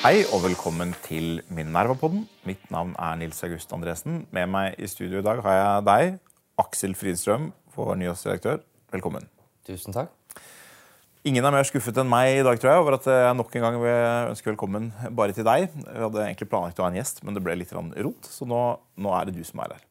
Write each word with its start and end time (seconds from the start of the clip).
Hei 0.00 0.20
og 0.30 0.44
velkommen 0.44 0.92
til 1.02 1.40
Minerva-podden. 1.50 2.22
Mitt 2.46 2.62
navn 2.70 2.92
er 2.94 3.18
Nils 3.18 3.42
August 3.42 3.72
Andresen. 3.74 4.20
Med 4.30 4.46
meg 4.48 4.78
i 4.78 4.86
studio 4.86 5.18
i 5.18 5.26
dag 5.26 5.42
har 5.42 5.56
jeg 5.58 5.82
deg, 5.88 6.14
Aksel 6.62 6.94
Fridstrøm, 6.94 7.50
vår 7.74 7.98
nyhetsdirektør. 7.98 8.62
Velkommen. 8.94 9.26
Tusen 9.66 9.96
takk. 9.96 10.14
Ingen 11.26 11.44
er 11.44 11.52
mer 11.52 11.66
skuffet 11.66 11.98
enn 12.00 12.08
meg 12.08 12.38
i 12.38 12.46
dag 12.46 12.62
tror 12.62 12.70
jeg, 12.70 12.86
over 12.86 12.96
at 13.00 13.10
jeg 13.10 13.36
nok 13.36 13.52
en 13.58 13.66
gang 13.66 13.82
vil 13.82 14.00
ønske 14.30 14.52
velkommen 14.52 14.88
bare 15.10 15.34
til 15.36 15.44
deg. 15.50 15.68
Vi 15.74 16.00
hadde 16.06 16.24
egentlig 16.28 16.48
planlagt 16.54 16.78
å 16.78 16.86
ha 16.86 16.94
en 16.94 17.02
gjest, 17.02 17.20
men 17.26 17.34
det 17.34 17.42
ble 17.44 17.58
litt 17.58 17.74
rot, 17.74 18.30
så 18.30 18.48
nå, 18.48 18.62
nå 18.94 19.16
er 19.18 19.28
det 19.28 19.36
du 19.36 19.44
som 19.44 19.66
er 19.66 19.74
her. 19.74 19.86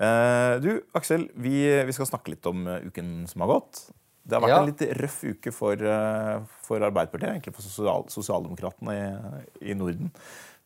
Eh, 0.00 0.54
du, 0.62 0.70
Aksel, 0.96 1.26
vi, 1.34 1.66
vi, 1.84 1.92
skal 1.92 2.08
snakke 2.08 2.32
litt 2.32 2.46
om 2.48 2.62
eh, 2.70 2.86
uken 2.88 3.26
som 3.28 3.42
har 3.44 3.58
gått. 3.58 3.82
Det 4.22 4.36
har 4.36 4.44
vært 4.44 4.52
ja. 4.52 4.60
en 4.60 4.70
litt 4.70 4.84
røff 5.00 5.18
uke 5.24 5.52
for, 5.54 5.80
eh, 5.80 6.36
for 6.66 6.86
Arbeiderpartiet, 6.86 7.32
egentlig 7.32 7.56
for 7.56 7.66
sosial, 7.66 8.06
sosialdemokratene 8.12 8.94
i, 8.96 9.72
i, 9.72 9.76
Norden. 9.78 10.12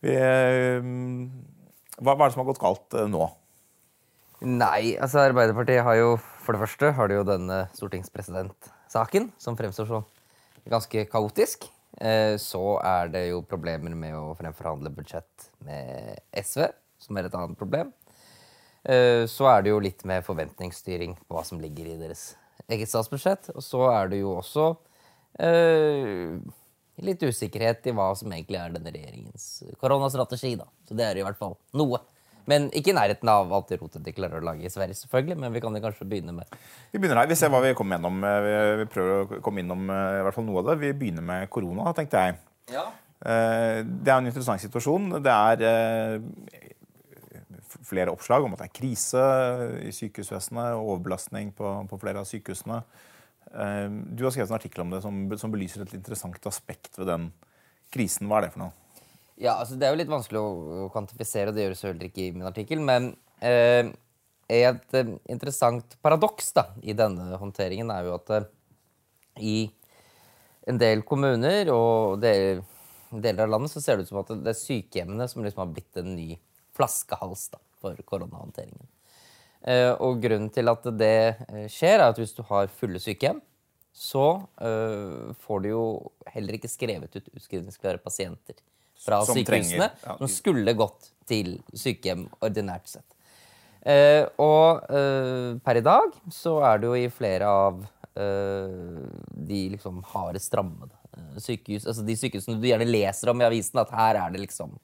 Vi, 0.05 0.13
hva, 0.15 2.13
hva, 2.13 2.19
er 2.19 2.27
det 2.27 2.35
som 2.35 2.43
har 2.43 2.51
gått 2.51 2.63
galt 2.63 2.99
nå? 3.09 3.29
Nei, 4.45 4.97
altså 5.01 5.23
Arbeiderpartiet 5.23 5.87
har 5.87 5.97
jo 5.97 6.17
for 6.45 6.53
det 6.53 6.61
første 6.61 6.93
har 6.93 7.09
de 7.09 7.17
jo 7.17 7.25
denne 7.27 7.63
stortingspresidentsaken, 7.77 9.31
som 9.41 9.57
fremstår 9.57 9.89
så 9.89 10.03
ganske 10.69 11.07
kaotisk. 11.09 11.69
Eh, 12.01 12.37
så 12.41 12.79
er 12.85 13.13
det 13.15 13.27
jo 13.31 13.45
problemer 13.49 13.95
med 13.97 14.17
å 14.19 14.35
fremforhandle 14.37 14.93
budsjett 14.93 15.49
med 15.65 16.21
SV, 16.37 16.67
som 17.01 17.17
er 17.17 17.29
et 17.29 17.37
annet 17.39 17.59
problem. 17.59 17.93
Eh, 18.85 19.25
så 19.31 19.49
er 19.55 19.65
det 19.65 19.73
jo 19.73 19.83
litt 19.83 20.05
med 20.09 20.27
forventningsstyring 20.27 21.17
på 21.23 21.37
hva 21.37 21.45
som 21.47 21.63
ligger 21.63 21.95
i 21.95 22.01
deres 22.01 22.35
eget 22.69 22.91
statsbudsjett. 22.91 23.51
Og 23.55 23.65
så 23.65 23.85
er 23.93 24.11
det 24.13 24.23
jo 24.23 24.35
også 24.39 24.71
uh, 25.43 26.39
litt 27.05 27.23
usikkerhet 27.27 27.87
i 27.91 27.95
hva 27.97 28.11
som 28.19 28.33
egentlig 28.33 28.61
er 28.61 28.75
denne 28.75 28.95
regjeringens 28.95 29.47
koronastrategi. 29.81 30.55
da. 30.61 30.69
Så 30.89 30.99
det 30.99 31.07
er 31.09 31.21
i 31.21 31.27
hvert 31.27 31.41
fall 31.41 31.57
noe. 31.77 32.03
Men 32.51 32.67
ikke 32.77 32.93
i 32.93 32.97
nærheten 32.97 33.29
av 33.33 33.53
alt 33.57 33.71
det 33.73 33.79
rotet 33.81 34.05
de 34.05 34.13
klarer 34.13 34.43
å 34.43 34.45
lage 34.45 34.67
i 34.69 34.73
Sverige. 34.73 34.99
selvfølgelig, 35.01 35.39
Men 35.41 35.53
vi 35.53 35.63
kan 35.65 35.75
jo 35.75 35.81
kanskje 35.81 36.05
begynne 36.05 36.35
med 36.37 36.59
Vi 36.93 36.99
begynner 36.99 37.23
her. 37.23 37.31
Vi 37.31 37.39
ser 37.41 37.49
hva 37.49 37.63
vi 37.65 37.73
kommer 37.73 37.97
gjennom. 37.97 38.21
Vi 38.21 38.87
prøver 38.93 39.15
å 39.15 39.41
komme 39.41 39.63
innom 39.65 39.89
i 39.89 40.21
hvert 40.27 40.37
fall 40.37 40.45
noe 40.45 40.61
av 40.61 40.69
det. 40.69 40.77
Vi 40.83 40.93
begynner 40.93 41.25
med 41.25 41.49
korona, 41.49 41.95
tenkte 41.97 42.21
jeg. 42.21 42.37
Ja. 42.75 42.85
Det 43.25 44.13
er 44.13 44.19
en 44.19 44.29
interessant 44.29 44.61
situasjon. 44.61 45.23
Det 45.25 45.33
er 45.33 46.21
flere 47.87 48.13
oppslag 48.13 48.45
om 48.45 48.55
at 48.55 48.63
det 48.63 48.69
er 48.71 48.77
krise 48.79 49.25
i 49.85 49.93
sykehusvesenet, 49.95 50.77
og 50.77 50.95
overbelastning 50.95 51.53
på, 51.57 51.73
på, 51.91 51.99
flere 52.03 52.23
av 52.23 52.29
sykehusene. 52.29 52.81
Eh, 53.51 53.89
du 54.15 54.25
har 54.27 54.35
skrevet 54.35 54.53
en 54.53 54.59
artikkel 54.59 54.85
om 54.85 54.95
det 54.95 55.03
som, 55.05 55.21
som, 55.41 55.53
belyser 55.53 55.85
et 55.85 55.97
interessant 55.99 56.51
aspekt 56.51 56.99
ved 57.01 57.11
den 57.13 57.29
krisen. 57.95 58.31
Hva 58.31 58.41
er 58.41 58.49
det 58.49 58.55
for 58.57 58.67
noe? 58.67 58.75
Ja, 59.35 59.57
altså 59.59 59.77
Det 59.79 59.87
er 59.87 59.95
jo 59.95 59.99
litt 59.99 60.13
vanskelig 60.13 60.41
å 60.41 60.89
kvantifisere, 60.95 61.51
og 61.51 61.57
det 61.57 61.67
gjøres 61.67 61.85
heller 61.89 62.09
ikke 62.09 62.29
i 62.29 62.35
min 62.35 62.47
artikkel. 62.47 62.83
Men 62.85 63.13
eh, 63.43 63.91
et 64.53 64.99
eh, 64.99 65.15
interessant 65.33 65.97
paradoks 66.05 66.53
da, 66.57 66.69
i 66.83 66.95
denne 66.97 67.39
håndteringen 67.41 67.91
er 67.95 68.09
jo 68.09 68.19
at 68.19 68.33
eh, 68.37 68.49
i 69.41 69.57
en 70.69 70.79
del 70.81 71.03
kommuner 71.07 71.69
og 71.75 72.21
deler, 72.23 72.63
deler 73.11 73.45
av 73.45 73.55
landet 73.57 73.73
så 73.73 73.83
ser 73.83 73.99
det 73.99 74.07
ut 74.07 74.13
som 74.13 74.23
at 74.23 74.33
det 74.45 74.53
er 74.53 74.59
sykehjemmene 74.61 75.27
som 75.31 75.45
liksom 75.45 75.65
har 75.65 75.73
blitt 75.73 76.01
en 76.01 76.15
ny 76.17 76.35
flaskehals. 76.77 77.49
da 77.55 77.64
for 77.85 78.05
koronahåndteringen. 78.09 78.89
Eh, 79.65 79.93
og 80.03 80.21
grunnen 80.21 80.51
til 80.53 80.69
at 80.69 80.87
det 80.99 81.17
eh, 81.49 81.67
skjer, 81.73 81.99
er 81.99 82.11
at 82.11 82.21
hvis 82.21 82.35
du 82.37 82.43
har 82.51 82.73
fulle 82.73 83.01
sykehjem, 83.01 83.41
så 83.95 84.27
uh, 84.59 85.31
får 85.39 85.61
du 85.63 85.69
jo 85.69 85.83
heller 86.35 86.57
ikke 86.57 86.67
skrevet 86.67 87.13
ut 87.15 87.29
utskrivningsklare 87.31 88.01
pasienter 88.03 88.57
fra 88.99 89.21
som 89.23 89.39
sykehusene 89.39 89.87
trenger, 89.87 89.93
ja. 90.03 90.17
som 90.19 90.31
skulle 90.33 90.75
gått 90.75 91.13
til 91.31 91.53
sykehjem 91.71 92.25
ordinært 92.43 92.91
sett. 92.91 93.07
Og 94.41 94.83
per 95.63 95.79
i 95.79 95.85
dag 95.85 96.19
så 96.33 96.57
er 96.67 96.83
det 96.83 96.91
jo 96.91 96.99
i 96.99 97.13
flere 97.13 97.53
av 97.53 97.85
de 98.17 99.61
liksom 99.77 100.03
hardest 100.11 100.59
rammede 100.59 101.45
sykehus, 101.45 101.87
altså 101.87 102.03
de 102.03 102.19
sykehusene 102.19 102.59
du 102.59 102.67
gjerne 102.67 102.89
leser 102.89 103.31
om 103.31 103.45
i 103.45 103.47
avisen, 103.47 103.79
at 103.79 103.95
her 103.95 104.19
er 104.25 104.35
det 104.35 104.43
liksom 104.43 104.75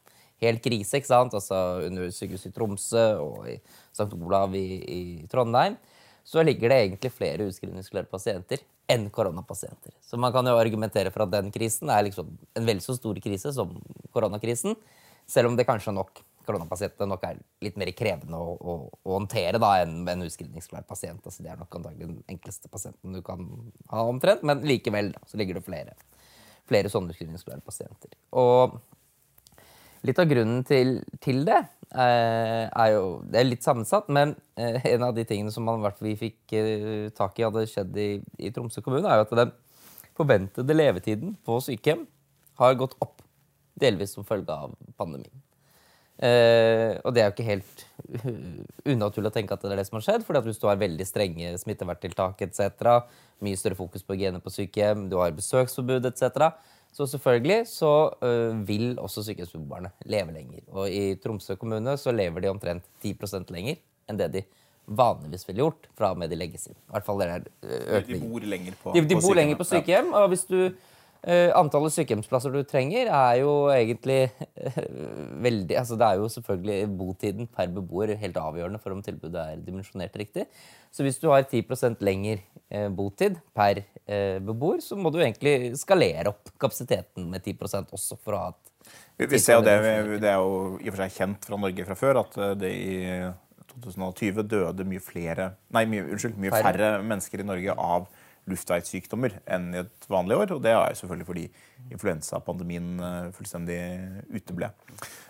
helt 0.41 0.62
krise. 0.65 0.99
ikke 0.99 1.11
sant? 1.11 1.34
Altså 1.37 1.56
Under 1.87 2.11
sykehuset 2.15 2.51
i 2.51 2.56
Tromsø 2.56 3.06
og 3.23 3.49
i 3.51 3.56
St. 3.93 4.11
Olav 4.19 4.55
i, 4.56 4.67
i, 4.81 5.03
Trondheim 5.31 5.78
så 6.31 6.45
ligger 6.45 6.71
det 6.71 6.77
egentlig 6.84 7.11
flere 7.11 7.47
utskrivningsklare 7.49 8.06
pasienter 8.06 8.61
enn 8.91 9.09
koronapasienter. 9.11 9.95
Så 10.05 10.19
man 10.21 10.34
kan 10.34 10.47
jo 10.47 10.59
argumentere 10.61 11.11
for 11.11 11.25
at 11.25 11.33
den 11.33 11.49
krisen 11.55 11.91
er 11.91 12.05
liksom 12.06 12.29
en 12.59 12.67
vel 12.69 12.83
så 12.84 12.95
stor 12.95 13.19
krise 13.25 13.55
som 13.56 13.73
koronakrisen. 14.15 14.77
Selv 15.27 15.50
om 15.50 15.56
det 15.56 15.67
kanskje 15.67 15.95
nok 15.97 16.21
koronapasientene 16.47 17.09
nok 17.11 17.25
er 17.29 17.41
litt 17.65 17.79
mer 17.81 17.91
krevende 17.97 18.39
å, 18.39 18.55
å, 18.55 18.77
å 18.91 19.17
håndtere 19.17 19.61
da 19.62 19.73
enn 19.83 20.05
en 20.09 20.27
utskrivningsklar 20.27 20.87
pasient. 20.89 21.25
Altså, 21.25 21.45
det 21.45 21.53
er 21.53 21.61
nok 21.61 21.77
antagelig 21.81 22.09
den 22.09 22.23
enkleste 22.31 22.71
pasienten 22.73 23.17
du 23.17 23.23
kan 23.27 23.45
ha 23.93 24.06
omtrent, 24.09 24.45
men 24.47 24.65
likevel 24.67 25.12
da, 25.15 25.23
så 25.31 25.41
ligger 25.41 25.59
det 25.59 25.67
flere, 25.67 25.97
flere 26.71 26.93
sånne 26.93 27.15
utskrivningsklare 27.15 27.65
pasienter. 27.67 28.17
Og 28.39 28.81
Litt 30.09 30.21
av 30.21 30.28
grunnen 30.31 30.62
til, 30.65 30.94
til 31.21 31.43
det 31.44 31.59
eh, 31.61 32.65
er 32.69 32.93
jo 32.94 33.21
Det 33.28 33.41
er 33.41 33.49
litt 33.49 33.66
sammensatt, 33.66 34.09
men 34.09 34.33
eh, 34.56 34.81
en 34.94 35.05
av 35.11 35.12
de 35.16 35.27
tingene 35.28 35.53
som 35.53 35.66
man, 35.69 35.84
vi 36.00 36.15
fikk 36.21 36.55
eh, 36.56 37.11
tak 37.16 37.37
i 37.37 37.44
hadde 37.44 37.66
skjedd 37.69 37.99
i, 38.00 38.09
i, 38.41 38.53
Tromsø 38.55 38.81
kommune, 38.84 39.05
er 39.05 39.21
jo 39.21 39.28
at 39.28 39.37
den 39.43 39.53
forventede 40.16 40.77
levetiden 40.77 41.37
på 41.44 41.61
sykehjem 41.65 42.06
har 42.61 42.81
gått 42.81 42.97
opp. 43.05 43.21
Delvis 43.81 44.16
som 44.16 44.27
følge 44.28 44.53
av 44.53 44.75
pandemien. 45.00 45.41
Uh, 46.21 47.00
og 47.09 47.15
det 47.17 47.22
er 47.22 47.31
jo 47.31 47.32
ikke 47.32 47.47
helt 47.47 47.84
unaturlig 48.93 49.31
å 49.31 49.32
tenke 49.32 49.56
at 49.56 49.62
det 49.65 49.71
er 49.72 49.78
det 49.81 49.87
som 49.88 49.97
har 49.97 50.03
skjedd. 50.05 50.27
fordi 50.27 50.43
at 50.43 50.49
hvis 50.50 50.61
du 50.61 50.67
har 50.69 50.82
veldig 50.82 51.06
strenge 51.09 51.53
smitteverntiltak 51.62 52.43
etc., 52.44 52.91
mye 53.41 53.56
større 53.56 53.78
fokus 53.78 54.05
på 54.05 54.19
hygiene 54.19 54.43
på 54.44 54.53
sykehjem, 54.53 55.06
du 55.09 55.17
har 55.17 55.32
besøksforbud 55.32 56.11
etc., 56.11 56.50
så 56.93 57.06
selvfølgelig 57.06 57.65
så 57.71 57.93
uh, 58.23 58.55
vil 58.67 58.99
også 58.99 59.23
sykehjemsbeboerne 59.27 59.93
leve 60.11 60.34
lenger. 60.34 60.65
Og 60.75 60.91
i 60.91 61.15
Tromsø 61.23 61.56
kommune 61.61 61.95
så 62.01 62.15
lever 62.15 62.43
de 62.43 62.51
omtrent 62.51 62.87
10 63.03 63.15
lenger 63.55 63.78
enn 64.11 64.19
det 64.19 64.33
de 64.34 64.43
vanligvis 64.91 65.47
ville 65.47 65.62
gjort 65.62 65.87
fra 65.95 66.11
og 66.11 66.19
med 66.19 66.33
de 66.33 66.39
legges 66.39 66.67
inn. 66.67 66.75
I 66.75 66.95
hvert 66.95 67.06
fall 67.06 67.21
det 67.21 67.29
er 67.31 67.45
økning. 68.00 68.23
De 68.25 68.31
bor 68.31 68.47
lenger 68.53 68.79
på, 68.83 68.95
de, 68.95 69.03
de 69.06 69.19
på 69.19 69.23
bor 69.23 69.39
lenger 69.39 69.61
på 69.61 69.67
sykehjem. 69.69 70.11
Og 70.19 70.33
hvis 70.33 70.43
du 70.50 70.56
antallet 71.56 71.92
sykehjemsplasser 71.92 72.54
du 72.54 72.62
trenger, 72.64 73.10
er 73.12 73.41
jo 73.42 73.53
egentlig 73.75 74.31
uh, 74.41 74.78
veldig 75.44 75.76
altså 75.76 75.98
Det 76.00 76.06
er 76.06 76.20
jo 76.20 76.31
selvfølgelig 76.32 76.78
botiden 76.97 77.50
per 77.50 77.69
beboer 77.75 78.14
helt 78.20 78.38
avgjørende 78.41 78.81
for 78.81 78.94
om 78.94 79.03
tilbudet 79.04 79.42
er 79.42 79.60
dimensjonert 79.64 80.16
riktig. 80.16 80.47
Så 80.91 81.04
hvis 81.04 81.20
du 81.20 81.28
har 81.28 81.44
10 81.44 82.00
lenger 82.00 82.41
uh, 82.72 82.88
botid 82.88 83.36
per 83.54 83.84
beboer, 84.42 84.81
så 84.82 84.97
må 84.98 85.12
du 85.14 85.20
egentlig 85.20 85.76
skalere 85.78 86.32
opp 86.32 86.50
kapasiteten 86.58 87.28
med 87.31 87.44
10 87.44 87.92
også 87.92 88.16
for 88.19 88.34
å 88.34 88.41
ha 88.42 88.48
et 88.50 88.66
vi, 89.20 89.28
vi 89.28 89.38
ser 89.38 89.60
jo 89.60 89.62
det, 89.62 89.76
det 90.19 90.31
er 90.32 90.41
jo 90.41 90.81
i 90.81 90.88
og 90.88 90.97
for 90.97 91.02
seg 91.04 91.14
kjent 91.14 91.47
fra 91.47 91.58
Norge 91.60 91.84
fra 91.87 91.97
før 92.00 92.19
at 92.25 92.38
det 92.58 92.70
i 92.75 92.97
2020 93.70 94.48
døde 94.50 94.87
mye 94.88 95.02
flere 95.04 95.52
Nei, 95.76 95.84
mye, 95.87 96.08
unnskyld, 96.10 96.38
mye 96.41 96.52
færre 96.54 96.91
mennesker 97.04 97.44
i 97.44 97.47
Norge 97.47 97.76
av 97.76 98.08
luftveissykdommer 98.49 99.41
enn 99.51 99.71
i 99.75 99.81
et 99.83 100.06
vanlig 100.11 100.39
år. 100.39 100.55
Og 100.56 100.62
det 100.65 100.73
er 100.75 100.97
selvfølgelig 100.99 101.28
fordi 101.28 101.47
influensapandemien 101.91 102.93
eh, 103.06 103.33
fullstendig 103.37 103.81
uteble. 104.33 104.71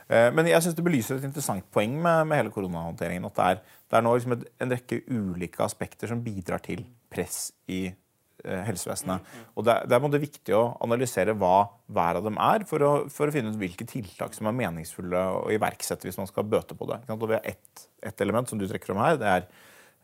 Eh, 0.09 0.29
men 0.35 0.51
jeg 0.51 0.65
syns 0.65 0.79
det 0.79 0.87
belyser 0.87 1.19
et 1.19 1.27
interessant 1.31 1.67
poeng 1.75 1.97
med, 1.99 2.29
med 2.31 2.43
hele 2.43 2.55
koronahåndteringen. 2.55 3.29
At 3.31 3.41
det 3.41 3.49
er, 3.49 3.65
det 3.91 3.99
er 3.99 4.07
nå 4.07 4.15
liksom 4.17 4.37
et, 4.37 4.47
en 4.61 4.77
rekke 4.77 5.03
ulike 5.11 5.65
aspekter 5.67 6.13
som 6.13 6.23
bidrar 6.25 6.63
til 6.65 6.85
press 7.13 7.51
i 7.71 7.83
eh, 7.91 8.63
helsevesenet. 8.69 9.35
Og 9.55 9.67
det, 9.67 9.77
det 9.91 9.99
er 9.99 10.25
viktig 10.27 10.57
å 10.57 10.65
analysere 10.87 11.37
hva 11.39 11.71
hver 11.91 12.21
av 12.21 12.27
dem 12.27 12.39
er, 12.41 12.67
for 12.71 12.87
å, 12.87 12.93
for 13.13 13.29
å, 13.29 13.35
finne 13.35 13.53
ut 13.53 13.61
hvilke 13.61 13.89
tiltak 13.89 14.37
som 14.37 14.49
er 14.51 14.59
meningsfulle 14.63 15.27
å 15.41 15.49
iverksette 15.55 16.09
hvis 16.09 16.21
man 16.21 16.31
skal 16.31 16.47
bøte 16.47 16.79
på 16.79 16.89
det. 16.93 17.03
Og 17.11 17.39
ett 17.41 17.89
et 18.01 18.23
element 18.25 18.49
som 18.49 18.57
du 18.57 18.65
trekker 18.69 18.95
om 18.95 19.03
her. 19.03 19.19
det 19.21 19.29
er 19.29 19.49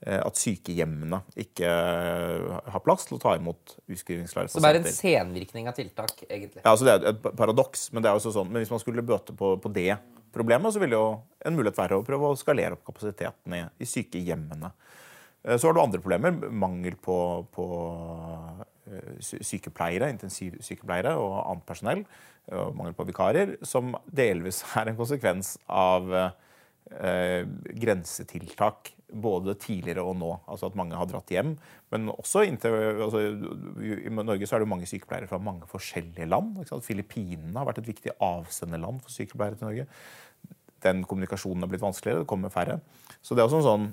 at 0.05 0.37
sykehjemmene 0.37 1.23
ikke 1.41 1.69
eh, 1.71 2.57
har 2.69 2.83
plass 2.85 3.07
til 3.09 3.17
å 3.17 3.23
ta 3.23 3.33
imot 3.39 3.79
utskrivningsklare 3.89 4.51
pasienter. 4.51 4.77
det 4.77 4.83
er 4.83 4.93
en 4.93 4.99
senvirkning 4.99 5.71
av 5.71 5.79
tiltak, 5.79 6.13
egentlig. 6.29 6.61
Ja, 6.61 6.75
altså 6.75 6.85
Det 6.85 6.95
er 6.95 7.09
et 7.15 7.25
paradoks, 7.39 7.89
men 7.93 8.05
det 8.05 8.11
er 8.11 8.21
også 8.21 8.35
sånn, 8.35 8.51
men 8.51 8.61
hvis 8.61 8.73
man 8.75 8.83
skulle 8.83 9.07
bøte 9.07 9.33
på, 9.37 9.55
på 9.63 9.73
det 9.73 9.97
problemet, 10.37 10.75
så 10.75 10.83
ville 10.83 11.01
jo 11.01 11.09
en 11.49 11.57
mulighet 11.57 11.81
være 11.81 11.97
å 11.97 12.05
prøve 12.05 12.29
å 12.29 12.37
skalere 12.37 12.77
opp 12.77 12.85
kapasiteten 12.91 13.57
i, 13.57 13.65
i 13.81 13.89
sykehjemmene. 13.89 14.71
Eh, 15.49 15.57
så 15.57 15.71
har 15.71 15.77
du 15.77 15.83
andre 15.83 16.05
problemer. 16.05 16.53
Mangel 16.53 17.01
på, 17.01 17.19
på 17.57 17.67
sykepleiere, 19.25 20.13
intensivsykepleiere 20.15 21.17
og 21.19 21.41
annet 21.41 21.67
personell. 21.67 22.05
Mangel 22.47 22.95
på 22.95 23.09
vikarer, 23.09 23.57
som 23.67 23.97
delvis 24.07 24.61
er 24.79 24.93
en 24.93 24.99
konsekvens 25.01 25.57
av 25.67 26.13
eh, 26.15 26.35
grensetiltak 26.87 28.93
både 29.13 29.55
tidligere 29.61 30.05
og 30.07 30.17
nå. 30.19 30.31
Altså 30.51 30.69
at 30.69 30.77
mange 30.79 30.99
har 30.99 31.09
dratt 31.11 31.31
hjem. 31.31 31.55
Men 31.95 32.11
også 32.13 32.45
inntil 32.47 32.75
altså, 33.07 33.23
I 33.79 34.13
Norge 34.13 34.49
så 34.49 34.57
er 34.57 34.65
det 34.65 34.71
mange 34.71 34.89
sykepleiere 34.91 35.31
fra 35.31 35.41
mange 35.43 35.69
forskjellige 35.71 36.29
land. 36.31 36.59
Filippinene 36.85 37.59
har 37.59 37.69
vært 37.69 37.83
et 37.83 37.91
viktig 37.91 38.17
avsenderland 38.23 39.03
for 39.05 39.15
sykepleiere 39.15 39.59
til 39.59 39.71
Norge. 39.71 39.89
Den 40.87 41.05
kommunikasjonen 41.09 41.65
har 41.65 41.73
blitt 41.73 41.85
vanskeligere. 41.85 42.25
Det 42.25 42.31
kommer 42.31 42.55
færre. 42.55 42.81
Så 43.23 43.35
det 43.35 43.43
er 43.43 43.49
også 43.49 43.63
en 43.63 43.71
sånn 43.71 43.89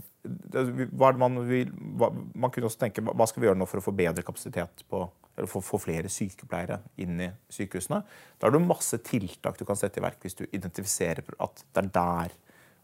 man, 1.19 1.41
vil, 1.49 1.71
man, 1.99 2.51
kunne 2.53 2.69
også 2.69 2.85
tenke 2.85 3.03
hva 3.03 3.25
skal 3.27 3.43
vi 3.43 3.49
gjøre 3.49 3.59
nå 3.59 3.67
for 3.67 3.81
å 3.81 3.83
få 3.83 3.91
bedre 3.95 4.23
kapasitet 4.23 4.85
på 4.87 5.01
eller 5.33 5.49
få, 5.49 5.63
få 5.65 5.79
flere 5.81 6.11
sykepleiere 6.13 6.77
inn 7.01 7.17
i 7.25 7.27
sykehusene. 7.51 8.03
Da 8.37 8.47
har 8.47 8.53
du 8.53 8.61
masse 8.61 8.99
tiltak 9.01 9.57
du 9.57 9.65
kan 9.65 9.79
sette 9.79 9.99
i 9.99 10.05
verk 10.05 10.21
hvis 10.21 10.37
du 10.37 10.43
identifiserer 10.45 11.25
at 11.41 11.63
det 11.73 11.81
er 11.81 11.89
der 11.97 12.35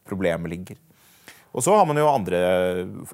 problemet 0.10 0.52
ligger. 0.52 0.80
Og 1.50 1.66
så 1.66 1.74
har 1.74 1.88
man 1.90 1.98
jo 1.98 2.10
andre 2.10 2.40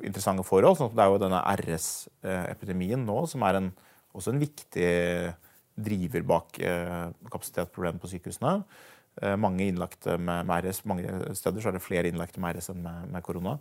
interessante 0.03 0.43
forhold. 0.43 0.79
Sånn 0.79 0.95
det 0.95 1.03
er 1.03 1.11
jo 1.11 1.21
denne 1.21 1.43
RS-epidemien 1.61 3.05
nå, 3.07 3.21
som 3.31 3.45
er 3.47 3.61
en, 3.61 3.69
også 4.15 4.33
en 4.33 4.41
viktig 4.41 4.89
driver 5.75 6.23
bak 6.27 6.59
eh, 6.63 7.07
kapasitetsproblemet 7.31 8.01
på 8.03 8.11
sykehusene. 8.11 8.59
Eh, 9.21 9.35
mange 9.39 9.67
innlagte 9.69 10.17
med, 10.19 10.47
med, 10.47 10.67
RS. 10.67 10.83
Mange 10.87 11.35
steder 11.35 11.63
så 11.63 11.71
er 11.71 11.77
det 11.77 11.83
flere 11.83 12.11
innlagte 12.11 12.43
med 12.43 12.57
RS 12.57 12.71
enn 12.73 12.83
med, 12.83 13.09
med 13.15 13.23
korona. 13.23 13.57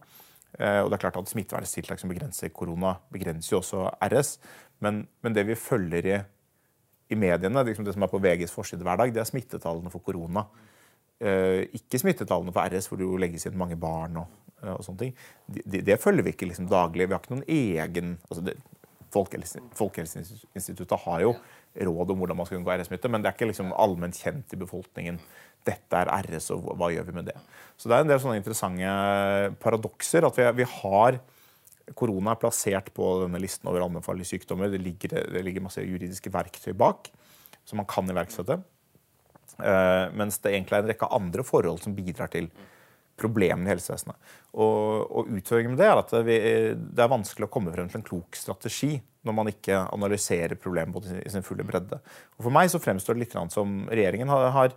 Eh, 0.58 0.80
og 0.82 0.90
det 0.90 0.98
er 0.98 1.04
klart 1.06 1.18
at 1.22 1.30
Smitteverntiltak 1.30 2.02
som 2.02 2.10
begrenser 2.10 2.54
korona, 2.54 2.96
begrenser 3.14 3.56
jo 3.56 3.62
også 3.62 3.88
RS. 4.10 4.36
Men, 4.82 5.04
men 5.22 5.36
det 5.36 5.46
vi 5.48 5.58
følger 5.58 6.10
i, 6.10 6.20
i 7.14 7.18
mediene, 7.18 7.66
liksom 7.66 7.86
det 7.86 7.94
som 7.94 8.06
er 8.06 8.10
på 8.10 8.22
VGs 8.22 8.54
forside 8.54 8.86
hver 8.86 8.98
dag, 9.02 9.14
det 9.14 9.22
er 9.22 9.30
smittetallene 9.30 9.92
for 9.94 10.02
korona. 10.02 10.46
Eh, 11.24 11.64
ikke 11.78 12.00
smittetallene 12.02 12.52
for 12.52 12.68
RS, 12.68 12.90
hvor 12.90 13.00
det 13.00 13.06
jo 13.08 13.20
legges 13.20 13.46
inn 13.48 13.56
mange 13.58 13.78
barn. 13.80 14.18
og 14.20 14.44
Eh, 14.64 14.72
og 14.72 14.84
sånne 14.86 15.02
ting, 15.02 15.12
det, 15.50 15.82
det 15.86 16.00
følger 16.02 16.26
vi 16.26 16.34
ikke 16.34 16.48
liksom 16.48 16.70
daglig. 16.70 17.08
Vi 17.08 17.14
har 17.14 17.22
ikke 17.22 17.36
noen 17.36 17.50
egen 17.50 18.16
altså 18.28 18.42
det, 18.46 18.56
Folkehelseinstituttet 19.14 21.04
har 21.04 21.20
jo 21.22 21.36
råd 21.86 22.08
om 22.10 22.18
hvordan 22.18 22.38
man 22.40 22.48
skal 22.48 22.58
unngå 22.58 22.72
RS-smitte, 22.74 23.06
men 23.12 23.22
det 23.22 23.28
er 23.30 23.36
ikke 23.36 23.46
liksom 23.46 23.68
allment 23.78 24.18
kjent 24.18 24.56
i 24.56 24.58
befolkningen. 24.58 25.20
Dette 25.62 26.00
er 26.00 26.10
RS, 26.26 26.48
og 26.56 26.66
hva 26.80 26.88
gjør 26.90 27.06
vi 27.06 27.14
med 27.20 27.28
det? 27.30 27.36
Så 27.78 27.86
det 27.86 27.94
er 27.94 28.02
en 28.02 28.10
del 28.10 28.18
sånne 28.24 28.40
interessante 28.40 28.90
paradokser. 29.62 30.26
At 30.26 30.40
vi, 30.40 30.48
vi 30.58 30.66
har 30.80 31.20
Korona 31.94 32.34
er 32.34 32.40
plassert 32.42 32.90
på 32.96 33.04
denne 33.22 33.38
listen 33.38 33.70
over 33.70 33.86
anbefalelige 33.86 34.32
sykdommer. 34.32 34.72
Det 34.72 34.82
ligger, 34.82 35.14
det 35.30 35.44
ligger, 35.46 35.68
masse 35.68 35.84
juridiske 35.84 36.32
verktøy 36.34 36.74
bak 36.74 37.12
som 37.62 37.78
man 37.78 37.88
kan 37.88 38.10
iverksette. 38.10 38.58
Uh, 39.58 40.10
mens 40.18 40.40
det 40.42 40.54
egentlig 40.54 40.78
er 40.78 40.84
en 40.84 40.90
rekke 40.90 41.10
andre 41.14 41.44
forhold 41.46 41.82
som 41.84 41.94
bidrar 41.96 42.32
til 42.32 42.48
problemene 43.20 43.68
i 43.68 43.74
helsevesenet. 43.74 44.16
Og, 44.58 45.04
og 45.06 45.28
utfordringen 45.36 45.74
med 45.74 45.82
det 45.82 45.88
er 45.88 46.00
at 46.00 46.14
det, 46.26 47.02
er 47.04 47.12
vanskelig 47.12 47.46
å 47.46 47.52
komme 47.52 47.74
frem 47.74 47.90
til 47.90 48.00
en 48.00 48.06
klok 48.06 48.38
strategi 48.38 48.96
når 49.24 49.36
man 49.38 49.50
ikke 49.52 49.84
analyserer 49.94 50.58
problemet 50.60 51.06
i 51.22 51.30
sin 51.32 51.46
fulle 51.46 51.64
bredde. 51.66 52.00
Og 52.36 52.46
For 52.46 52.54
meg 52.54 52.72
så 52.72 52.82
fremstår 52.82 53.16
det 53.16 53.24
litt 53.24 53.38
som 53.54 53.84
regjeringen 53.88 54.32
har, 54.32 54.74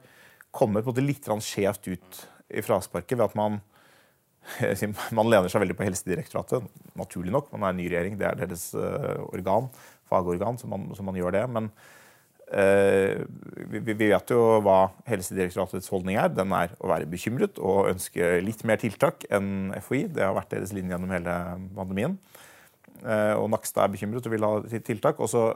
kommet 0.55 0.87
litt 1.01 1.27
skjevt 1.43 1.89
ut 1.91 2.21
i 2.47 2.63
frasparket 2.63 3.17
ved 3.17 3.25
at 3.25 3.35
man, 3.37 3.59
man 5.17 5.29
lener 5.29 5.51
seg 5.51 5.61
veldig 5.65 5.75
på 5.77 5.89
Helsedirektoratet. 5.89 6.69
Naturlig 6.97 7.33
nok, 7.35 7.51
man 7.51 7.67
er 7.67 7.75
en 7.75 7.81
ny 7.81 7.89
regjering, 7.91 8.15
det 8.21 8.29
er 8.29 8.39
deres 8.45 8.69
uh, 8.77 9.25
organ, 9.27 9.67
fagorgan, 10.07 10.57
så 10.61 10.69
man, 10.71 10.87
så 10.95 11.05
man 11.05 11.19
gjør 11.19 11.35
det. 11.35 11.45
men 11.51 11.73
Eh, 11.73 11.96
vi 12.47 13.93
vet 13.99 14.31
jo 14.31 14.39
hva 14.63 14.77
Helsedirektoratets 15.09 15.89
holdning 15.91 16.15
er. 16.15 16.29
Den 16.31 16.53
er 16.55 16.71
å 16.79 16.87
være 16.93 17.09
bekymret 17.11 17.59
og 17.59 17.89
ønske 17.91 18.37
litt 18.43 18.63
mer 18.67 18.79
tiltak 18.79 19.25
enn 19.33 19.73
FHI. 19.83 20.05
Det 20.15 20.23
har 20.23 20.35
vært 20.37 20.53
deres 20.55 20.71
linje 20.75 20.95
gjennom 20.95 21.11
hele 21.11 21.37
pandemien. 21.75 22.15
Eh, 23.03 23.33
og 23.37 23.49
Nakstad 23.51 23.85
er 23.85 23.93
bekymret 23.93 24.25
og 24.25 24.33
vil 24.33 24.47
ha 24.47 24.53
tiltak. 24.79 25.19
Og 25.19 25.31
så 25.31 25.49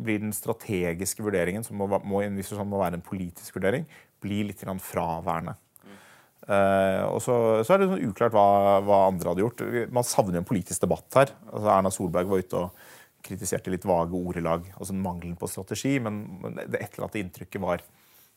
blir 0.00 0.22
den 0.22 0.32
strategiske 0.32 1.24
vurderingen, 1.24 1.64
som 1.66 1.76
må, 1.76 1.88
må, 1.88 2.22
må 2.24 2.80
være 2.80 2.96
en 2.96 3.04
politisk 3.04 3.58
vurdering, 3.58 3.84
blir 4.24 4.48
litt 4.48 4.64
fraværende. 4.64 5.58
Uh, 6.50 7.04
og 7.12 7.18
så, 7.22 7.34
så, 7.62 7.74
er 7.74 7.82
det 7.82 7.86
sånn 7.90 8.06
uklart 8.08 8.32
hva, 8.34 8.80
hva, 8.82 9.02
andre 9.10 9.28
hadde 9.28 9.42
gjort. 9.44 9.60
Man 9.92 10.06
savner 10.08 10.38
jo 10.38 10.40
en 10.40 10.48
politisk 10.48 10.82
debatt 10.82 11.18
her. 11.18 11.34
Altså 11.52 11.68
Erna 11.74 11.92
Solberg 11.94 12.30
var 12.30 12.40
ute 12.40 12.62
og 12.64 12.88
kritiserte 13.24 13.72
litt 13.72 13.86
vage 13.88 14.16
ordelag, 14.16 14.68
altså 14.76 14.96
mangelen 14.96 15.38
på 15.38 15.48
strategi. 15.50 15.96
Men 16.02 16.22
det 16.66 16.80
etterlatte 16.80 17.20
inntrykket 17.22 17.62
var 17.62 17.84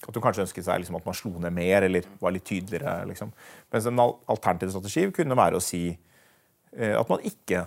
at 0.03 0.17
hun 0.17 0.23
kanskje 0.23 0.43
ønsket 0.43 0.65
seg 0.65 0.81
liksom, 0.81 0.97
at 0.99 1.05
man 1.07 1.17
slo 1.17 1.31
ned 1.39 1.53
mer 1.55 1.85
eller 1.87 2.07
var 2.21 2.33
litt 2.35 2.47
tydeligere. 2.47 3.03
Liksom. 3.09 3.31
Mens 3.73 3.87
en 3.87 4.03
alternativ 4.03 4.73
strategi 4.73 5.07
kunne 5.15 5.39
være 5.39 5.59
å 5.59 5.63
si 5.63 5.85
eh, 5.93 6.95
at 6.97 7.09
man 7.11 7.23
ikke 7.27 7.65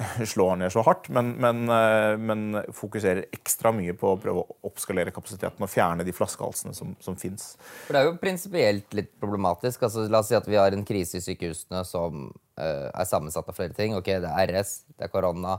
slår 0.32 0.56
ned 0.60 0.72
så 0.72 0.82
hardt, 0.84 1.08
men, 1.12 1.32
men, 1.40 1.62
eh, 1.72 2.14
men, 2.20 2.60
fokuserer 2.76 3.26
ekstra 3.36 3.72
mye 3.76 3.94
på 3.98 4.12
å 4.12 4.18
prøve 4.20 4.42
å 4.42 4.58
oppskalere 4.68 5.12
kapasiteten 5.14 5.64
og 5.64 5.72
fjerne 5.72 6.06
de 6.06 6.14
flaskehalsene 6.16 6.76
som, 6.76 6.94
som 7.02 7.16
fins. 7.20 7.54
Det 7.88 7.98
er 7.98 8.08
jo 8.08 8.16
prinsipielt 8.20 8.96
litt 8.96 9.12
problematisk. 9.20 9.84
Altså, 9.86 10.06
la 10.10 10.22
oss 10.22 10.30
si 10.32 10.38
at 10.38 10.48
vi 10.48 10.60
har 10.60 10.76
en 10.76 10.86
krise 10.88 11.20
i 11.20 11.24
sykehusene 11.24 11.82
som 11.88 12.28
uh, 12.30 12.88
er 12.88 13.08
sammensatt 13.08 13.48
av 13.48 13.56
flere 13.56 13.76
ting. 13.76 13.96
Ok, 13.98 14.12
Det 14.24 14.30
er 14.30 14.54
RS, 14.54 14.74
det 14.96 15.08
er 15.08 15.12
korona, 15.12 15.58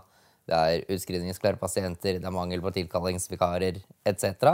det 0.49 0.57
er 0.57 0.85
utskrivningsklare 0.91 1.59
pasienter, 1.61 2.19
det 2.19 2.27
er 2.27 2.33
mangel 2.33 2.63
på 2.63 2.73
tilkallingsvikarer 2.75 3.81
etc. 4.09 4.47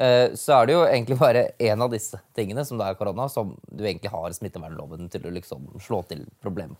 Eh, 0.00 0.32
så 0.38 0.56
er 0.56 0.68
det 0.68 0.76
jo 0.76 0.82
egentlig 0.86 1.18
bare 1.20 1.44
én 1.60 1.84
av 1.84 1.92
disse 1.92 2.18
tingene, 2.36 2.64
som 2.64 2.80
da 2.80 2.90
er 2.90 2.98
korona, 2.98 3.28
som 3.30 3.54
du 3.68 3.84
egentlig 3.84 4.12
har 4.12 4.34
smittevernloven 4.36 5.10
til 5.12 5.28
å 5.28 5.34
liksom 5.34 5.68
slå 5.82 6.02
til 6.10 6.24
problemet. 6.42 6.78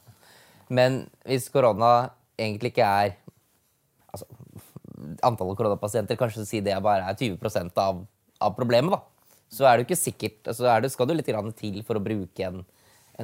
Men 0.73 1.05
hvis 1.29 1.51
korona 1.53 2.13
egentlig 2.41 2.73
ikke 2.73 2.89
er 2.89 3.17
altså, 4.13 4.29
Antallet 5.27 5.59
koronapasienter 5.59 6.15
kanskje 6.15 6.45
si 6.47 6.61
det 6.63 6.77
bare 6.85 7.09
er 7.11 7.17
20 7.19 7.73
av, 7.81 8.05
av 8.39 8.53
problemet, 8.55 8.95
da. 8.95 9.01
Så 9.51 9.67
er 9.67 9.75
det 9.75 9.83
jo 9.83 9.87
ikke 9.89 9.99
sikkert 9.99 10.51
altså 10.53 10.93
skal 10.93 11.09
du 11.09 11.15
litt 11.17 11.27
til 11.27 11.81
for 11.83 11.99
å 11.99 12.05
bruke 12.05 12.47
en 12.47 12.63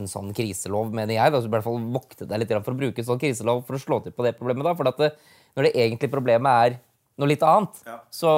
en 0.01 0.11
sånn 0.11 0.35
kriselov, 0.37 0.93
mener 0.95 1.17
jeg. 1.17 1.33
Da. 1.35 1.41
Så 1.43 1.51
i 1.51 1.53
hvert 1.53 1.67
fall 1.67 1.81
vokte 1.95 2.29
deg 2.29 2.43
litt 2.43 2.53
for 2.57 2.75
å 2.75 2.81
bruke 2.81 3.03
en 3.03 3.09
sånn 3.09 3.23
kriselov 3.23 3.65
for 3.69 3.79
å 3.79 3.83
slå 3.83 4.03
til 4.05 4.15
på 4.17 4.27
det 4.27 4.37
problemet. 4.39 4.67
da, 4.67 4.75
For 4.79 4.89
det, 4.89 5.15
når 5.59 5.69
det 5.69 5.75
egentlige 5.75 6.15
problemet 6.15 6.69
er 6.69 6.79
noe 7.19 7.31
litt 7.33 7.43
annet, 7.43 7.81
ja. 7.87 7.97
så 8.15 8.33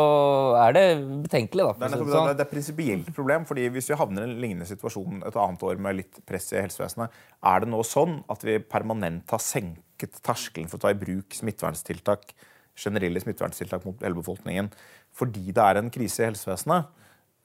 er 0.62 0.76
det 0.76 0.84
betenkelig. 1.26 1.66
da. 1.66 1.72
Det 1.76 1.88
er, 1.88 1.96
det, 2.00 2.12
sånn. 2.14 2.30
det 2.38 2.44
er 2.46 2.52
prinsipielt 2.52 3.10
problem. 3.16 3.44
fordi 3.48 3.66
Hvis 3.74 3.90
vi 3.92 3.98
havner 4.00 4.24
i 4.24 4.30
en 4.30 4.38
lignende 4.40 4.68
situasjon 4.68 5.24
et 5.28 5.36
annet 5.36 5.66
år 5.68 5.82
med 5.84 5.98
litt 5.98 6.22
press 6.28 6.48
i 6.54 6.62
helsevesenet, 6.62 7.18
er 7.52 7.64
det 7.64 7.68
nå 7.72 7.82
sånn 7.86 8.22
at 8.32 8.46
vi 8.46 8.56
permanent 8.64 9.36
har 9.36 9.44
senket 9.44 10.22
terskelen 10.24 10.70
for 10.70 10.80
å 10.80 10.86
ta 10.86 10.94
i 10.94 11.00
bruk 11.00 11.36
smitteverntiltak, 11.36 12.32
generelle 12.80 13.20
smitteverntiltak 13.20 13.84
mot 13.84 14.00
hele 14.00 14.16
befolkningen 14.16 14.70
fordi 15.18 15.50
det 15.50 15.62
er 15.64 15.80
en 15.80 15.90
krise 15.92 16.22
i 16.22 16.28
helsevesenet? 16.30 16.88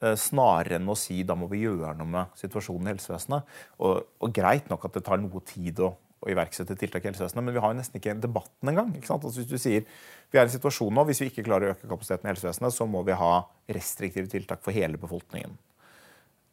Eh, 0.04 0.12
snarere 0.20 0.76
enn 0.76 0.90
å 0.92 0.96
si 0.98 1.22
da 1.24 1.32
må 1.38 1.46
vi 1.48 1.62
gjøre 1.62 1.94
noe 1.96 2.10
med 2.10 2.34
situasjonen 2.36 2.90
i 2.90 2.92
helsevesenet. 2.92 3.54
Og, 3.80 4.02
og 4.20 4.34
greit 4.36 4.68
nok 4.68 4.84
at 4.84 4.98
det 4.98 5.06
tar 5.06 5.22
noe 5.22 5.40
tid 5.48 5.80
å, 5.80 5.94
å, 5.96 6.26
iverksette 6.28 6.76
tiltak 6.76 7.06
i 7.06 7.08
helsevesenet, 7.08 7.46
men 7.46 7.56
vi 7.56 7.62
har 7.64 7.72
jo 7.72 7.78
nesten 7.78 7.96
ikke 7.96 8.18
debatten 8.20 8.72
engang. 8.72 8.90
Altså 9.00 9.32
hvis 9.32 9.48
du 9.48 9.56
sier 9.56 9.86
vi 9.86 10.36
er 10.36 10.44
i 10.44 10.50
en 10.50 10.52
situasjon 10.52 10.92
nå, 10.92 11.06
hvis 11.08 11.22
vi 11.22 11.30
ikke 11.30 11.46
klarer 11.46 11.70
å 11.70 11.76
øke 11.78 11.88
kapasiteten 11.88 12.28
i 12.28 12.32
helsevesenet, 12.34 12.76
så 12.76 12.84
må 12.90 13.00
vi 13.06 13.16
ha 13.16 13.30
restriktive 13.72 14.28
tiltak 14.28 14.60
for 14.66 14.76
hele 14.76 15.00
befolkningen. 15.00 15.54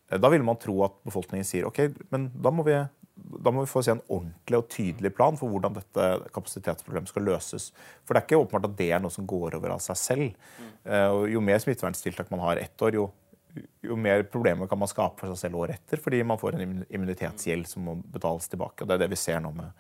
Eh, 0.08 0.22
da 0.24 0.32
vil 0.32 0.46
man 0.48 0.62
tro 0.62 0.78
at 0.88 0.96
befolkningen 1.04 1.50
sier 1.50 1.68
ok, 1.68 1.82
men 2.16 2.30
da 2.40 2.54
må 2.56 2.64
vi, 2.64 2.78
da 3.44 3.52
må 3.52 3.66
vi 3.66 3.72
få 3.74 3.84
se 3.84 3.92
en 3.98 4.06
ordentlig 4.06 4.62
og 4.62 4.70
tydelig 4.72 5.12
plan 5.18 5.36
for 5.42 5.52
hvordan 5.52 5.76
dette 5.82 6.08
kapasitetsproblemet 6.32 7.12
skal 7.12 7.28
løses. 7.28 7.74
For 8.08 8.16
det 8.16 8.24
er 8.24 8.30
ikke 8.30 8.40
åpenbart 8.46 8.70
at 8.72 8.80
det 8.80 8.88
er 8.96 9.04
noe 9.04 9.12
som 9.12 9.28
går 9.28 9.60
over 9.60 9.76
av 9.76 9.84
seg 9.84 10.00
selv. 10.00 10.48
Mm. 10.56 10.72
Og 11.18 11.28
jo 11.34 11.44
mer 11.44 11.60
smitteverntiltak 11.60 12.32
man 12.32 12.46
har 12.46 12.64
ett 12.64 12.88
år, 12.88 12.96
jo 13.02 13.10
jo 13.86 13.98
mer 14.00 14.24
problemer 14.32 14.70
kan 14.70 14.80
man 14.80 14.90
skape 14.90 15.20
for 15.20 15.34
seg 15.34 15.48
selv 15.48 15.60
året 15.62 15.82
etter, 15.82 16.02
fordi 16.02 16.22
man 16.26 16.40
får 16.42 16.58
en 16.58 16.80
immunitetsgjeld 16.88 17.68
som 17.70 17.86
må 17.88 17.98
betales 18.14 18.50
tilbake. 18.52 18.84
og 18.84 18.90
Det 18.90 18.96
er 18.96 19.04
det 19.04 19.12
vi 19.14 19.20
ser 19.20 19.40
nå 19.44 19.52
med, 19.56 19.72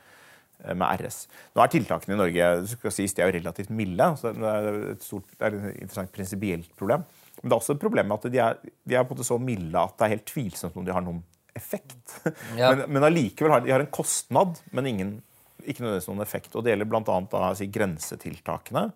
eh, 0.63 0.75
med 0.75 1.01
RS. 1.01 1.27
Nå 1.56 1.63
er 1.63 1.74
Tiltakene 1.74 2.15
i 2.15 2.22
Norge 2.22 2.68
skal 2.75 2.96
sies, 2.96 3.13
de 3.13 3.24
er 3.24 3.32
jo 3.32 3.39
relativt 3.39 3.70
milde. 3.70 4.18
så 4.18 4.34
Det 4.34 4.53
er 4.53 4.92
et, 4.92 5.03
stort, 5.03 5.27
det 5.38 5.48
er 5.48 5.58
et 5.58 5.82
interessant 5.82 6.12
prinsipielt 6.12 6.75
problem. 6.75 7.03
Men 7.42 7.50
det 7.50 7.56
er 7.56 7.62
også 7.62 7.75
et 7.75 7.82
problem 7.82 8.08
med 8.08 8.20
at 8.20 8.32
de 8.32 8.39
er, 8.39 8.58
de 8.86 8.96
er 8.96 9.03
på 9.03 9.13
en 9.13 9.18
måte 9.18 9.27
så 9.27 9.39
milde 9.39 9.80
at 9.80 9.98
det 9.98 10.06
er 10.06 10.15
helt 10.15 10.25
tvilsomt 10.25 10.77
om 10.77 10.86
de 10.86 10.94
har 10.94 11.01
noen 11.01 11.24
effekt. 11.56 12.22
Ja. 12.58 12.75
Men, 12.75 12.86
men 12.94 13.03
allikevel 13.03 13.51
har 13.51 13.62
de 13.62 13.72
har 13.72 13.80
en 13.80 13.92
kostnad, 13.92 14.60
men 14.72 14.86
ingen, 14.86 15.24
ikke 15.65 15.82
nødvendigvis 15.82 16.08
noen 16.08 16.22
effekt. 16.22 16.56
og 16.56 16.63
Det 16.63 16.72
gjelder 16.74 16.86
bl.a. 16.86 17.53
Si, 17.56 17.68
grensetiltakene, 17.68 18.92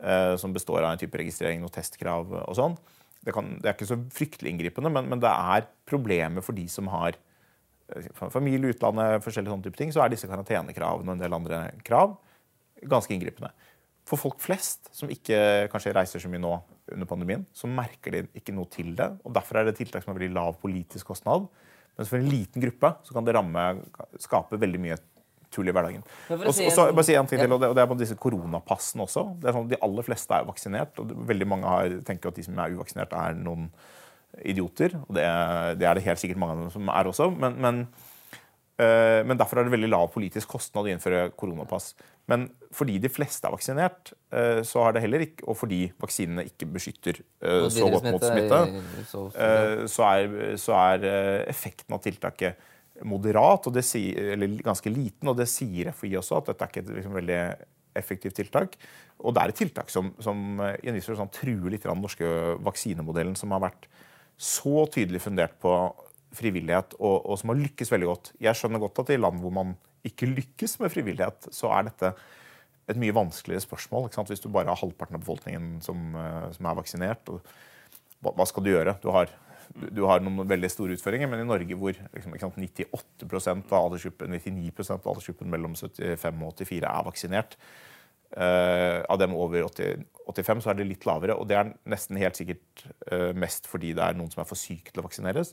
eh, 0.00 0.36
som 0.36 0.52
består 0.52 0.84
av 0.84 0.92
en 0.92 0.98
type 0.98 1.18
registrering 1.18 1.64
og 1.64 1.72
testkrav 1.74 2.30
og 2.44 2.54
sånn 2.54 2.78
det, 3.24 3.34
kan, 3.34 3.54
det, 3.58 3.68
er 3.68 3.76
ikke 3.76 3.88
så 3.88 4.00
fryktelig 4.12 4.52
inngripende, 4.52 4.92
men, 4.92 5.08
men, 5.10 5.22
det 5.22 5.30
er 5.30 5.68
problemer 5.88 6.44
for 6.44 6.56
de 6.56 6.66
som 6.70 6.90
har 6.92 7.16
eh, 7.16 8.08
familie 8.32 8.74
utlandet, 8.74 9.24
forskjellige 9.24 9.54
sånne 9.54 9.68
type 9.68 9.80
ting, 9.80 9.94
så 9.94 10.04
er 10.04 10.12
disse 10.12 10.28
karantenekravene 10.30 11.08
og 11.08 11.16
en 11.16 11.24
del 11.24 11.38
andre 11.38 11.66
krav 11.86 12.18
ganske 12.90 13.14
inngripende. 13.14 13.52
For 14.04 14.20
folk 14.20 14.42
flest, 14.44 14.90
som 14.92 15.08
ikke 15.12 15.68
kanskje 15.72 15.94
reiser 15.96 16.20
så 16.20 16.28
mye 16.28 16.42
nå 16.42 16.52
under 16.92 17.08
pandemien, 17.08 17.46
så 17.56 17.70
merker 17.70 18.12
de 18.12 18.24
ikke 18.36 18.52
noe 18.52 18.68
til 18.72 18.92
det. 18.98 19.08
og 19.24 19.32
Derfor 19.36 19.60
er 19.60 19.68
det 19.68 19.78
tiltak 19.78 20.04
som 20.04 20.12
har 20.12 20.18
veldig 20.18 20.36
lav 20.36 20.58
politisk 20.60 21.08
kostnad. 21.08 21.46
Mens 21.96 22.10
for 22.10 22.20
en 22.20 22.28
liten 22.28 22.60
gruppe 22.60 22.90
så 23.06 23.16
kan 23.16 23.24
det 23.24 23.36
ramme, 23.36 23.64
skape 24.20 24.60
veldig 24.60 24.82
mye 24.82 24.98
tull 25.54 25.70
i 25.70 25.74
hverdagen. 25.76 26.02
Og 26.34 26.52
si 26.56 26.66
så- 26.74 26.88
bare 26.92 27.06
si 27.06 27.14
en 27.16 27.26
ting 27.30 27.38
Ja. 27.40 27.46
til, 27.46 27.52
og 27.56 27.60
det, 27.62 27.68
og 27.70 27.76
det 27.78 27.82
er 27.84 27.90
på 27.94 27.98
disse 27.98 28.16
koronapassene 28.20 29.06
også. 29.06 29.26
Det 29.40 29.48
er 29.48 29.52
sånn, 29.56 29.68
at 29.70 29.74
De 29.76 29.82
aller 29.86 30.02
fleste 30.10 30.34
er 30.34 30.44
vaksinert, 30.48 30.98
og 30.98 31.14
veldig 31.28 31.46
mange 31.48 31.64
har, 31.70 31.88
tenker 32.04 32.28
at 32.28 32.34
de 32.40 32.42
som 32.42 32.58
er 32.58 32.74
uvaksinert, 32.74 33.12
er 33.14 33.34
noen 33.38 33.70
idioter. 34.44 34.96
Og 35.08 35.14
det, 35.14 35.24
det 35.78 35.86
er 35.88 35.94
det 35.94 36.02
helt 36.04 36.18
sikkert 36.18 36.40
mange 36.42 36.56
av 36.56 36.64
dem 36.64 36.70
som 36.74 36.88
er 36.90 37.04
også. 37.12 37.30
men, 37.38 37.60
men 37.60 37.86
Eh, 38.76 39.22
Men 39.22 39.38
derfor 39.38 39.60
er 39.60 39.68
det 39.68 39.70
veldig 39.70 39.88
lav 39.92 40.08
politisk 40.10 40.48
kostnad 40.50 40.88
å 40.88 40.90
innføre 40.90 41.28
koronapass. 41.38 41.92
Men 42.26 42.48
fordi 42.74 42.96
de 42.98 43.08
fleste 43.12 43.46
er 43.46 43.52
vaksinert, 43.54 44.10
eh, 44.32 44.62
så 44.66 44.82
har 44.82 44.96
det 44.96 45.02
heller 45.04 45.20
ikke, 45.22 45.46
og 45.46 45.54
fordi 45.60 45.92
vaksinene 46.02 46.42
ikke 46.48 46.66
beskytter 46.74 47.20
eh, 47.40 47.68
så 47.70 47.86
godt 47.92 48.08
mot 48.10 48.24
smitte, 48.26 48.58
er 48.66 49.04
så- 49.06 49.30
eh, 49.36 49.84
er, 49.84 50.56
så 50.58 50.74
er 50.74 51.04
eh, 51.06 51.44
effekten 51.46 51.94
av 51.94 52.02
tiltaket 52.02 52.56
moderat, 53.02 53.66
sier, 53.82 54.34
eller 54.34 54.58
ganske 54.64 54.92
liten. 54.92 55.30
Og 55.30 55.38
det 55.38 55.48
sier 55.50 55.90
FHI 55.92 56.14
også, 56.20 56.38
at 56.38 56.52
dette 56.52 56.66
er 56.66 56.72
ikke 56.72 56.84
et 56.84 56.92
liksom, 57.00 57.16
veldig 57.18 57.40
effektivt 57.98 58.38
tiltak. 58.38 58.78
Og 59.22 59.34
det 59.34 59.42
er 59.42 59.52
et 59.52 59.60
tiltak 59.62 59.90
som, 59.92 60.12
som 60.22 60.60
eh, 60.62 60.78
i 60.82 60.90
en 60.90 60.98
viss 60.98 61.08
forstand 61.10 61.34
truer 61.34 61.70
litt 61.72 61.86
den 61.86 62.02
norske 62.02 62.28
vaksinemodellen, 62.66 63.36
som 63.38 63.54
har 63.54 63.64
vært 63.68 63.88
så 64.34 64.86
tydelig 64.90 65.22
fundert 65.22 65.54
på 65.62 65.72
frivillighet, 66.34 66.96
og, 66.98 67.20
og 67.30 67.38
som 67.38 67.52
har 67.52 67.60
lykkes 67.60 67.92
veldig 67.92 68.08
godt. 68.10 68.32
Jeg 68.42 68.58
skjønner 68.58 68.82
godt 68.82 69.04
at 69.04 69.12
i 69.14 69.20
land 69.20 69.38
hvor 69.42 69.54
man 69.54 69.76
ikke 70.04 70.28
lykkes 70.28 70.80
med 70.82 70.92
frivillighet, 70.92 71.46
så 71.54 71.70
er 71.76 71.86
dette 71.88 72.10
et 72.90 72.98
mye 73.00 73.14
vanskeligere 73.16 73.64
spørsmål. 73.64 74.10
Hvis 74.28 74.42
du 74.42 74.50
bare 74.52 74.68
har 74.68 74.80
halvparten 74.80 75.16
av 75.16 75.22
befolkningen 75.22 75.78
som, 75.84 76.10
eh, 76.18 76.50
som 76.56 76.68
er 76.68 76.80
vaksinert, 76.80 77.30
og, 77.32 77.54
hva 78.24 78.46
skal 78.48 78.64
du 78.64 78.70
gjøre? 78.72 78.96
Du 79.02 79.10
har, 79.12 79.28
du, 79.72 80.04
har 80.08 80.22
noen 80.24 80.44
veldig 80.48 80.70
store 80.72 80.96
utføringer, 80.98 81.30
men 81.30 81.42
i 81.42 81.48
Norge 81.48 81.78
hvor 81.78 81.96
liksom, 81.96 82.36
ikke 82.36 82.46
sant, 82.46 82.60
98% 82.60 83.72
av 83.72 83.80
aldersgruppen, 83.80 84.36
99% 84.38 84.96
av 84.98 85.10
aldersgruppen 85.12 85.50
mellom 85.52 85.74
75 85.78 86.46
og 86.46 86.62
84 86.64 86.90
er 86.90 87.10
vaksinert, 87.10 87.58
Uh, 88.34 89.04
av 89.06 89.20
dem 89.20 89.30
over 89.38 89.62
80, 89.68 90.00
85 90.26 90.62
så 90.64 90.72
er 90.72 90.78
det 90.80 90.88
litt 90.88 91.04
lavere. 91.06 91.36
Og 91.38 91.46
det 91.46 91.54
er 91.54 91.68
nesten 91.86 92.18
helt 92.18 92.34
sikkert 92.34 92.82
uh, 93.12 93.30
mest 93.38 93.68
fordi 93.70 93.92
det 93.94 94.02
er 94.02 94.16
noen 94.18 94.32
som 94.32 94.42
er 94.42 94.48
for 94.48 94.58
syke 94.58 94.90
til 94.90 95.02
å 95.02 95.06
vaksineres. 95.06 95.52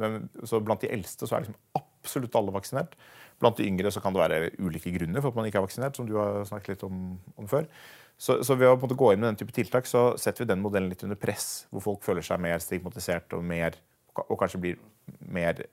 Men, 0.00 0.30
så 0.48 0.62
blant 0.64 0.80
de 0.80 0.88
eldste 0.94 1.28
så 1.28 1.36
er 1.36 1.44
liksom 1.44 1.58
absolutt 1.76 2.38
alle 2.40 2.54
vaksinert. 2.54 2.96
Blant 3.42 3.60
de 3.60 3.66
yngre 3.68 3.92
så 3.92 4.00
kan 4.00 4.16
det 4.16 4.22
være 4.22 4.54
ulike 4.56 4.94
grunner 4.96 5.20
for 5.20 5.34
at 5.34 5.38
man 5.38 5.50
ikke 5.50 5.60
er 5.60 5.66
vaksinert, 5.66 6.00
som 6.00 6.08
du 6.08 6.16
har 6.16 6.46
snakket 6.48 6.74
litt 6.74 6.86
om, 6.88 7.02
om 7.36 7.50
før. 7.50 7.68
Så, 8.20 8.38
så 8.46 8.54
ved 8.56 8.70
å 8.70 8.76
måte 8.78 8.96
gå 8.98 9.10
inn 9.12 9.22
med 9.22 9.32
den 9.32 9.40
type 9.40 9.54
tiltak 9.56 9.88
så 9.90 10.12
setter 10.20 10.44
vi 10.44 10.52
den 10.52 10.62
modellen 10.62 10.92
litt 10.92 11.02
under 11.06 11.18
press, 11.18 11.66
hvor 11.72 11.82
folk 11.82 12.04
føler 12.06 12.24
seg 12.24 12.42
mer 12.42 12.62
stigmatisert 12.62 13.34
og, 13.36 13.42
mer, 13.46 13.76
og 14.28 14.36
kanskje 14.40 14.60
blir 14.62 14.78
mer 15.34 15.64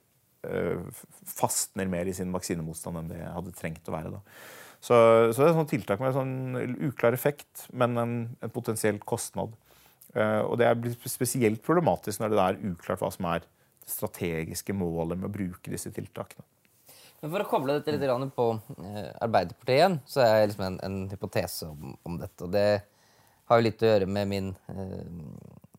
øh, 0.48 0.82
fastner 1.28 1.90
mer 1.90 2.10
i 2.10 2.16
sin 2.16 2.34
vaksinemotstand 2.34 2.98
enn 2.98 3.12
det 3.14 3.22
hadde 3.22 3.54
trengt 3.58 3.88
å 3.88 3.94
være. 3.94 4.16
da. 4.16 4.22
Så, 4.82 4.96
så 5.30 5.44
det 5.44 5.52
er 5.52 5.60
et 5.60 5.70
tiltak 5.70 6.00
med 6.02 6.16
sånn 6.16 6.34
uklar 6.88 7.14
effekt, 7.14 7.68
men 7.70 7.94
en, 8.02 8.14
en 8.42 8.54
potensiell 8.54 8.98
kostnad. 9.06 9.54
Uh, 10.12 10.42
og 10.44 10.58
det 10.60 10.66
er 10.68 11.08
spesielt 11.08 11.62
problematisk 11.64 12.20
når 12.20 12.34
det 12.34 12.42
er 12.42 12.58
uklart 12.72 13.00
hva 13.00 13.08
som 13.14 13.28
er 13.30 13.44
det 13.46 13.88
strategiske 13.88 14.74
målet 14.76 15.16
med 15.20 15.30
å 15.30 15.32
bruke 15.32 15.72
disse 15.72 15.92
tiltakene. 15.94 16.44
Men 17.22 17.30
For 17.30 17.44
å 17.44 17.46
koble 17.46 17.76
dette 17.78 17.92
litt 17.94 18.34
på 18.34 18.48
eh, 18.82 19.10
Arbeiderpartiet 19.22 19.76
igjen, 19.76 20.00
så 20.10 20.24
er 20.24 20.32
jeg 20.40 20.48
liksom 20.50 20.64
en, 20.66 20.78
en 20.82 20.96
hypotese 21.12 21.68
om, 21.70 21.92
om 22.02 22.16
dette. 22.18 22.48
Og 22.48 22.50
det 22.50 22.82
har 23.46 23.60
jo 23.60 23.66
litt 23.68 23.84
å 23.84 23.92
gjøre 23.92 24.08
med 24.10 24.30
min, 24.32 24.48
eh, 24.72 25.04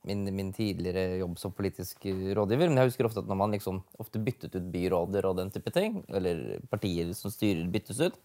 min, 0.07 0.23
min 0.37 0.53
tidligere 0.55 1.19
jobb 1.19 1.35
som 1.41 1.55
politisk 1.57 2.07
rådgiver. 2.07 2.71
Men 2.71 2.79
jeg 2.79 2.93
husker 2.93 3.09
ofte 3.09 3.25
at 3.25 3.27
når 3.27 3.41
man 3.41 3.57
liksom 3.57 3.83
ofte 3.99 4.23
byttet 4.23 4.55
ut 4.55 4.71
byråder 4.71 5.27
og 5.27 5.35
den 5.41 5.51
type 5.51 5.75
ting, 5.75 5.99
eller 6.15 6.63
partier 6.71 7.11
som 7.17 7.33
styrer 7.33 7.67
byttes 7.75 7.99
ut, 7.99 8.17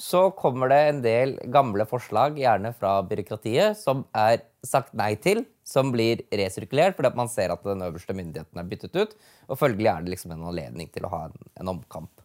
så 0.00 0.24
kommer 0.34 0.72
det 0.72 0.80
en 0.88 1.04
del 1.04 1.36
gamle 1.52 1.84
forslag, 1.86 2.40
gjerne 2.40 2.72
fra 2.74 2.96
byråkratiet, 3.06 3.76
som 3.78 4.06
er 4.16 4.40
sagt 4.64 4.96
nei 4.96 5.12
til, 5.20 5.44
som 5.68 5.92
blir 5.94 6.24
resirkulert 6.32 6.96
fordi 6.96 7.12
at 7.12 7.20
man 7.20 7.30
ser 7.30 7.52
at 7.52 7.62
den 7.68 7.84
øverste 7.84 8.16
myndigheten 8.16 8.58
er 8.58 8.72
byttet 8.72 8.96
ut. 8.96 9.16
Og 9.52 9.60
følgelig 9.60 9.92
er 9.92 10.04
det 10.04 10.16
liksom 10.16 10.32
en 10.32 10.48
anledning 10.48 10.88
til 10.96 11.04
å 11.04 11.12
ha 11.12 11.26
en, 11.28 11.42
en 11.60 11.76
omkamp. 11.76 12.23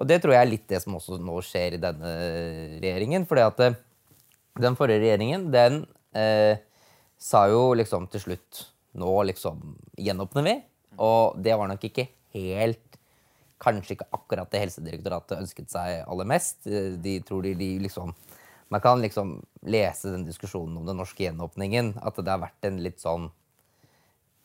Og 0.00 0.08
det 0.08 0.20
tror 0.22 0.34
jeg 0.34 0.46
er 0.46 0.50
litt 0.50 0.66
det 0.70 0.80
som 0.80 0.96
også 0.96 1.18
nå 1.20 1.36
skjer 1.44 1.76
i 1.76 1.82
denne 1.82 2.12
regjeringen. 2.80 3.26
fordi 3.28 3.44
at 3.44 3.64
eh, 3.66 3.78
den 4.60 4.76
forrige 4.76 5.04
regjeringen, 5.04 5.50
den 5.52 5.82
eh, 6.16 6.56
sa 7.20 7.46
jo 7.52 7.72
liksom 7.78 8.10
til 8.12 8.28
slutt 8.28 8.66
Nå 8.98 9.10
liksom 9.22 9.76
gjenåpner 10.02 10.42
vi. 10.42 10.54
Og 10.98 11.36
det 11.38 11.54
var 11.54 11.68
nok 11.70 11.84
ikke 11.86 12.08
helt 12.34 12.96
Kanskje 13.60 13.98
ikke 13.98 14.08
akkurat 14.16 14.48
det 14.50 14.62
Helsedirektoratet 14.62 15.36
ønsket 15.36 15.68
seg 15.70 16.00
aller 16.08 16.26
mest. 16.26 16.64
De 16.64 17.18
tror 17.28 17.44
de, 17.44 17.52
de 17.54 17.74
liksom 17.84 18.14
Man 18.72 18.80
kan 18.80 19.02
liksom 19.02 19.34
lese 19.68 20.14
den 20.14 20.24
diskusjonen 20.24 20.78
om 20.80 20.86
den 20.88 20.96
norske 20.96 21.26
gjenåpningen, 21.26 21.92
at 22.00 22.16
det 22.16 22.30
har 22.30 22.40
vært 22.40 22.66
en 22.68 22.80
litt 22.82 23.02
sånn 23.02 23.28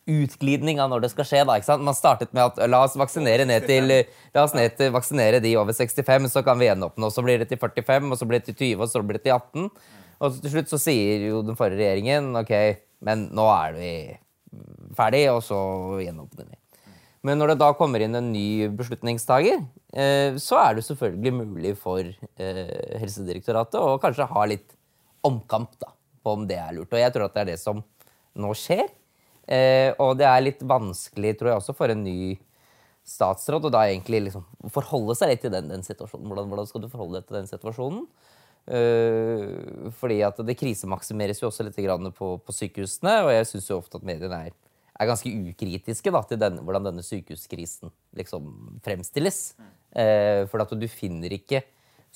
utglidning 0.06 0.78
av 0.82 0.90
når 0.92 1.04
det 1.04 1.10
skal 1.12 1.26
skje. 1.26 1.42
da, 1.46 1.56
ikke 1.58 1.68
sant? 1.68 1.84
Man 1.86 1.96
startet 1.98 2.32
med 2.36 2.44
at 2.44 2.60
la 2.70 2.82
oss 2.86 2.96
vaksinere 2.98 3.46
ned 3.48 3.66
til, 3.66 3.90
la 4.34 4.44
oss 4.46 4.54
ned 4.54 4.76
til 4.78 4.92
vaksinere 4.94 5.40
de 5.42 5.56
over 5.58 5.74
65, 5.74 6.30
så 6.32 6.42
kan 6.46 6.58
vi 6.60 6.68
gjenåpne. 6.70 7.08
Og 7.08 7.14
så 7.14 7.24
blir 7.26 7.42
det 7.42 7.50
til 7.50 7.60
45, 7.60 8.12
og 8.12 8.20
så 8.20 8.28
blir 8.28 8.42
det 8.42 8.52
til 8.52 8.58
20, 8.76 8.84
og 8.84 8.92
så 8.92 9.02
blir 9.02 9.18
det 9.18 9.24
til 9.26 9.36
18. 9.36 9.96
Og 10.16 10.38
til 10.42 10.54
slutt 10.54 10.70
så 10.72 10.80
sier 10.80 11.26
jo 11.28 11.42
den 11.44 11.58
forrige 11.58 11.82
regjeringen 11.82 12.30
ok, 12.40 12.54
men 13.04 13.26
nå 13.36 13.48
er 13.52 13.74
vi 13.76 13.90
ferdig, 14.96 15.26
og 15.34 15.42
så 15.44 15.58
gjenåpner 16.00 16.48
vi. 16.48 16.60
Men 17.26 17.40
når 17.40 17.52
det 17.52 17.60
da 17.64 17.72
kommer 17.74 18.02
inn 18.04 18.14
en 18.14 18.30
ny 18.30 18.68
beslutningstaker, 18.78 19.64
eh, 19.98 20.36
så 20.38 20.60
er 20.62 20.76
det 20.76 20.86
selvfølgelig 20.86 21.32
mulig 21.34 21.72
for 21.80 22.06
eh, 22.06 23.00
Helsedirektoratet 23.02 23.80
å 23.82 23.96
kanskje 24.02 24.28
ha 24.30 24.44
litt 24.46 24.76
omkamp 25.26 25.74
da, 25.82 25.90
på 26.22 26.36
om 26.38 26.46
det 26.46 26.60
er 26.62 26.76
lurt. 26.76 26.92
Og 26.94 27.02
jeg 27.02 27.14
tror 27.14 27.26
at 27.26 27.34
det 27.34 27.42
er 27.42 27.50
det 27.50 27.58
som 27.58 27.82
nå 28.38 28.52
skjer. 28.56 28.86
Eh, 29.46 29.92
og 30.02 30.16
det 30.18 30.26
er 30.26 30.42
litt 30.42 30.62
vanskelig, 30.66 31.36
tror 31.38 31.52
jeg, 31.52 31.62
også 31.62 31.74
for 31.76 31.92
en 31.92 32.02
ny 32.02 32.34
statsråd 33.06 33.68
å 33.68 33.70
da 33.70 33.84
egentlig 33.86 34.24
liksom 34.26 34.46
forholde 34.74 35.14
seg 35.18 35.30
litt 35.30 35.44
til 35.44 35.54
den, 35.54 35.70
den 35.70 35.84
situasjonen. 35.86 36.26
Hvordan, 36.26 36.48
hvordan 36.50 36.70
skal 36.70 36.82
du 36.82 36.90
forholde 36.90 37.20
deg 37.20 37.28
til 37.28 37.38
den 37.38 37.50
situasjonen? 37.50 38.06
Eh, 38.66 39.90
fordi 40.00 40.18
at 40.26 40.40
det 40.42 40.58
krisemaksimeres 40.58 41.42
jo 41.42 41.50
også 41.52 41.66
litt 41.68 41.78
på, 42.18 42.32
på 42.42 42.56
sykehusene, 42.56 43.20
og 43.22 43.30
jeg 43.30 43.50
syns 43.52 43.70
jo 43.70 43.78
ofte 43.78 44.00
at 44.00 44.08
mediene 44.08 44.40
er, 44.48 44.56
er 44.98 45.10
ganske 45.10 45.30
ukritiske 45.30 46.10
da, 46.10 46.22
til 46.26 46.40
den, 46.42 46.58
hvordan 46.66 46.90
denne 46.90 47.06
sykehuskrisen 47.06 47.94
liksom 48.18 48.80
fremstilles. 48.82 49.54
Eh, 49.94 50.42
for 50.50 50.64
at 50.64 50.74
du 50.74 50.88
finner 50.90 51.30
ikke 51.38 51.62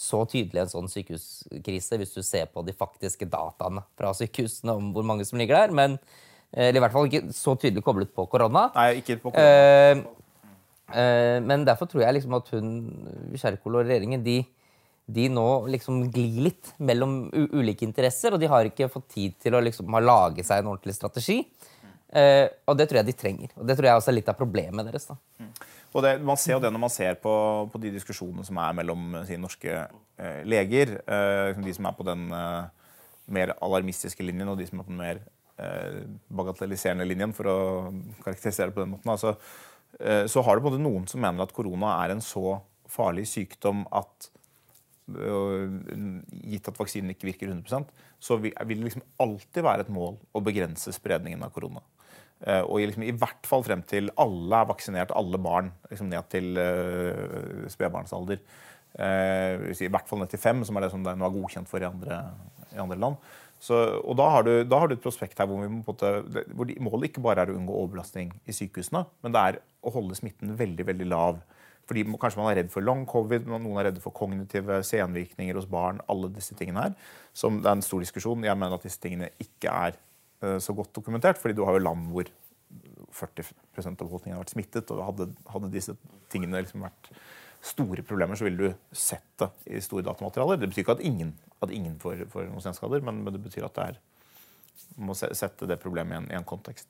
så 0.00 0.22
tydelig 0.24 0.62
en 0.62 0.72
sånn 0.72 0.88
sykehuskrise 0.88 1.98
hvis 2.00 2.14
du 2.16 2.22
ser 2.24 2.48
på 2.50 2.62
de 2.64 2.72
faktiske 2.72 3.26
dataene 3.28 3.82
fra 3.98 4.14
sykehusene 4.16 4.74
om 4.78 4.90
hvor 4.96 5.04
mange 5.06 5.26
som 5.28 5.38
ligger 5.38 5.58
der. 5.60 5.74
Men, 5.76 5.98
eller 6.52 6.80
i 6.80 6.84
hvert 6.84 6.94
fall 6.94 7.06
ikke 7.10 7.34
så 7.36 7.54
tydelig 7.58 7.84
koblet 7.86 8.14
på 8.14 8.26
korona. 8.30 8.68
Nei, 8.74 8.88
ikke 9.02 9.18
på 9.22 9.30
korona. 9.34 10.06
eh, 10.94 11.36
men 11.46 11.66
derfor 11.68 11.86
tror 11.90 12.02
jeg 12.06 12.16
liksom 12.18 12.34
at 12.40 12.48
hun, 12.56 12.72
Kjerkol 13.38 13.78
og 13.80 13.86
regjeringen, 13.86 14.24
de, 14.26 14.38
de 15.10 15.28
nå 15.30 15.46
liksom 15.70 16.04
glir 16.14 16.40
litt 16.50 16.72
mellom 16.78 17.20
ulike 17.32 17.86
interesser, 17.86 18.34
og 18.34 18.42
de 18.42 18.50
har 18.50 18.66
ikke 18.70 18.90
fått 18.90 19.08
tid 19.14 19.38
til 19.42 19.54
å 19.54 19.62
liksom 19.62 19.90
ha 19.94 20.02
lage 20.02 20.44
seg 20.46 20.62
en 20.64 20.72
ordentlig 20.74 20.96
strategi. 20.98 21.40
Eh, 22.10 22.46
og 22.66 22.74
det 22.78 22.88
tror 22.90 22.98
jeg 23.04 23.06
de 23.12 23.14
trenger. 23.14 23.50
Og 23.54 23.66
det 23.68 23.76
tror 23.78 23.86
jeg 23.86 24.00
også 24.00 24.10
er 24.10 24.18
litt 24.18 24.30
av 24.32 24.38
problemet 24.38 24.86
deres. 24.88 25.06
da. 25.06 25.16
Og 25.94 26.02
det, 26.02 26.16
Man 26.22 26.38
ser 26.38 26.56
jo 26.56 26.62
det 26.62 26.70
når 26.74 26.82
man 26.82 26.90
ser 26.90 27.14
på, 27.22 27.32
på 27.70 27.78
de 27.82 27.90
diskusjonene 27.94 28.44
som 28.46 28.58
er 28.62 28.74
mellom 28.78 29.20
si, 29.26 29.38
norske 29.38 29.76
eh, 30.18 30.40
leger. 30.46 30.96
Eh, 31.06 31.60
de 31.62 31.74
som 31.74 31.86
er 31.86 31.94
på 31.98 32.06
den 32.06 32.26
eh, 32.34 32.64
mer 33.30 33.54
alarmistiske 33.62 34.26
linjen, 34.26 34.50
og 34.50 34.58
de 34.58 34.66
som 34.66 34.82
er 34.82 34.86
på 34.88 34.90
den 34.90 34.98
mer 35.02 35.20
eh, 35.22 35.28
bagatelliserende 36.30 37.06
linjen, 37.08 37.34
for 37.36 37.50
å 37.50 37.58
karakterisere 38.24 38.70
det 38.70 38.76
på 38.76 38.84
den 38.84 38.94
måten. 38.94 39.12
Altså, 39.12 39.34
eh, 40.00 40.24
så 40.30 40.44
har 40.46 40.56
det 40.56 40.66
både 40.66 40.82
noen 40.82 41.06
som 41.10 41.22
mener 41.22 41.44
at 41.44 41.54
korona 41.56 41.96
er 42.04 42.14
en 42.14 42.24
så 42.24 42.58
farlig 42.90 43.26
sykdom 43.30 43.84
at 43.94 44.30
øh, 45.14 45.78
gitt 46.50 46.70
at 46.70 46.80
vaksinen 46.80 47.14
ikke 47.14 47.30
virker 47.30 47.52
100% 47.52 47.90
så 48.20 48.36
vil 48.42 48.52
det 48.52 48.76
liksom 48.82 49.04
alltid 49.22 49.64
være 49.64 49.86
et 49.86 49.92
mål 49.94 50.18
å 50.36 50.42
begrense 50.44 50.92
spredningen 50.92 51.40
av 51.46 51.54
korona. 51.54 51.80
Eh, 52.40 52.60
og 52.64 52.82
liksom, 52.82 53.04
i 53.06 53.14
hvert 53.16 53.46
fall 53.48 53.64
frem 53.64 53.84
til 53.88 54.10
alle 54.20 54.58
er 54.58 54.68
vaksinert, 54.68 55.14
alle 55.16 55.40
barn 55.40 55.70
liksom 55.88 56.10
ned 56.10 56.28
til 56.32 56.58
spedbarnsalder. 57.72 58.42
Eh, 58.98 59.70
I 59.70 59.90
hvert 59.90 60.08
fall 60.08 60.22
ned 60.22 60.32
til 60.32 60.42
fem, 60.42 60.64
som 60.66 60.76
er 60.76 60.86
det 60.86 60.92
som 60.94 61.04
det 61.04 61.14
nå 61.18 61.26
er 61.26 61.36
godkjent 61.36 61.70
for 61.70 61.82
i 61.82 61.88
andre, 61.88 62.24
i 62.74 62.80
andre 62.82 62.98
land. 62.98 63.30
Så, 63.60 63.76
og 64.00 64.16
da 64.16 64.26
har, 64.32 64.46
du, 64.46 64.64
da 64.64 64.78
har 64.80 64.88
du 64.88 64.96
et 64.96 65.02
prospekt 65.04 65.38
her 65.40 65.48
hvor, 65.50 65.66
måte, 65.68 66.12
hvor 66.56 66.68
de, 66.68 66.78
målet 66.80 67.10
ikke 67.10 67.22
bare 67.24 67.44
er 67.44 67.52
å 67.52 67.56
unngå 67.58 67.74
overbelastning 67.76 68.32
i 68.48 68.54
sykehusene, 68.56 69.04
men 69.20 69.34
det 69.36 69.42
er 69.42 69.58
å 69.84 69.92
holde 69.92 70.16
smitten 70.16 70.54
veldig 70.56 70.86
veldig 70.88 71.08
lav. 71.12 71.42
Fordi 71.90 72.04
Kanskje 72.22 72.38
man 72.38 72.52
er 72.52 72.60
redd 72.60 72.70
for 72.72 72.86
long 72.86 73.02
covid, 73.08 73.48
noen 73.50 73.80
er 73.80 73.88
redde 73.90 74.02
for 74.02 74.14
kognitive 74.14 74.78
senvirkninger 74.86 75.56
hos 75.58 75.66
barn. 75.68 75.98
alle 76.08 76.30
disse 76.32 76.54
tingene 76.54 76.84
her, 76.86 76.94
som 77.34 77.60
Det 77.60 77.66
er 77.66 77.76
en 77.76 77.82
stor 77.82 78.00
diskusjon. 78.00 78.44
Jeg 78.44 78.56
mener 78.56 78.76
at 78.78 78.86
disse 78.86 79.00
tingene 79.02 79.30
ikke 79.42 79.72
er 79.88 79.98
eh, 80.42 80.58
så 80.58 80.72
godt 80.72 80.94
dokumentert. 80.94 81.38
fordi 81.38 81.54
du 81.54 81.64
har 81.64 81.74
jo 81.74 81.82
land 81.82 82.06
hvor 82.12 82.30
40% 83.12 84.00
av 84.00 84.06
befolkningen 84.06 84.36
har 84.38 84.44
vært 84.44 84.54
smittet. 84.54 84.90
og 84.90 85.02
Hadde, 85.04 85.32
hadde 85.50 85.72
disse 85.72 85.96
tingene 86.30 86.62
liksom 86.62 86.86
vært, 86.86 87.10
store 87.60 88.04
problemer, 88.06 88.38
så 88.38 88.46
vil 88.46 88.56
du 88.56 88.66
sett 88.96 89.26
det 89.40 89.50
i 89.68 89.80
store 89.84 90.06
datamaterialer. 90.06 90.60
Det 90.60 90.70
betyr 90.70 90.84
ikke 90.84 90.96
at 90.96 91.04
ingen, 91.04 91.34
at 91.60 91.72
ingen 91.74 91.98
får, 92.00 92.24
får 92.32 92.48
noen 92.48 92.64
senskader, 92.64 93.04
men, 93.04 93.20
men, 93.24 93.34
det 93.36 93.42
betyr 93.44 93.66
at 93.68 93.76
det 93.76 93.88
er 93.90 94.00
må 95.00 95.14
sette 95.14 95.68
det 95.68 95.78
problemet 95.80 96.16
i 96.16 96.18
en, 96.18 96.28
i 96.32 96.36
en 96.38 96.46
kontekst. 96.46 96.88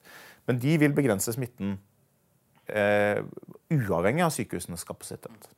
Men 0.48 0.60
de 0.62 0.76
vil 0.80 0.94
begrense 0.96 1.34
smitten 1.34 1.74
eh, 2.70 3.20
uavhengig 3.74 4.24
av 4.24 4.32
sykehusenes 4.34 4.86
kapasitet. 4.88 5.50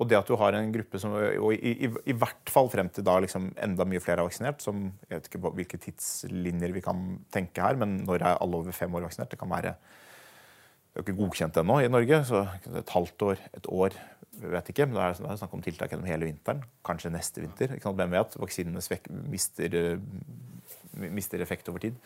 Og 0.00 0.08
det 0.08 0.18
at 0.18 0.28
du 0.28 0.36
har 0.40 0.56
en 0.56 0.72
gruppe 0.72 1.00
som 1.00 1.14
og 1.14 1.54
i, 1.54 1.72
i, 1.86 1.88
i 2.12 2.16
hvert 2.16 2.52
fall 2.52 2.70
frem 2.72 2.88
til 2.92 3.04
da 3.06 3.18
liksom 3.22 3.50
enda 3.60 3.86
mye 3.88 4.02
flere 4.02 4.22
er 4.22 4.28
vaksinert 4.28 4.62
som, 4.64 4.86
Jeg 5.08 5.16
vet 5.16 5.30
ikke 5.30 5.52
hvilke 5.56 5.80
tidslinjer 5.82 6.76
vi 6.76 6.84
kan 6.84 7.02
tenke 7.32 7.64
her, 7.64 7.80
men 7.80 8.00
når 8.06 8.24
er 8.24 8.38
alle 8.38 8.60
over 8.60 8.76
fem 8.76 8.94
år 8.96 9.08
vaksinert? 9.08 9.32
Det 9.32 9.40
kan 9.40 9.50
være 9.50 9.74
er 10.94 11.02
jo 11.02 11.06
ikke 11.06 11.20
godkjent 11.20 11.58
ennå 11.60 11.76
i 11.84 11.90
Norge, 11.90 12.22
så 12.26 12.46
et 12.80 12.94
halvt 12.94 13.22
år, 13.22 13.42
et 13.56 13.68
år 13.70 13.96
vet 14.40 14.70
ikke. 14.72 14.86
Men 14.88 14.96
det 14.96 15.04
er, 15.04 15.18
det 15.22 15.38
snakk 15.40 15.54
om 15.56 15.62
tiltak 15.64 15.92
gjennom 15.92 16.08
hele 16.08 16.28
vinteren. 16.28 16.62
Kanskje 16.86 17.12
neste 17.14 17.44
vinter. 17.44 17.76
Hvem 17.84 18.16
vet? 18.16 18.36
Vaksinene 18.40 18.82
mister, 19.30 19.76
mister, 21.00 21.44
effekt 21.44 21.68
over 21.70 21.82
tid. 21.82 21.98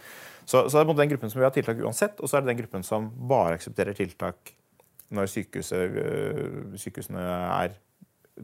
Så, 0.45 0.67
så 0.69 0.83
det 0.83 0.85
er 0.85 1.00
den 1.00 1.14
gruppen 1.14 1.33
som 1.33 1.41
vil 1.41 1.49
ha 1.49 1.55
tiltak 1.55 1.81
uansett, 1.81 2.21
og 2.21 2.29
så 2.29 2.38
er 2.38 2.45
det 2.45 2.53
den 2.53 2.61
gruppen 2.62 2.85
som 2.87 3.09
bare 3.31 3.57
aksepterer 3.59 3.97
tiltak 3.97 4.55
når 5.14 5.29
øh, 5.29 6.75
sykehusene 6.81 7.23
er 7.23 7.76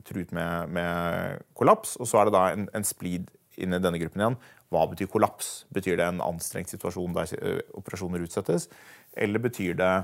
truet 0.06 0.32
med, 0.32 0.66
med, 0.68 1.44
kollaps. 1.54 1.96
Og 1.96 2.06
så 2.06 2.20
er 2.20 2.28
det 2.28 2.36
da 2.36 2.46
en, 2.54 2.68
en 2.74 2.86
splid 2.86 3.30
inn 3.60 3.74
i 3.74 3.82
denne 3.82 3.98
gruppen 4.00 4.22
igjen. 4.22 4.38
Hva 4.70 4.84
betyr 4.86 5.10
kollaps? 5.10 5.64
Betyr 5.74 5.98
det 5.98 6.06
en 6.06 6.22
anstrengt 6.22 6.70
situasjon 6.70 7.16
der 7.16 7.34
øh, 7.40 7.60
operasjoner 7.80 8.22
utsettes? 8.22 8.68
Eller 9.18 9.42
betyr 9.42 9.74
det 9.80 9.94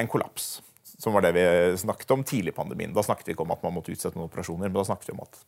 en 0.00 0.10
kollaps? 0.10 0.58
Som 1.00 1.14
var 1.16 1.24
det 1.24 1.32
vi 1.36 1.44
snakket 1.80 2.10
om 2.12 2.24
tidlig 2.26 2.52
i 2.52 2.56
pandemien. 2.56 2.92
Da 2.96 3.04
snakket 3.04 3.30
vi 3.30 3.36
ikke 3.36 3.46
om 3.46 3.54
at 3.54 3.62
man 3.64 3.76
måtte 3.76 3.92
utsette 3.94 4.18
noen 4.18 4.28
operasjoner, 4.28 4.68
men 4.68 4.76
da 4.76 4.84
snakket 4.88 5.08
vi 5.08 5.16
om 5.16 5.22
at 5.24 5.38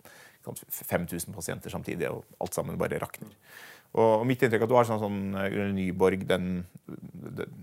5000 0.73 1.35
pasienter 1.35 1.71
samtidig, 1.71 2.09
og 2.09 2.25
alt 2.42 2.56
sammen 2.56 2.80
bare 2.80 3.00
rakner. 3.02 3.35
Og 4.00 4.25
mitt 4.25 4.40
inntrykk 4.40 4.62
er 4.62 4.66
at 4.66 4.73
du 4.73 4.78
har 4.78 4.88
sånn, 4.88 5.02
sånn 5.02 5.21
eh, 5.37 5.59
Nyborg, 5.76 6.25
den, 6.28 6.62
den, 6.87 7.59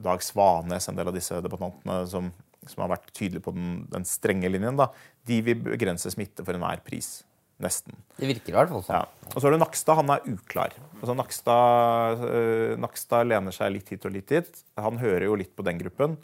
Dag 0.00 0.24
Svanes, 0.24 0.88
en 0.88 0.96
del 0.96 1.10
av 1.10 1.16
disse 1.16 1.36
debattantene 1.44 1.98
som, 2.08 2.30
som 2.64 2.84
har 2.86 2.94
vært 2.94 3.12
tydelige 3.12 3.44
på 3.44 3.52
den, 3.56 3.82
den, 3.92 4.08
strenge 4.08 4.48
linjen, 4.48 4.80
da, 4.80 4.88
de 5.28 5.42
vil 5.44 5.60
begrense 5.66 6.12
smitte 6.14 6.46
for 6.46 6.56
enhver 6.56 6.80
pris. 6.86 7.18
Nesten. 7.64 7.96
Det 8.18 8.28
virker 8.28 8.52
i 8.52 8.56
hvert 8.58 8.72
fall 8.72 8.84
sånn. 8.86 9.02
Ja. 9.02 9.30
Og 9.32 9.38
så 9.38 9.48
er 9.48 9.56
det 9.56 9.62
Nakstad. 9.62 9.98
Han 10.02 10.12
er 10.14 10.26
uklar. 10.30 10.76
Altså, 11.00 11.16
Nakstad, 11.18 12.24
øh, 12.28 12.74
Nakstad 12.80 13.30
lener 13.30 13.56
seg 13.56 13.72
litt 13.74 13.94
hit 13.94 14.04
og 14.06 14.14
litt 14.14 14.30
dit. 14.30 14.64
Han 14.80 15.00
hører 15.02 15.28
jo 15.28 15.38
litt 15.40 15.54
på 15.56 15.66
den 15.66 15.80
gruppen. 15.80 16.18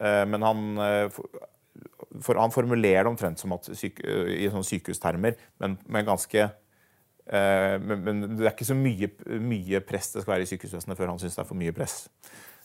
Øh, 0.00 0.24
men 0.30 0.44
han 0.44 0.66
øh, 0.84 1.08
for, 2.22 2.38
Han 2.38 2.54
formulerer 2.54 3.06
det 3.06 3.14
omtrent 3.14 3.40
som 3.40 3.56
at 3.56 3.66
syke, 3.72 4.04
i 4.04 4.46
sånne 4.50 4.68
sykehustermer, 4.68 5.40
men 5.62 5.78
med 5.90 6.06
ganske 6.06 6.50
Eh, 7.26 7.76
men, 7.80 8.02
men, 8.04 8.24
det 8.36 8.44
er 8.44 8.52
ikke 8.52 8.68
så 8.68 8.76
mye, 8.76 9.08
mye, 9.40 9.80
press 9.88 10.10
det 10.12 10.24
skal 10.24 10.34
være 10.34 10.44
i 10.44 10.50
sykehusvesenet 10.50 10.98
før 10.98 11.14
han 11.14 11.20
syns 11.22 11.38
det 11.38 11.40
er 11.44 11.48
for 11.48 11.60
mye 11.60 11.74
press. 11.76 12.02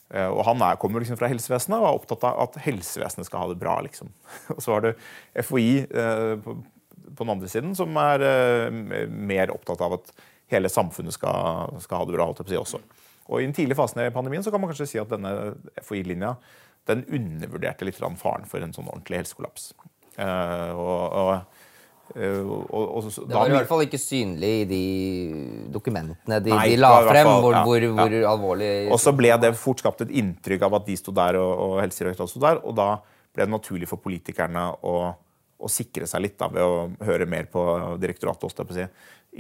Eh, 0.10 0.28
og 0.28 0.42
han 0.48 0.60
er, 0.66 0.80
kommer 0.82 1.04
liksom 1.04 1.20
fra 1.20 1.30
helsevesenet 1.32 1.80
og 1.80 1.88
er 1.88 2.00
opptatt 2.02 2.26
av 2.28 2.42
at 2.48 2.60
helsevesenet 2.66 3.30
skal 3.30 3.46
ha 3.46 3.54
det 3.54 3.60
bra. 3.62 3.78
liksom. 3.86 4.12
Og 4.58 4.62
så 4.66 4.76
har 4.76 4.88
du 4.88 4.92
FHI 5.46 5.70
eh, 5.86 6.34
på, 6.44 6.58
på, 7.08 7.24
den 7.24 7.34
andre 7.36 7.52
siden, 7.52 7.76
som 7.78 7.96
er 8.02 8.26
mer 9.10 9.54
opptatt 9.54 9.82
av 9.86 10.00
at 10.00 10.12
hele 10.50 10.72
samfunnet 10.72 11.14
skal, 11.16 11.78
skal 11.84 12.02
ha 12.02 12.08
det 12.10 12.18
bra. 12.18 12.26
holdt 12.30 12.42
jeg 12.42 12.50
på 12.50 12.52
å 12.52 12.56
si 12.56 12.64
også. 12.64 12.82
Og 13.30 13.42
I 13.42 13.46
den 13.46 13.54
tidlige 13.54 13.78
fasen 13.78 14.02
i 14.02 14.10
pandemien 14.14 14.44
så 14.46 14.52
kan 14.54 14.62
man 14.62 14.72
kanskje 14.72 14.90
si 14.90 15.02
at 15.02 15.12
denne 15.12 15.54
FHI-linja 15.86 16.34
den 16.90 17.06
undervurderte 17.06 17.86
litt 17.86 18.00
faren 18.00 18.48
for 18.50 18.64
en 18.64 18.74
sånn 18.74 18.90
ordentlig 18.90 19.22
helsekollaps. 19.22 19.74
og, 20.18 21.18
og 21.24 21.66
Uh, 22.18 22.42
og, 22.74 22.96
og, 22.98 23.08
det 23.30 23.36
var 23.36 23.52
i 23.52 23.54
hvert 23.54 23.70
fall 23.70 23.84
ikke 23.86 24.00
synlig 24.02 24.50
i 24.64 24.66
de 24.66 24.86
dokumentene 25.70 26.40
de, 26.42 26.50
nei, 26.50 26.64
de 26.72 26.80
la 26.82 26.90
frem, 27.06 27.28
fall, 27.28 27.44
hvor, 27.44 27.54
ja, 27.54 27.62
hvor, 27.68 27.86
hvor 28.00 28.16
ja. 28.18 28.22
alvorlig 28.32 28.70
Og 28.90 28.98
så 28.98 29.14
ble 29.14 29.36
det 29.44 29.52
fort 29.62 29.84
skapt 29.84 30.02
et 30.08 30.16
inntrykk 30.18 30.66
av 30.66 30.80
at 30.80 30.88
de 30.88 30.96
sto 30.98 31.14
der, 31.14 31.38
og, 31.38 31.52
og 31.68 31.76
Helsedirektoratet 31.84 32.34
sto 32.34 32.42
der. 32.42 32.64
Og 32.66 32.74
da 32.80 32.88
ble 33.30 33.46
det 33.46 33.54
naturlig 33.54 33.92
for 33.92 34.02
politikerne 34.02 34.64
å, 34.82 34.96
å 35.60 35.70
sikre 35.72 36.08
seg 36.08 36.24
litt 36.24 36.38
da, 36.40 36.48
ved 36.52 36.64
å 36.64 36.88
høre 37.06 37.28
mer 37.30 37.50
på 37.52 37.62
direktoratet 38.00 38.74
si, 38.76 38.86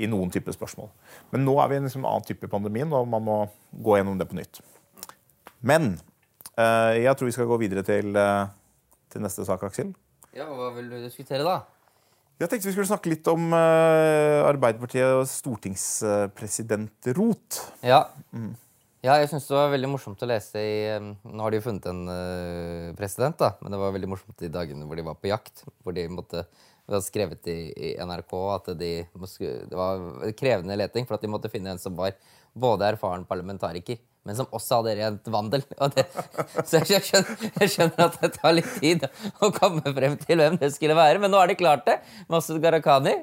i 0.04 0.10
noen 0.10 0.32
typer 0.34 0.54
spørsmål. 0.56 0.92
Men 1.34 1.46
nå 1.48 1.56
er 1.64 1.72
vi 1.72 1.78
i 1.78 1.82
en 1.82 1.88
liksom 1.88 2.06
annen 2.06 2.28
type 2.28 2.50
pandemien, 2.52 2.92
og 2.94 3.08
man 3.10 3.26
må 3.26 3.40
gå 3.72 3.98
gjennom 3.98 4.20
det 4.20 4.28
på 4.30 4.38
nytt. 4.38 4.62
Men 5.66 5.94
uh, 6.60 6.94
jeg 6.96 7.16
tror 7.16 7.30
vi 7.30 7.36
skal 7.36 7.50
gå 7.50 7.60
videre 7.64 7.84
til, 7.88 8.14
uh, 8.16 8.52
til 9.12 9.26
neste 9.26 9.48
sak, 9.48 9.64
Aksel. 9.68 9.94
Ja, 10.36 10.46
Hva 10.52 10.72
vil 10.76 10.92
du 10.92 11.00
diskutere, 11.02 11.44
da? 11.48 11.62
Jeg 12.40 12.52
tenkte 12.52 12.70
vi 12.70 12.76
skulle 12.78 12.88
snakke 12.88 13.12
litt 13.12 13.28
om 13.28 13.50
uh, 13.52 14.48
Arbeiderpartiet 14.48 15.18
og 15.18 15.26
stortingspresident 15.28 17.10
Rot. 17.18 17.64
Ja. 17.84 18.06
Mm. 18.32 18.54
Ja 19.06 19.16
jeg 19.22 19.30
syns 19.32 19.48
det 19.48 19.56
var 19.56 19.72
veldig 19.74 19.92
morsomt 19.94 20.24
å 20.26 20.28
lese 20.30 20.62
i 20.64 20.74
um, 21.00 21.14
Nå 21.24 21.46
har 21.46 21.54
de 21.54 21.60
jo 21.60 21.66
funnet 21.68 21.86
en 21.92 22.02
uh, 22.10 22.90
president, 23.00 23.38
da, 23.40 23.54
men 23.62 23.74
det 23.74 23.80
var 23.82 23.96
veldig 23.96 24.10
morsomt 24.12 24.42
de 24.42 24.52
dagene 24.52 24.88
hvor 24.88 25.00
de 25.00 25.06
var 25.08 25.20
på 25.20 25.32
jakt. 25.32 25.64
Hvor 25.84 25.96
de 25.96 26.08
måtte 26.12 26.44
Det 26.44 26.96
var 26.96 27.06
skrevet 27.06 27.48
i, 27.52 27.58
i 27.72 27.90
NRK 28.02 28.36
at 28.56 28.72
de, 28.80 28.92
det 29.06 29.78
var 29.78 30.34
krevende 30.40 30.78
leting, 30.80 31.06
for 31.08 31.16
at 31.16 31.24
de 31.24 31.32
måtte 31.32 31.52
finne 31.54 31.76
en 31.76 31.82
som 31.82 31.96
var 31.96 32.18
både 32.54 32.88
erfaren 32.90 33.28
parlamentariker 33.30 34.00
men 34.28 34.36
som 34.36 34.50
også 34.54 34.80
hadde 34.80 34.96
rent 35.00 35.30
vandel. 35.32 35.64
Det, 35.96 36.04
så 36.68 36.82
jeg 36.84 37.04
skjønner, 37.08 37.46
jeg 37.64 37.72
skjønner, 37.74 38.10
at 38.10 38.18
det 38.22 38.30
tar 38.36 38.54
litt 38.54 38.72
tid 38.82 39.06
å 39.42 39.50
komme 39.56 39.94
frem 39.96 40.18
til 40.22 40.42
hvem 40.42 40.58
det 40.60 40.70
skulle 40.76 40.98
være. 40.98 41.22
Men 41.24 41.32
nå 41.34 41.40
er 41.42 41.54
det 41.54 41.58
klart, 41.60 41.86
det. 41.88 41.96
Masud 42.32 42.60
Gharahkhani. 42.62 43.16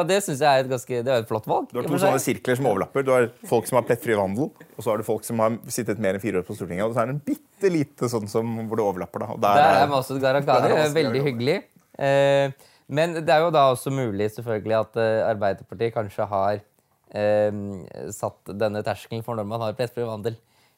Og 0.00 0.04
det 0.08 0.20
syns 0.24 0.40
jeg 0.44 0.48
er 0.48 0.64
et 0.64 0.70
ganske, 0.70 1.00
det 1.06 1.12
er 1.12 1.24
et 1.24 1.28
flott 1.28 1.48
valg. 1.50 1.66
Du 1.72 1.80
har 1.80 1.88
to 1.88 2.00
sånne 2.00 2.22
sirkler 2.22 2.58
som 2.58 2.70
overlapper. 2.70 3.04
Du 3.06 3.12
har 3.12 3.28
folk 3.50 3.68
som 3.68 3.80
har 3.80 3.86
plettfri 3.88 4.16
vandel, 4.18 4.52
og 4.54 4.80
så 4.80 4.92
har 4.92 5.02
du 5.02 5.06
folk 5.08 5.26
som 5.26 5.42
har 5.44 5.58
sittet 5.72 6.00
mer 6.02 6.16
enn 6.16 6.22
fire 6.22 6.40
år 6.40 6.46
på 6.48 6.56
Stortinget. 6.56 6.86
Og 6.86 6.94
så 6.94 7.02
er 7.02 7.10
det 7.10 7.16
en 7.18 7.24
bitte 7.26 7.72
lite 7.72 8.10
sånn 8.12 8.30
som, 8.30 8.54
hvor 8.70 8.80
det 8.80 8.86
overlapper. 8.86 9.26
Da. 9.26 9.40
Der, 9.48 9.60
der 9.60 9.82
er 9.82 9.92
Masud 9.92 10.22
Gharahkhani. 10.22 10.78
Veldig 10.96 11.26
hyggelig. 11.26 11.58
Eh, 11.98 12.54
men 12.86 13.18
det 13.18 13.32
er 13.34 13.42
jo 13.42 13.52
da 13.54 13.66
også 13.72 13.90
mulig 13.94 14.30
selvfølgelig 14.36 14.78
at 14.78 14.98
eh, 15.02 15.26
Arbeiderpartiet 15.26 15.94
kanskje 15.96 16.26
har 16.30 16.62
satt 17.06 18.50
denne 18.58 18.82
terskelen 18.84 19.22
for 19.24 19.38
når 19.38 19.46
man 19.48 19.62
har 19.62 19.76
plettfri 19.78 20.04
vandel, 20.04 20.34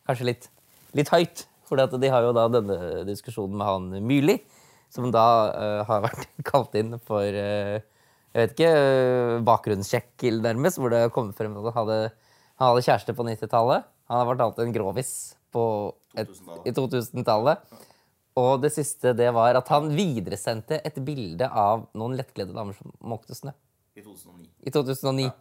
kanskje 0.07 0.27
litt, 0.29 0.51
litt 0.97 1.09
høyt. 1.13 1.47
For 1.69 1.81
de 2.01 2.11
har 2.13 2.25
jo 2.25 2.33
da 2.37 2.47
denne 2.53 3.05
diskusjonen 3.09 3.59
med 3.61 3.69
han 3.69 3.89
Myrli, 4.09 4.39
som 4.93 5.11
da 5.13 5.25
uh, 5.53 5.83
har 5.89 6.05
vært 6.07 6.29
kalt 6.51 6.77
inn 6.81 6.97
for 7.05 7.25
uh, 7.25 7.77
jeg 8.33 8.41
vet 8.41 8.55
ikke, 8.55 8.71
uh, 8.73 9.35
bakgrunnssjekk 9.45 10.29
nærmest, 10.45 10.81
hvor 10.81 10.93
det 10.95 11.03
kom 11.15 11.35
frem 11.37 11.57
at 11.61 11.69
han 11.69 11.77
hadde, 11.83 11.99
han 12.61 12.73
hadde 12.73 12.87
kjæreste 12.87 13.17
på 13.17 13.27
90-tallet. 13.29 13.89
Han 14.09 14.23
har 14.23 14.31
vært 14.31 14.47
alltid 14.47 14.65
en 14.65 14.75
grovis 14.79 15.13
på 15.53 15.65
et, 16.17 16.29
2000 16.29 16.65
i 16.69 16.75
2000-tallet. 16.77 17.85
Og 18.39 18.63
det 18.63 18.71
siste 18.73 19.13
det 19.19 19.29
var 19.35 19.59
at 19.59 19.69
han 19.73 19.91
videresendte 19.93 20.79
et 20.87 21.01
bilde 21.05 21.49
av 21.49 21.89
noen 21.99 22.15
lettkledde 22.17 22.55
damer 22.57 22.77
som 22.79 22.93
måkte 23.03 23.37
snø. 23.37 23.53
I 23.99 24.05
2009. 24.05 24.47
I 24.63 24.73
2009, 24.73 25.25
ja. 25.27 25.33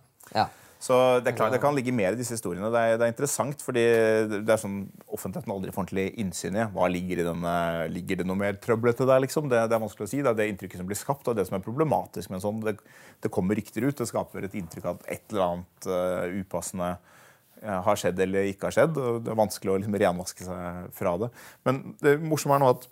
ja. 0.41 0.47
Så 0.77 0.93
det, 1.25 1.31
er 1.31 1.37
klart, 1.39 1.53
det 1.55 1.61
kan 1.61 1.73
ligge 1.73 1.93
mer 1.95 2.13
i 2.13 2.19
disse 2.19 2.35
historiene. 2.35 2.69
Det 2.73 2.81
er, 2.81 2.97
det 2.99 3.05
er 3.07 3.11
interessant, 3.11 3.63
fordi 3.65 3.83
det 4.29 4.53
er 4.53 4.59
sånn 4.61 4.83
offentligheten 5.09 5.53
aldri 5.55 5.73
får 5.73 5.87
ordentlig 5.87 6.05
innsyn 6.21 6.59
i. 6.59 6.65
Hva 6.75 6.89
ligger 6.93 7.21
i 7.23 7.25
denne, 7.25 7.53
Ligger 7.93 8.19
det 8.19 8.27
noe 8.29 8.37
mer 8.37 8.59
trøblete 8.61 9.07
der? 9.09 9.23
liksom? 9.25 9.49
Det, 9.49 9.63
det, 9.71 9.73
er 9.73 9.81
vanskelig 9.81 10.05
å 10.05 10.11
si. 10.11 10.21
Det 10.21 10.29
er 10.29 10.37
det 10.37 10.47
inntrykket 10.51 10.83
som 10.83 10.89
blir 10.89 10.99
skapt, 10.99 11.25
og 11.25 11.39
det 11.39 11.47
som 11.49 11.57
er 11.57 11.65
problematisk 11.65 12.29
med 12.29 12.39
en 12.39 12.45
sånn. 12.45 12.61
Det, 12.67 13.33
kommer 13.33 13.57
rykter 13.57 13.87
ut. 13.89 13.97
Det 13.97 14.09
skaper 14.09 14.45
et 14.45 14.59
inntrykk 14.61 14.85
av 14.85 15.01
at 15.01 15.11
et 15.17 15.33
eller 15.33 15.47
annet 15.47 15.89
uh, 15.89 16.37
upassende 16.43 16.91
uh, 16.93 17.81
har 17.89 17.99
skjedd 18.03 18.21
eller 18.27 18.53
ikke 18.53 18.69
har 18.69 18.77
skjedd. 18.77 19.01
og 19.01 19.19
Det 19.25 19.33
er 19.33 19.41
vanskelig 19.41 19.73
å 19.73 19.81
liksom, 19.81 19.99
renvaske 20.05 20.49
seg 20.51 20.95
fra 21.01 21.17
det. 21.25 21.33
Men 21.65 21.83
det 22.05 22.19
morsomme 22.21 22.61
er 22.61 22.65
nå 22.67 22.71
at 22.75 22.89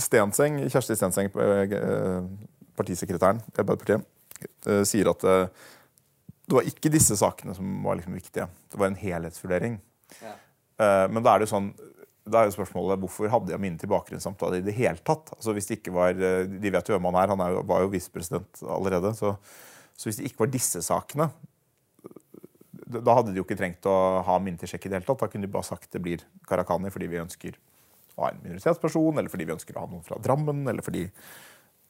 Stenseng, 0.00 0.62
Kjersti 0.72 0.96
Stenseng, 0.96 1.28
partisekretæren 2.76 3.38
i 3.40 3.60
Arbeiderpartiet, 3.60 4.04
sier 4.84 5.08
at 5.08 5.24
det 6.46 6.54
var 6.54 6.68
ikke 6.70 6.92
disse 6.94 7.16
sakene 7.18 7.54
som 7.56 7.82
var 7.82 7.98
liksom 7.98 8.14
viktige. 8.14 8.46
Det 8.70 8.78
var 8.78 8.90
en 8.90 9.00
helhetsvurdering. 9.00 9.80
Ja. 10.22 10.34
Uh, 10.78 11.06
men 11.10 11.24
da 11.24 11.32
er 11.32 11.42
det 11.42 11.48
jo 11.48 11.54
sånn 11.56 11.72
da 12.26 12.40
er 12.40 12.48
jo 12.48 12.56
spørsmålet 12.56 12.98
hvorfor 13.02 13.30
hadde 13.30 13.52
jeg 13.54 13.62
mine 13.62 13.78
tilbakgrunnssamtaler 13.78 14.58
i 14.58 14.66
det 14.66 14.74
hele 14.74 14.98
tatt? 15.06 15.30
Altså 15.36 15.54
hvis 15.54 15.68
det 15.68 15.78
ikke 15.78 15.94
var, 15.94 16.16
eh, 16.18 16.42
De 16.50 16.72
vet 16.74 16.88
jo 16.88 16.96
hvem 16.96 17.06
han 17.12 17.18
er, 17.20 17.30
han 17.30 17.42
er 17.44 17.52
jo, 17.54 17.60
var 17.70 17.84
jo 17.84 17.92
visepresident 17.92 18.62
allerede. 18.66 19.12
Så, 19.14 19.36
så, 19.94 20.08
hvis 20.08 20.18
det 20.18 20.26
ikke 20.30 20.42
var 20.42 20.50
disse 20.50 20.82
sakene, 20.82 21.28
da 22.86 23.14
hadde 23.14 23.30
de 23.30 23.40
jo 23.40 23.46
ikke 23.46 23.58
trengt 23.58 23.86
å 23.90 23.94
ha 24.26 24.40
minne 24.42 24.58
til 24.58 24.72
sjekk 24.72 24.88
i 24.88 24.90
det 24.90 24.98
hele 24.98 25.06
tatt. 25.06 25.22
Da 25.22 25.30
kunne 25.30 25.46
de 25.46 25.52
bare 25.54 25.68
sagt 25.70 25.92
det 25.94 26.02
blir 26.02 26.26
Karakani 26.50 26.90
fordi 26.94 27.10
vi 27.14 27.22
ønsker 27.22 27.58
å 28.16 28.24
ha 28.24 28.32
en 28.32 28.42
minoritetsperson, 28.42 29.20
eller 29.20 29.30
fordi 29.30 29.46
vi 29.46 29.54
ønsker 29.54 29.78
å 29.78 29.84
ha 29.84 29.90
noen 29.92 30.06
fra 30.06 30.18
Drammen, 30.22 30.66
eller 30.66 30.82
fordi 30.82 31.06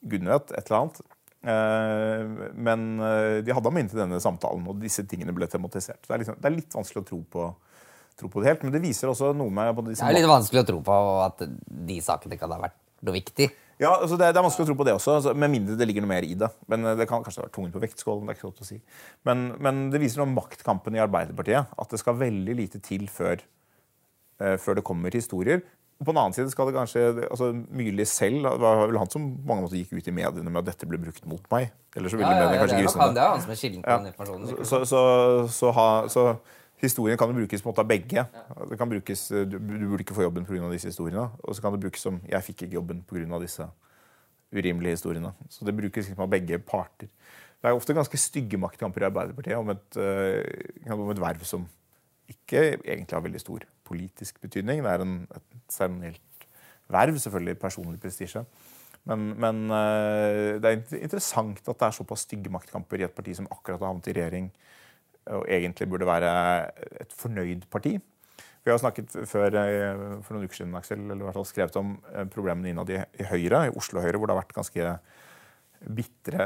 gud 0.05 0.27
vet, 0.27 0.53
et 0.53 0.69
eller 0.69 0.83
annet. 0.83 1.01
Eh, 1.47 2.23
men 2.53 2.87
eh, 2.99 3.37
de 3.45 3.53
hadde 3.55 3.71
ham 3.71 3.79
inn 3.79 3.91
til 3.91 4.01
denne 4.01 4.19
samtalen, 4.23 4.65
og 4.67 4.81
disse 4.81 5.05
tingene 5.07 5.35
ble 5.35 5.47
tematisert. 5.51 6.01
Det 6.03 6.11
er, 6.11 6.23
liksom, 6.23 6.39
det 6.41 6.49
er 6.49 6.57
litt 6.57 6.75
vanskelig 6.75 7.03
å 7.03 7.07
tro 7.07 7.21
på, 7.35 7.45
tro 8.19 8.31
på, 8.33 8.41
det 8.41 8.51
helt, 8.51 8.65
men 8.67 8.75
det 8.75 8.83
viser 8.83 9.11
også 9.11 9.31
noe 9.37 9.53
med 9.53 9.79
Det 9.93 10.01
er 10.03 10.17
litt 10.17 10.27
vanskelig 10.27 10.65
å 10.65 10.67
tro 10.73 10.81
på 10.83 10.97
at 11.23 11.45
de 11.47 12.01
sakene 12.03 12.39
kan 12.39 12.51
ha 12.51 12.59
vært 12.67 12.77
noe 13.05 13.15
viktig. 13.15 13.47
Ja, 13.77 13.91
altså 13.93 14.17
det, 14.17 14.31
det, 14.33 14.39
er 14.41 14.45
vanskelig 14.47 14.65
å 14.65 14.69
tro 14.71 14.75
på 14.79 14.85
det 14.87 14.95
også, 14.97 15.15
altså, 15.19 15.33
med 15.37 15.51
mindre 15.53 15.75
det 15.77 15.85
ligger 15.85 16.03
noe 16.03 16.11
mer 16.15 16.25
i 16.25 16.33
det. 16.35 16.49
Men 16.71 16.83
eh, 16.83 16.97
Det 16.99 17.07
kan 17.09 17.23
kanskje 17.23 17.45
være 17.45 17.53
tungen 17.55 17.73
på 17.75 17.83
vektskålen. 17.83 18.25
det 18.25 18.33
er 18.33 18.39
ikke 18.39 18.47
så 18.47 18.51
godt 18.51 18.65
å 18.65 18.69
si. 18.71 18.79
Men, 19.29 19.47
men 19.63 19.85
det 19.93 20.01
viser 20.03 20.23
noe 20.23 20.31
om 20.31 20.35
maktkampen 20.39 20.97
i 20.97 21.03
Arbeiderpartiet. 21.03 21.71
At 21.77 21.93
det 21.93 22.01
skal 22.01 22.19
veldig 22.19 22.57
lite 22.57 22.81
til 22.83 23.05
før, 23.13 23.45
uh, 24.41 24.55
før 24.59 24.81
det 24.81 24.87
kommer 24.87 25.15
historier. 25.15 25.61
På 25.97 26.11
den 26.11 26.19
annen 26.21 26.33
side 26.35 26.51
skal 26.53 26.69
det 26.69 26.75
kanskje, 26.75 27.01
altså 27.25 27.49
Myrli 27.53 28.05
selv 28.05 28.45
det 28.45 28.59
var 28.61 28.83
vel 28.83 28.99
han 29.01 29.09
som 29.09 29.23
på 29.33 29.49
mange 29.49 29.65
måter 29.65 29.79
gikk 29.79 29.95
ut 29.97 30.09
i 30.11 30.13
mediene 30.13 30.51
med 30.51 30.61
at 30.61 30.69
dette 30.69 30.89
ble 30.89 30.99
brukt 31.01 31.25
mot 31.25 31.47
meg. 31.53 31.71
Eller 31.97 32.13
så 32.13 32.19
ville 32.19 32.29
Ja, 32.29 32.35
ja, 32.37 32.43
mediene 32.45 32.59
kanskje 32.61 32.77
det, 32.77 32.83
grise 32.83 33.01
han, 33.01 33.15
det 33.15 33.23
er 33.23 33.31
han 33.33 33.41
som 33.41 33.53
er 33.55 33.59
kilden 33.61 33.81
på 33.81 33.95
den 33.95 34.11
informasjonen. 34.11 34.51
så, 34.51 34.61
så, 34.67 34.83
så, 34.85 35.01
så, 35.55 35.71
ha, 35.73 35.87
så 36.13 36.25
historien 36.83 37.17
kan 37.17 37.33
jo 37.33 37.39
brukes 37.39 37.65
på 37.65 37.69
en 37.69 37.73
måte 37.73 37.85
av 37.85 37.89
begge. 37.89 38.25
Det 38.69 38.77
kan 38.77 38.91
brukes, 38.91 39.25
du, 39.49 39.57
du 39.57 39.87
burde 39.87 40.05
ikke 40.05 40.17
få 40.19 40.27
jobben 40.27 40.45
pga. 40.45 40.69
disse 40.75 40.91
historiene. 40.93 41.25
Og 41.41 41.57
så 41.57 41.65
kan 41.65 41.73
det 41.73 41.81
brukes 41.87 42.05
som 42.05 42.21
'jeg 42.27 42.43
fikk 42.43 42.61
ikke 42.67 42.77
jobben 42.77 43.01
pga. 43.01 43.39
disse 43.41 43.65
urimelige 44.53 44.93
historiene'. 44.93 45.33
Så 45.49 45.65
det 45.65 45.75
brukes 45.77 46.07
liksom 46.07 46.23
av 46.23 46.29
begge 46.29 46.59
parter. 46.59 47.09
Det 47.57 47.71
er 47.71 47.73
ofte 47.73 47.93
ganske 47.93 48.17
stygge 48.17 48.57
maktkamper 48.57 49.01
i 49.01 49.09
Arbeiderpartiet 49.09 49.57
om 49.57 49.69
et, 49.69 49.97
eh, 49.97 50.93
om 50.93 51.09
et 51.09 51.19
verv 51.19 51.43
som 51.43 51.67
ikke 52.29 52.77
egentlig 52.85 53.13
er 53.13 53.21
veldig 53.21 53.39
stor 53.39 53.65
politisk 53.87 54.41
betydning. 54.43 54.83
Det 54.83 54.93
er 54.93 55.05
en, 55.05 55.19
et 55.35 55.71
seremonielt 55.71 56.47
verv, 56.91 57.19
selvfølgelig 57.23 57.59
personlig 57.61 58.01
prestisje. 58.03 58.43
Men, 59.07 59.29
men 59.39 59.63
eh, 59.71 60.57
det 60.59 60.69
er 60.69 60.99
interessant 60.99 61.61
at 61.63 61.79
det 61.79 61.87
er 61.87 61.95
såpass 61.95 62.25
stygge 62.27 62.51
maktkamper 62.51 62.99
i 62.99 63.07
et 63.07 63.15
parti 63.15 63.35
som 63.37 63.47
akkurat 63.51 63.79
har 63.79 63.93
havnet 63.93 64.09
i 64.11 64.17
regjering 64.17 64.49
og 65.27 65.43
egentlig 65.51 65.89
burde 65.91 66.07
være 66.07 66.29
et 67.03 67.13
fornøyd 67.15 67.65
parti. 67.71 67.97
Vi 68.63 68.71
har 68.71 68.79
snakket 68.81 69.13
før 69.27 69.55
eh, 69.61 70.01
for 70.25 70.35
noen 70.35 70.47
uker 70.47 70.59
siden 70.59 70.75
Aksel, 70.79 71.05
eller 71.05 71.27
hvert 71.27 71.39
fall 71.39 71.47
skrevet 71.47 71.79
om 71.79 71.95
eh, 72.11 72.27
problemene 72.31 72.73
innad 72.73 72.91
i, 72.91 72.99
Høyre, 73.29 73.67
i 73.67 73.75
Oslo 73.79 74.03
Høyre, 74.03 74.19
hvor 74.19 74.27
det 74.27 74.35
har 74.35 74.43
vært 74.43 74.57
ganske 74.57 74.97
bitre 75.93 76.45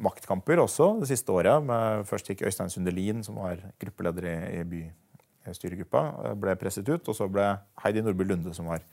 maktkamper 0.00 0.62
også 0.62 0.94
det 1.02 1.10
siste 1.10 1.34
året. 1.34 1.68
Først 2.08 2.30
gikk 2.30 2.46
Øystein 2.48 2.72
Sundelin, 2.72 3.20
som 3.22 3.36
var 3.36 3.60
gruppeleder 3.78 4.30
i, 4.30 4.62
i 4.62 4.64
bystyregruppa, 4.64 5.07
eh, 5.50 6.34
ble 6.38 6.56
presset 6.60 6.88
ut. 6.88 7.08
Og 7.08 7.16
så 7.16 7.28
ble 7.30 7.46
Heidi 7.82 8.02
Nordby 8.04 8.26
Lunde, 8.28 8.54
som 8.54 8.70
var 8.70 8.84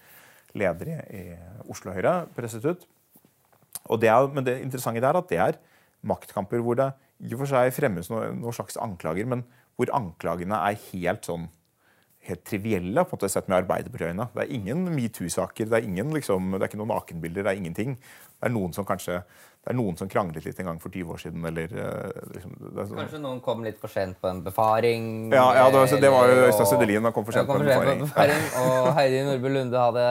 leder 0.55 0.93
i, 1.11 1.23
Oslo 1.67 1.91
Høyre, 1.91 2.25
presset 2.35 2.65
ut. 2.65 2.85
Det 4.01 4.09
er, 4.09 4.29
men 4.33 4.45
det 4.45 4.61
interessante 4.63 5.03
er 5.03 5.19
at 5.19 5.29
det 5.29 5.41
er 5.41 5.59
maktkamper 6.05 6.61
hvor 6.63 6.77
det 6.79 6.93
i 7.23 7.33
og 7.33 7.41
for 7.41 7.49
seg 7.49 7.73
fremmes 7.75 8.09
noen 8.11 8.39
noe 8.41 8.53
slags 8.55 8.77
anklager, 8.81 9.27
men 9.29 9.43
hvor 9.75 9.91
anklagene 9.95 10.57
er 10.67 10.79
helt 10.91 11.27
sånn 11.27 11.47
helt 12.25 12.41
trivielle 12.47 13.03
på 13.05 13.13
en 13.13 13.19
måte 13.19 13.29
sett 13.29 13.49
med 13.49 13.59
Arbeiderparti-øyne. 13.59 14.27
Det 14.33 14.43
er 14.43 14.53
ingen 14.55 14.87
metoo-saker, 14.95 15.69
det, 15.69 15.81
er 15.83 16.13
liksom, 16.15 16.55
det 16.55 16.63
er 16.63 16.71
ikke 16.71 16.79
noen 16.81 16.93
nakenbilder, 16.95 17.45
det 17.45 17.51
er 17.51 17.59
ingenting. 17.59 17.93
Det 17.95 18.49
er 18.49 18.53
noen 18.53 18.73
som 18.73 18.87
kanskje 18.87 19.19
det 19.65 19.73
er 19.73 19.77
noen 19.79 19.95
som 19.97 20.09
kranglet 20.09 20.45
litt 20.45 20.59
en 20.61 20.67
gang 20.69 20.79
for 20.81 20.93
20 20.93 21.13
år 21.15 21.21
siden, 21.23 21.45
eller 21.49 21.71
eh, 21.73 22.17
liksom, 22.35 22.51
sånn, 22.69 22.99
Kanskje 22.99 23.21
noen 23.23 23.39
kom 23.41 23.63
litt 23.65 23.79
for 23.81 23.89
sent 23.89 24.19
på 24.21 24.29
en 24.29 24.43
befaring. 24.45 25.07
ja, 25.33 25.45
ja, 25.57 25.63
det 25.73 25.79
var, 25.81 26.01
det 26.03 26.11
var 26.13 26.29
jo 26.29 26.35
Øystein 26.45 26.83
og- 26.85 27.03
Han 27.07 27.13
kom 27.15 27.25
for 27.25 27.33
sent 27.33 27.49
på 27.49 27.55
en 27.55 27.65
befaring. 27.65 27.99
på 28.03 28.05
befaring. 28.05 28.45
ja. 28.53 28.67
Og 28.85 28.93
Heidi 28.93 29.23
Nordby 29.25 29.49
Lunde 29.49 29.81
hadde 29.81 30.05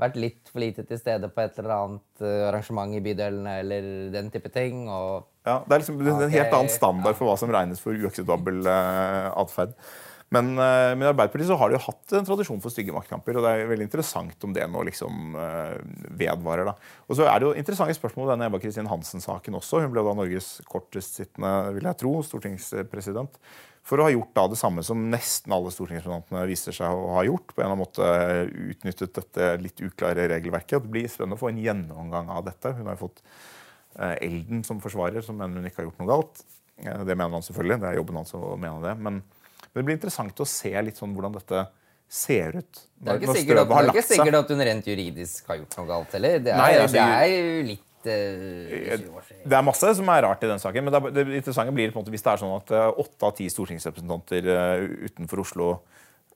vært 0.00 0.16
litt 0.18 0.50
for 0.50 0.58
lite 0.64 0.82
til 0.88 0.98
stede 0.98 1.30
på 1.30 1.44
et 1.44 1.58
eller 1.60 1.76
annet 1.76 2.24
eh, 2.24 2.48
arrangement 2.48 2.96
i 2.96 3.02
bydelene 3.04 3.58
eller 3.62 3.88
den 4.10 4.30
type 4.34 4.50
ting. 4.50 4.88
Og 4.88 5.26
Ja, 5.46 5.60
det 5.68 5.76
er 5.76 5.84
liksom 5.84 6.00
en 6.02 6.30
helt 6.34 6.52
annen 6.52 6.72
standard 6.72 7.14
for 7.14 7.30
hva 7.30 7.38
som 7.38 7.52
regnes 7.54 7.80
for 7.80 7.94
uakseptabel 7.94 8.66
uh, 8.66 9.30
atferd. 9.40 9.76
Men, 10.30 10.52
eh, 10.62 10.92
men 10.94 11.02
i 11.02 11.10
Arbeiderpartiet 11.10 11.48
så 11.48 11.56
har 11.58 11.70
de 11.70 11.74
jo 11.74 11.86
hatt 11.88 12.12
en 12.14 12.26
tradisjon 12.28 12.60
for 12.62 12.70
stygge 12.70 12.94
maktkamper. 12.94 13.34
og 13.36 13.42
Det 13.42 13.50
er 13.50 13.70
veldig 13.70 13.88
interessant 13.88 14.44
om 14.46 14.52
det 14.54 14.68
nå 14.70 14.84
liksom 14.86 15.34
eh, 15.34 15.80
vedvarer. 16.20 16.70
da. 16.70 16.74
Og 17.08 17.18
så 17.18 17.26
er 17.26 17.40
det 17.40 17.48
jo 17.48 17.56
interessante 17.58 17.96
spørsmål 17.98 18.30
denne 18.30 18.46
Eva 18.46 18.60
Kristin 18.62 18.86
Hansen-saken 18.86 19.58
også. 19.58 19.82
Hun 19.82 19.90
ble 19.90 20.04
da 20.06 20.14
Norges 20.14 20.60
kortest 20.70 21.18
sittende, 21.18 21.50
vil 21.74 21.88
jeg 21.90 21.98
tro, 21.98 22.12
stortingspresident. 22.22 23.40
For 23.82 23.98
å 23.98 24.06
ha 24.06 24.12
gjort 24.12 24.30
da 24.36 24.44
det 24.52 24.60
samme 24.60 24.84
som 24.86 25.02
nesten 25.10 25.54
alle 25.56 25.72
stortingsrepresentantene 25.74 26.44
viser 26.46 26.76
seg 26.78 26.94
å 26.94 27.16
ha 27.16 27.24
gjort. 27.26 27.50
på 27.50 27.64
en 27.64 27.66
eller 27.66 27.74
annen 27.74 27.82
måte 27.82 28.70
Utnyttet 28.76 29.14
dette 29.16 29.50
litt 29.58 29.82
uklare 29.82 30.28
regelverket. 30.30 30.84
Det 30.84 30.94
blir 30.94 31.10
spennende 31.10 31.40
å 31.40 31.42
få 31.42 31.50
en 31.50 31.58
gjennomgang 31.64 32.30
av 32.30 32.44
dette. 32.46 32.70
Hun 32.76 32.86
har 32.86 32.94
jo 32.94 33.08
fått 33.08 33.22
eh, 33.98 34.14
Elden 34.28 34.62
som 34.62 34.78
forsvarer, 34.84 35.24
som 35.26 35.34
mener 35.40 35.58
hun 35.58 35.66
ikke 35.66 35.82
har 35.82 35.90
gjort 35.90 36.04
noe 36.04 36.12
galt. 36.12 36.44
Eh, 36.84 37.02
Det 37.02 37.16
mener 37.16 37.34
han 37.34 37.42
selvfølgelig. 37.50 37.80
Det 37.82 37.90
er 37.90 37.98
jobben 37.98 38.20
hans 38.20 38.34
å 38.38 38.54
mene 38.54 38.78
det. 38.84 38.94
Men, 39.00 39.22
men 39.72 39.80
det 39.82 39.86
blir 39.86 39.98
interessant 39.98 40.40
å 40.42 40.46
se 40.46 40.72
litt 40.82 40.98
sånn 40.98 41.12
hvordan 41.14 41.36
dette 41.38 41.66
ser 42.10 42.56
ut. 42.58 42.80
det 42.98 43.06
er 43.06 43.12
når- 43.12 43.20
ikke 43.20 43.26
når 43.30 43.36
sikkert 43.38 43.60
at, 43.60 43.68
det 43.68 43.76
er 43.76 43.92
ikke 43.92 44.08
sikkert 44.08 44.34
at 44.40 44.48
hun 44.50 44.60
rent 44.66 44.84
juridisk 44.90 45.46
har 45.46 45.56
gjort 45.60 45.76
noe 45.78 45.86
galt 45.86 46.12
heller. 46.18 46.38
Det 46.42 46.52
er, 46.52 46.56
Nei, 46.58 46.72
altså, 46.74 46.96
det 46.96 47.04
er 47.30 47.62
litt 47.68 48.06
eh, 48.10 48.96
20 48.98 49.14
år 49.14 49.22
siden. 49.28 49.44
Det 49.46 49.58
er 49.60 49.62
masse 49.62 49.94
som 50.00 50.08
er 50.10 50.22
rart 50.26 50.42
i 50.42 50.50
den 50.50 50.58
saken. 50.58 50.84
Men 50.84 50.92
det, 50.92 51.00
er, 51.04 51.10
det 51.20 51.38
interessante 51.38 51.72
blir 51.76 51.92
på 51.92 52.00
en 52.00 52.02
måte 52.04 52.10
hvis 52.16 52.26
det 52.26 52.32
er 52.32 52.42
sånn 52.42 52.56
at 52.56 52.70
eh, 52.74 52.88
åtte 53.04 53.28
av 53.30 53.36
ti 53.38 53.46
stortingsrepresentanter 53.52 54.50
eh, 54.56 54.88
utenfor 55.06 55.44
Oslo 55.44 55.68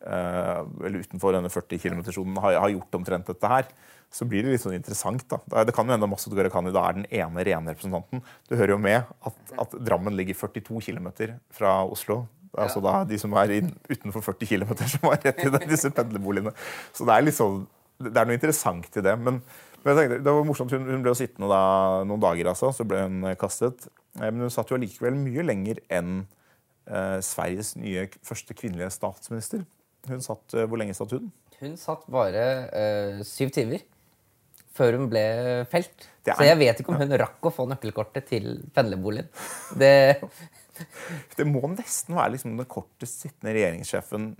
eh, 0.05 0.63
eller 0.87 1.03
utenfor 1.03 1.35
denne 1.35 1.51
40 1.51 1.83
km-sonen 1.83 2.39
har, 2.45 2.61
har 2.67 2.71
gjort 2.77 2.95
omtrent 3.01 3.27
dette 3.33 3.51
her, 3.57 3.67
så 4.15 4.29
blir 4.31 4.45
det 4.47 4.55
litt 4.55 4.63
sånn 4.63 4.77
interessant. 4.79 5.27
da. 5.27 5.41
Det, 5.65 5.75
kan 5.75 5.89
jo 5.89 5.97
hende 5.97 6.07
Masud 6.07 6.37
Gharahkhani 6.39 6.71
er 6.71 6.93
den 7.01 7.07
ene 7.11 7.45
rene 7.51 7.75
representanten. 7.75 8.23
Du 8.47 8.55
hører 8.55 8.77
jo 8.77 8.79
med 8.79 9.03
at, 9.27 9.41
at 9.59 9.75
Drammen 9.83 10.15
ligger 10.15 10.39
42 10.39 10.79
km 10.87 11.11
fra 11.51 11.81
Oslo. 11.83 12.29
Altså 12.63 12.81
da 12.85 13.05
de 13.09 13.19
som 13.19 13.33
er 13.41 13.51
inn, 13.59 13.71
utenfor 13.91 14.23
40 14.23 14.47
km, 14.47 14.75
som 14.87 15.11
er 15.11 15.21
rett 15.25 15.41
til 15.43 15.57
disse 15.71 15.91
pendlerboligene. 15.91 16.53
Så 16.95 17.07
det 17.09 17.15
er 17.17 17.27
litt 17.27 17.35
sånn, 17.39 17.65
det 18.01 18.17
er 18.17 18.27
noe 18.29 18.37
interessant 18.39 18.97
i 19.01 19.03
det. 19.05 19.15
Men, 19.19 19.41
men 19.85 19.97
tenkte, 19.99 20.21
det 20.25 20.35
var 20.39 20.45
morsomt, 20.49 20.73
hun, 20.75 20.87
hun 20.91 21.03
ble 21.05 21.15
sittende 21.19 21.49
da 21.51 21.61
noen 22.07 22.23
dager, 22.23 22.51
altså, 22.53 22.71
så 22.77 22.87
ble 22.89 23.03
hun 23.07 23.23
kastet. 23.41 23.89
Eh, 24.21 24.29
Men 24.31 24.47
hun 24.47 24.51
satt 24.55 24.71
jo 24.71 24.77
allikevel 24.79 25.17
mye 25.19 25.43
lenger 25.47 25.81
enn 25.93 26.21
eh, 26.87 27.19
Sveriges 27.25 27.75
nye 27.81 28.07
første 28.27 28.55
kvinnelige 28.55 28.93
statsminister. 28.95 29.65
Hun 30.09 30.21
satt, 30.23 30.55
eh, 30.55 30.67
Hvor 30.69 30.79
lenge 30.79 30.95
satt 30.95 31.11
hun? 31.17 31.33
Hun 31.61 31.77
satt 31.81 32.07
bare 32.13 32.45
eh, 32.75 33.21
syv 33.27 33.51
timer 33.55 33.83
før 34.75 34.97
hun 34.99 35.05
ble 35.09 35.21
felt. 35.71 36.09
Er- 36.27 36.35
Så 36.35 36.47
jeg 36.49 36.59
vet 36.59 36.81
ikke 36.83 36.91
om 36.91 36.99
hun 36.99 37.13
rakk 37.21 37.47
å 37.47 37.53
få 37.55 37.67
nøkkelkortet 37.71 38.25
til 38.27 38.49
pendlerboligen. 38.75 39.29
Det, 39.79 39.93
Det 41.39 41.47
må 41.49 41.63
nesten 41.73 42.17
være 42.19 42.35
liksom 42.37 42.59
den 42.59 42.69
kortest 42.71 43.25
sittende 43.25 43.55
regjeringssjefen 43.57 44.33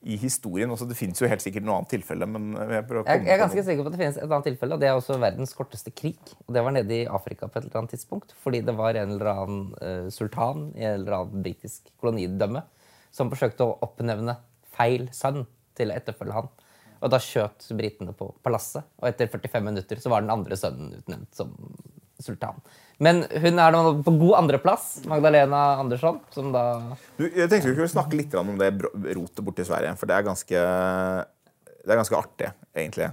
i 0.00 0.16
historien. 0.16 0.70
Også, 0.72 0.86
det 0.88 0.96
finnes 0.96 1.20
jo 1.20 1.28
helt 1.28 1.42
sikkert 1.44 1.66
noe 1.66 1.80
annet 1.80 1.92
tilfelle, 1.92 2.28
men 2.30 2.54
jeg 2.56 2.86
prøver 2.88 3.02
å 3.02 3.06
komme 3.06 3.28
jeg 3.28 3.34
er 3.34 3.42
ganske 3.42 3.64
sikker 3.66 3.84
på 3.84 3.90
at 3.90 3.96
det 3.96 4.00
finnes 4.00 4.20
et 4.20 4.28
annet 4.30 4.48
tilfelle, 4.48 4.76
og 4.76 4.82
det 4.82 4.88
er 4.88 4.96
også 4.96 5.18
verdens 5.20 5.52
korteste 5.56 5.92
krig. 5.92 6.20
Og 6.46 6.54
det 6.56 6.64
var 6.64 6.76
nede 6.76 6.96
i 7.02 7.08
Afrika 7.08 7.48
på 7.48 7.60
et 7.60 7.66
eller 7.66 7.82
annet 7.82 7.94
tidspunkt, 7.96 8.32
fordi 8.40 8.62
det 8.64 8.76
var 8.78 8.96
en 8.96 9.14
eller 9.16 9.32
annen 9.34 9.66
uh, 9.76 10.08
sultan 10.14 10.70
i 10.78 10.86
en 10.86 11.02
eller 11.02 11.18
annen 11.18 11.44
britisk 11.44 11.92
kolonidømme 12.00 12.64
som 13.12 13.32
forsøkte 13.32 13.66
å 13.66 13.76
oppnevne 13.84 14.38
feil 14.76 15.08
sønn 15.16 15.44
til 15.76 15.92
å 15.92 15.96
etterfølge 15.98 16.36
han. 16.38 16.50
Og 17.00 17.12
da 17.12 17.20
skjøt 17.22 17.68
britene 17.76 18.12
på 18.16 18.28
palasset, 18.44 18.86
og 19.00 19.08
etter 19.08 19.28
45 19.32 19.64
minutter 19.64 20.00
så 20.00 20.12
var 20.12 20.24
den 20.24 20.32
andre 20.32 20.56
sønnen 20.60 20.94
utnevnt 20.98 21.36
som 21.36 21.52
sultan. 22.20 22.60
Men 23.00 23.22
hun 23.24 23.56
er 23.56 23.72
nå 23.72 23.80
på 24.04 24.12
god 24.20 24.34
andreplass, 24.42 25.00
Magdalena 25.08 25.80
Andersson, 25.80 26.20
som 26.34 26.50
da 26.52 26.64
Du, 27.16 27.24
jeg 27.24 27.48
tenkte 27.48 27.70
vi 27.70 27.78
kunne 27.78 27.88
snakke 27.88 28.18
litt 28.18 28.34
om 28.36 28.52
det 28.60 28.74
rotet 29.16 29.40
borti 29.46 29.64
Sverige, 29.64 29.94
for 29.96 30.10
det 30.10 30.18
er 30.18 30.26
ganske, 30.26 30.64
det 31.80 31.94
er 31.94 32.00
ganske 32.02 32.18
artig, 32.18 32.50
egentlig. 32.76 33.08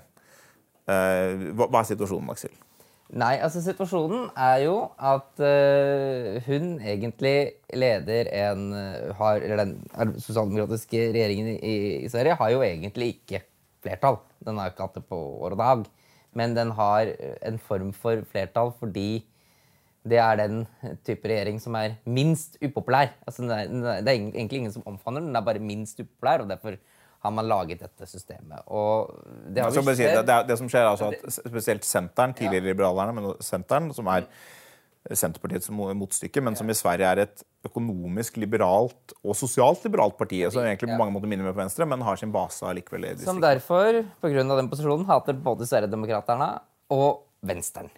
Eh, 0.87 1.51
hva, 1.53 1.69
hva 1.71 1.81
er 1.81 1.87
situasjonen, 1.87 2.33
Aksel? 2.33 2.51
Nei, 3.15 3.37
altså 3.39 3.61
situasjonen 3.63 4.25
er 4.35 4.65
jo 4.65 4.75
at 4.99 5.39
uh, 5.39 6.35
hun 6.43 6.73
egentlig 6.83 7.37
leder 7.71 8.27
en 8.35 8.65
eh, 8.75 9.13
har, 9.15 9.39
Eller 9.39 9.61
den 9.63 10.17
sosialdemokratiske 10.19 11.05
regjeringen 11.15 11.53
i, 11.55 11.77
i 12.03 12.09
Sverige 12.11 12.35
har 12.41 12.51
jo 12.51 12.65
egentlig 12.67 13.13
ikke 13.13 13.45
flertall. 13.85 14.19
Den 14.43 14.59
har 14.59 14.73
ikke 14.73 14.89
hatt 14.89 14.99
det 14.99 15.05
på 15.07 15.21
år 15.39 15.55
og 15.55 15.61
dag. 15.61 15.87
Men 16.35 16.57
den 16.57 16.75
har 16.75 17.13
en 17.47 17.61
form 17.63 17.95
for 17.95 18.19
flertall 18.27 18.75
fordi 18.75 19.23
det 20.09 20.19
er 20.23 20.39
den 20.41 20.61
type 21.05 21.29
regjering 21.29 21.59
som 21.63 21.75
er 21.79 21.97
minst 22.05 22.57
upopulær. 22.63 23.13
Altså, 23.27 23.47
er, 23.47 23.71
det 23.71 24.11
er 24.11 24.15
egentlig 24.17 24.63
ingen 24.63 24.75
som 24.75 24.85
omfavner 24.89 25.23
den, 25.23 25.31
den 25.31 25.39
er 25.39 25.47
bare 25.47 25.63
minst 25.63 25.99
upopulær. 25.99 26.45
og 26.45 26.51
derfor 26.51 26.77
har 27.25 27.33
man 27.33 27.47
laget 27.49 27.81
dette 27.81 28.05
systemet. 28.07 28.61
Og 28.67 29.09
det 29.49 29.63
har 29.63 29.73
vi 29.73 29.81
bare 29.81 29.97
si, 29.97 30.05
det, 30.05 30.21
det, 30.27 30.37
det 30.51 30.59
som 30.59 30.69
skjer 30.69 30.85
er 30.85 30.91
altså 30.91 31.09
at 31.11 31.39
spesielt 31.39 31.87
Senteren, 31.87 32.35
tidligere 32.37 32.69
liberalerne, 32.71 33.15
men 33.17 33.33
Senteren, 33.43 33.89
som 33.95 34.09
er 34.13 34.27
Senterpartiets 35.07 35.69
motstykke, 35.71 36.41
men 36.43 36.57
som 36.59 36.69
i 36.69 36.75
Sverige 36.75 37.09
er 37.09 37.21
et 37.23 37.43
økonomisk 37.67 38.39
liberalt 38.41 39.13
og 39.23 39.37
sosialt 39.39 39.85
liberalt 39.87 40.17
parti, 40.19 40.41
som 40.51 40.65
egentlig 40.65 40.91
på 40.91 40.99
mange 40.99 41.15
måter 41.15 41.31
minner 41.31 41.47
på 41.51 41.61
Venstre, 41.61 41.87
men 41.87 42.03
har 42.03 42.19
sin 42.19 42.33
base 42.33 42.65
allikevel 42.67 43.05
i 43.05 43.13
Som 43.13 43.39
distriktet. 43.39 43.45
derfor, 43.47 44.01
pga. 44.23 44.43
den 44.43 44.69
posisjonen, 44.71 45.07
hater 45.07 45.39
både 45.47 45.67
Sverigedemokraterna 45.69 46.49
og 46.93 47.23
Venstren. 47.47 47.89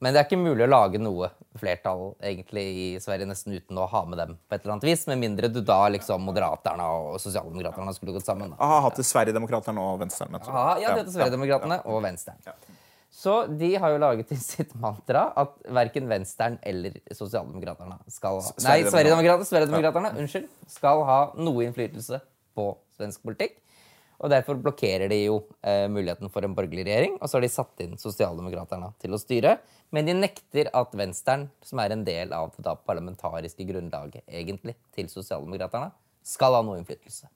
Ja. 0.00 0.04
Men 0.06 0.14
det 0.14 0.20
er 0.20 0.28
ikke 0.30 0.40
mulig 0.40 0.64
å 0.64 0.70
lage 0.70 0.98
noe 0.98 1.28
flertall 1.60 2.14
egentlig 2.24 2.62
i 2.64 2.86
Sverige 3.04 3.26
nesten 3.28 3.52
uten 3.52 3.76
å 3.76 3.86
ha 3.90 4.00
med 4.08 4.16
dem 4.18 4.38
på 4.48 4.54
et 4.56 4.62
eller 4.64 4.72
annet 4.78 4.86
vis, 4.88 5.06
med 5.06 5.18
mindre 5.20 5.50
du 5.52 5.60
da 5.60 5.88
liksom 5.92 6.22
Moderaterna 6.24 6.86
og 6.88 7.18
Sosialdemokraterna 7.20 7.92
skulle 7.92 8.14
gått 8.16 8.24
sammen. 8.24 8.50
Da. 8.50 8.56
Ah, 8.64 8.80
hatt 8.86 8.96
Sverigedemokraterne 9.04 9.78
og 9.84 10.00
Venstre. 10.00 10.26
så- 10.32 10.48
Ja, 10.48 10.78
ja, 10.80 10.94
det 10.94 11.04
heter 11.04 11.12
Sverigedemokraterna 11.18 11.82
og 11.84 12.02
Venstren. 12.02 12.36
Så 13.12 13.58
de 13.58 13.74
har 13.74 13.90
jo 13.90 13.98
laget 13.98 14.28
til 14.28 14.38
sitt 14.38 14.72
mantra 14.80 15.32
at 15.36 15.52
verken 15.68 16.06
Venstren 16.08 16.58
eller 16.62 16.92
Sosialdemokraterne 17.12 17.98
skal 18.08 18.40
ha 18.40 18.52
Nei, 18.64 18.82
Sverigedemokraterne, 18.84 19.44
Sverigedemokraterne 19.50 20.16
unnskyld, 20.16 20.48
skal 20.68 21.04
ha 21.04 21.32
noe 21.36 21.66
innflytelse 21.66 22.20
på 22.56 22.76
svensk 22.96 23.20
politikk. 23.22 23.58
Og 24.20 24.28
derfor 24.28 24.58
blokkerer 24.60 25.08
de 25.08 25.22
jo 25.22 25.38
eh, 25.64 25.86
muligheten 25.88 26.28
for 26.32 26.44
en 26.44 26.54
borgerlig 26.56 26.84
regjering. 26.84 27.16
Og 27.20 27.28
så 27.28 27.38
har 27.38 27.44
de 27.44 27.52
satt 27.52 27.84
inn 27.84 27.96
Sosialdemokraterne 28.00 28.90
til 29.00 29.16
å 29.16 29.20
styre. 29.20 29.54
Men 29.96 30.08
de 30.08 30.16
nekter 30.18 30.68
at 30.76 30.92
Venstren, 30.98 31.48
som 31.64 31.80
er 31.80 31.94
en 31.94 32.04
del 32.04 32.34
av 32.36 32.52
det 32.60 32.74
parlamentariske 32.84 33.64
grunnlaget 33.70 34.26
egentlig 34.28 34.76
til 34.96 35.08
Sosialdemokraterne, 35.12 35.88
skal 36.20 36.58
ha 36.58 36.60
noe 36.66 36.76
innflytelse. 36.82 37.30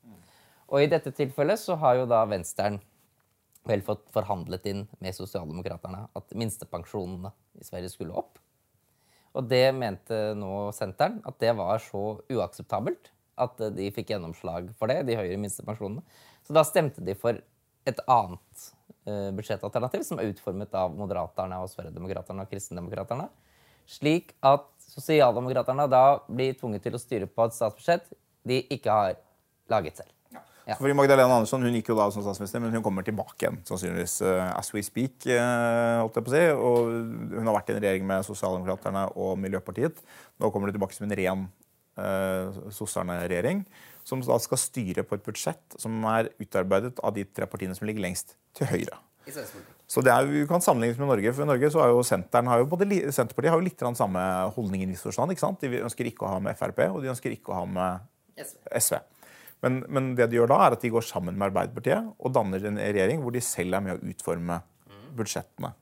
Og 0.68 0.84
i 0.84 0.90
dette 0.92 1.12
tilfellet 1.16 1.60
så 1.60 1.78
har 1.80 2.02
jo 2.02 2.10
da 2.10 2.20
Venstren 2.28 2.78
vel 3.64 3.80
fått 3.84 4.04
forhandlet 4.12 4.66
inn 4.68 4.84
med 5.00 5.16
Sosialdemokraterne 5.16 6.04
at 6.12 6.36
minstepensjonene 6.36 7.32
i 7.56 7.64
Sverige 7.64 7.92
skulle 7.94 8.16
opp. 8.16 8.36
Og 9.34 9.48
det 9.50 9.66
mente 9.74 10.18
nå 10.38 10.68
senteren 10.76 11.18
at 11.26 11.40
det 11.40 11.56
var 11.58 11.80
så 11.82 12.18
uakseptabelt 12.30 13.10
at 13.40 13.58
de 13.74 13.88
fikk 13.90 14.12
gjennomslag 14.12 14.68
for 14.78 14.92
det, 14.92 15.00
de 15.08 15.16
høyere 15.18 15.40
minstepensjonene. 15.42 16.04
Så 16.44 16.56
da 16.56 16.64
stemte 16.66 17.04
de 17.04 17.16
for 17.18 17.38
et 17.84 18.00
annet 18.08 18.66
uh, 19.08 19.30
budsjettalternativ, 19.36 20.04
som 20.06 20.20
er 20.20 20.32
utformet 20.32 20.74
av 20.76 20.94
Moderaterne 20.96 21.60
og 21.64 21.70
Sverigedemokraterne 21.72 22.44
og 22.44 22.52
Kristendemokraterne. 22.52 23.28
Slik 23.88 24.32
at 24.44 24.68
Sosialdemokraterne 24.94 25.88
da 25.90 26.04
blir 26.28 26.56
tvunget 26.56 26.84
til 26.86 26.96
å 26.96 27.00
styre 27.00 27.28
på 27.28 27.48
et 27.48 27.56
statsbudsjett 27.56 28.12
de 28.44 28.60
ikke 28.72 28.92
har 28.92 29.16
laget 29.72 30.02
selv. 30.02 30.10
Ja. 30.64 30.78
Fordi 30.78 30.94
Magdalena 30.96 31.36
Andersson 31.36 31.64
hun 31.64 31.74
gikk 31.76 31.90
jo 31.92 31.96
da 31.98 32.06
som 32.12 32.24
statsminister, 32.24 32.62
men 32.64 32.72
hun 32.72 32.84
kommer 32.84 33.04
tilbake 33.04 33.36
igjen. 33.36 33.58
sannsynligvis 33.68 34.14
uh, 34.24 34.46
as 34.56 34.70
we 34.72 34.80
speak, 34.84 35.26
uh, 35.28 36.00
holdt 36.00 36.16
jeg 36.16 36.24
på 36.24 36.32
å 36.32 36.34
si. 36.34 36.44
Og 36.56 36.94
hun 37.36 37.50
har 37.50 37.58
vært 37.58 37.72
i 37.72 37.74
en 37.74 37.82
regjering 37.84 38.06
med 38.08 38.24
Sosialdemokraterne 38.24 39.10
og 39.20 39.36
Miljøpartiet. 39.42 40.00
Nå 40.40 40.48
kommer 40.52 40.70
hun 40.70 40.76
tilbake 40.78 40.96
som 40.96 41.04
en 41.04 41.16
ren 41.20 41.44
uh, 42.00 42.62
sosserne-regjering. 42.72 43.60
Som 44.04 44.20
da 44.24 44.36
skal 44.42 44.60
styre 44.60 45.04
på 45.06 45.16
et 45.16 45.24
budsjett 45.24 45.78
som 45.80 46.02
er 46.12 46.28
utarbeidet 46.42 47.00
av 47.00 47.14
de 47.16 47.24
tre 47.24 47.48
partiene 47.48 47.76
som 47.76 47.88
ligger 47.88 48.04
lengst 48.04 48.36
til 48.56 48.68
høyre. 48.68 49.00
Så 49.88 50.02
det 50.04 50.12
er, 50.12 50.26
vi 50.28 50.42
kan 50.48 50.60
sammenlignes 50.64 50.98
med 51.00 51.08
Norge. 51.08 51.32
for 51.32 51.44
i 51.44 51.48
Norge 51.48 51.70
så 51.72 51.80
har 51.80 51.92
jo 51.92 52.02
har 52.04 52.58
jo, 52.60 52.66
både, 52.68 52.86
Senterpartiet 53.12 53.52
har 53.52 53.60
jo 53.60 53.64
litt 53.64 53.84
samme 53.96 54.20
holdning 54.56 54.82
i 54.82 54.86
viss 54.90 55.04
forstand. 55.04 55.32
ikke 55.32 55.40
sant? 55.40 55.60
De 55.60 55.80
ønsker 55.80 56.08
ikke 56.08 56.26
å 56.26 56.34
ha 56.34 56.38
med 56.40 56.56
Frp, 56.56 56.80
og 56.90 57.02
de 57.02 57.12
ønsker 57.12 57.32
ikke 57.32 57.52
å 57.52 57.62
ha 57.62 57.64
med 57.64 58.04
SV. 58.36 58.58
SV. 58.80 58.94
Men, 59.64 59.84
men, 59.88 60.12
det 60.18 60.28
de 60.28 60.36
gjør 60.36 60.50
da, 60.52 60.60
er 60.66 60.76
at 60.76 60.84
de 60.84 60.92
går 60.92 61.04
sammen 61.06 61.38
med 61.38 61.48
Arbeiderpartiet 61.48 62.12
og 62.18 62.34
danner 62.36 62.66
en 62.68 62.80
regjering 62.80 63.22
hvor 63.24 63.32
de 63.32 63.40
selv 63.44 63.78
er 63.78 63.84
med 63.86 63.96
å 63.96 64.12
utforme 64.12 64.60
budsjettene. 65.16 65.72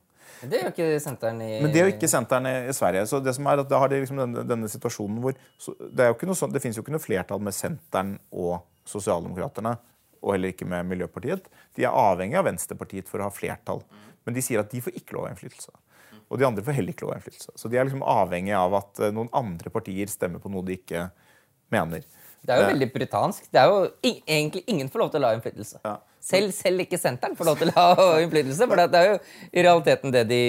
Det 0.49 0.59
gjør 0.59 0.73
ikke 0.73 0.99
senteren 1.03 1.39
i 1.43 1.49
Men 1.63 1.71
det 1.73 1.81
gjør 1.81 1.91
ikke 1.93 2.09
senteren 2.11 2.49
i, 2.49 2.75
Sverige. 2.75 3.05
Så 3.09 3.19
det 3.23 3.33
som 3.37 3.47
er 3.49 3.61
at 3.63 3.69
Da 3.69 3.79
har 3.81 3.91
de 3.91 4.01
liksom 4.01 4.19
denne, 4.19 4.43
denne 4.47 4.69
situasjonen 4.71 5.21
hvor 5.23 5.35
Det, 5.35 6.03
er 6.03 6.11
jo 6.11 6.17
ikke 6.17 6.29
noe 6.29 6.39
sånt, 6.39 6.53
det 6.55 6.61
finnes 6.63 6.79
jo 6.79 6.83
ikke 6.85 6.95
noe 6.95 7.03
flertall 7.03 7.43
med 7.43 7.55
senteren 7.55 8.17
og 8.31 8.61
Sosialdemokraterne. 8.89 9.77
Og 10.23 10.35
heller 10.35 10.51
ikke 10.53 10.67
med 10.67 10.87
Miljøpartiet. 10.87 11.47
De 11.75 11.85
er 11.87 11.95
avhengig 11.95 12.39
av 12.39 12.47
Venstrepartiet 12.47 13.09
for 13.11 13.21
å 13.23 13.29
ha 13.29 13.33
flertall. 13.33 13.83
Men 14.23 14.35
de 14.35 14.43
sier 14.43 14.61
at 14.61 14.71
de 14.71 14.81
får 14.83 14.95
ikke 14.99 15.17
lov 15.17 15.27
av 15.27 15.33
innflytelse. 15.33 15.71
Og 16.31 16.39
de 16.39 16.47
andre 16.47 16.63
får 16.65 16.77
heller 16.79 16.95
ikke 16.95 17.05
lov 17.05 17.13
av 17.13 17.19
innflytelse. 17.19 17.55
Så 17.59 17.71
de 17.71 17.79
er 17.79 17.87
liksom 17.87 18.03
avhengig 18.07 18.55
av 18.57 18.75
at 18.79 19.03
eh, 19.03 19.13
noen 19.15 19.31
andre 19.35 19.71
partier 19.73 20.11
stemmer 20.11 20.43
på 20.43 20.51
noe 20.51 20.65
de 20.67 20.77
ikke 20.79 21.07
mener. 21.73 22.05
Det 22.43 22.51
er 22.51 22.59
jo 22.59 22.71
veldig 22.71 22.89
puritansk. 22.91 23.45
Det 23.53 23.61
er 23.61 23.71
jo 23.71 23.83
egentlig 24.03 24.63
ingen 24.67 24.89
får 24.91 25.03
lov 25.03 25.13
til 25.13 25.21
å 25.21 25.23
la 25.25 25.35
innflytelse. 25.37 25.79
Ja. 25.85 25.99
Selv, 26.23 26.53
selv, 26.55 26.79
ikke 26.85 26.95
senteren 26.99 27.35
får 27.35 27.47
lov 27.49 27.57
til 27.59 27.71
å 27.73 27.73
ha 27.75 28.03
innflytelse. 28.23 28.67
For 28.69 28.79
det 28.79 28.99
er 28.99 29.09
jo 29.09 29.15
i 29.51 29.63
realiteten 29.65 30.13
det 30.13 30.21
de 30.29 30.43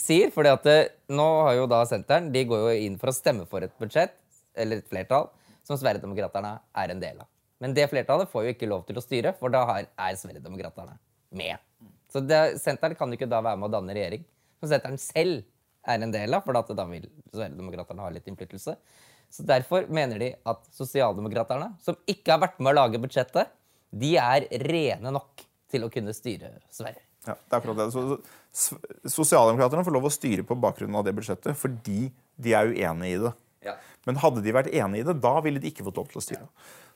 sier. 0.00 0.28
For 0.34 0.44
nå 0.44 1.28
har 1.46 1.54
jo 1.56 1.68
da 1.70 1.80
senteren 1.88 2.28
De 2.34 2.42
går 2.50 2.66
jo 2.66 2.74
inn 2.88 2.98
for 3.00 3.08
å 3.08 3.16
stemme 3.16 3.46
for 3.48 3.64
et 3.64 3.72
budsjett, 3.80 4.12
eller 4.54 4.82
et 4.82 4.90
flertall, 4.90 5.30
som 5.64 5.80
Sverigedemokraterna 5.80 6.58
er 6.82 6.92
en 6.92 7.00
del 7.00 7.24
av. 7.24 7.30
Men 7.64 7.72
det 7.72 7.88
flertallet 7.88 8.28
får 8.28 8.44
jo 8.44 8.52
ikke 8.52 8.68
lov 8.68 8.84
til 8.84 9.00
å 9.00 9.04
styre, 9.04 9.32
for 9.38 9.52
da 9.54 9.64
er 9.80 10.20
Sverigedemokraterna 10.20 10.98
med. 11.40 11.56
Så 12.12 12.20
det, 12.20 12.60
senteren 12.60 12.96
kan 12.98 13.08
jo 13.08 13.16
ikke 13.16 13.30
da 13.30 13.40
være 13.40 13.58
med 13.62 13.70
å 13.70 13.74
danne 13.78 13.96
regjering, 13.96 14.28
som 14.60 14.68
senteren 14.70 15.00
selv 15.00 15.40
er 15.88 16.04
en 16.04 16.12
del 16.12 16.36
av, 16.36 16.44
for 16.44 16.52
da 16.52 16.86
vil 16.92 17.08
Sverigedemokraterna 17.32 18.04
ha 18.04 18.12
litt 18.12 18.28
innflytelse. 18.28 18.76
Så 19.32 19.42
Derfor 19.48 19.88
mener 19.88 20.20
de 20.20 20.34
at 20.46 20.68
sosialdemokraterne, 20.76 21.72
som 21.82 21.96
ikke 22.06 22.36
har 22.36 22.44
vært 22.44 22.60
med 22.60 22.74
å 22.74 22.78
lage 22.82 23.00
budsjettet, 23.02 23.48
de 23.94 24.14
er 24.20 24.46
rene 24.64 25.12
nok 25.14 25.44
til 25.70 25.86
å 25.86 25.90
kunne 25.92 26.14
styre 26.16 26.56
Sverige. 26.72 27.02
Ja, 27.24 27.36
det 27.38 27.56
er 27.56 27.60
akkurat 27.60 27.80
det. 27.80 27.88
Så, 27.94 28.18
så, 28.52 28.78
Sosialdemokraterne 29.16 29.84
får 29.86 29.96
lov 29.96 30.08
å 30.10 30.12
styre 30.12 30.44
på 30.46 30.56
bakgrunn 30.60 30.96
av 30.98 31.06
det 31.06 31.14
budsjettet 31.16 31.56
fordi 31.56 32.10
de 32.36 32.54
er 32.56 32.72
uenige 32.74 33.16
i 33.16 33.20
det. 33.22 33.34
Ja. 33.64 33.74
Men 34.04 34.20
hadde 34.20 34.42
de 34.44 34.52
vært 34.52 34.72
enige 34.74 35.00
i 35.00 35.06
det, 35.08 35.16
da 35.24 35.38
ville 35.44 35.62
de 35.62 35.70
ikke 35.70 35.86
fått 35.86 36.00
lov 36.00 36.10
til 36.10 36.20
å 36.20 36.24
styre. 36.24 36.48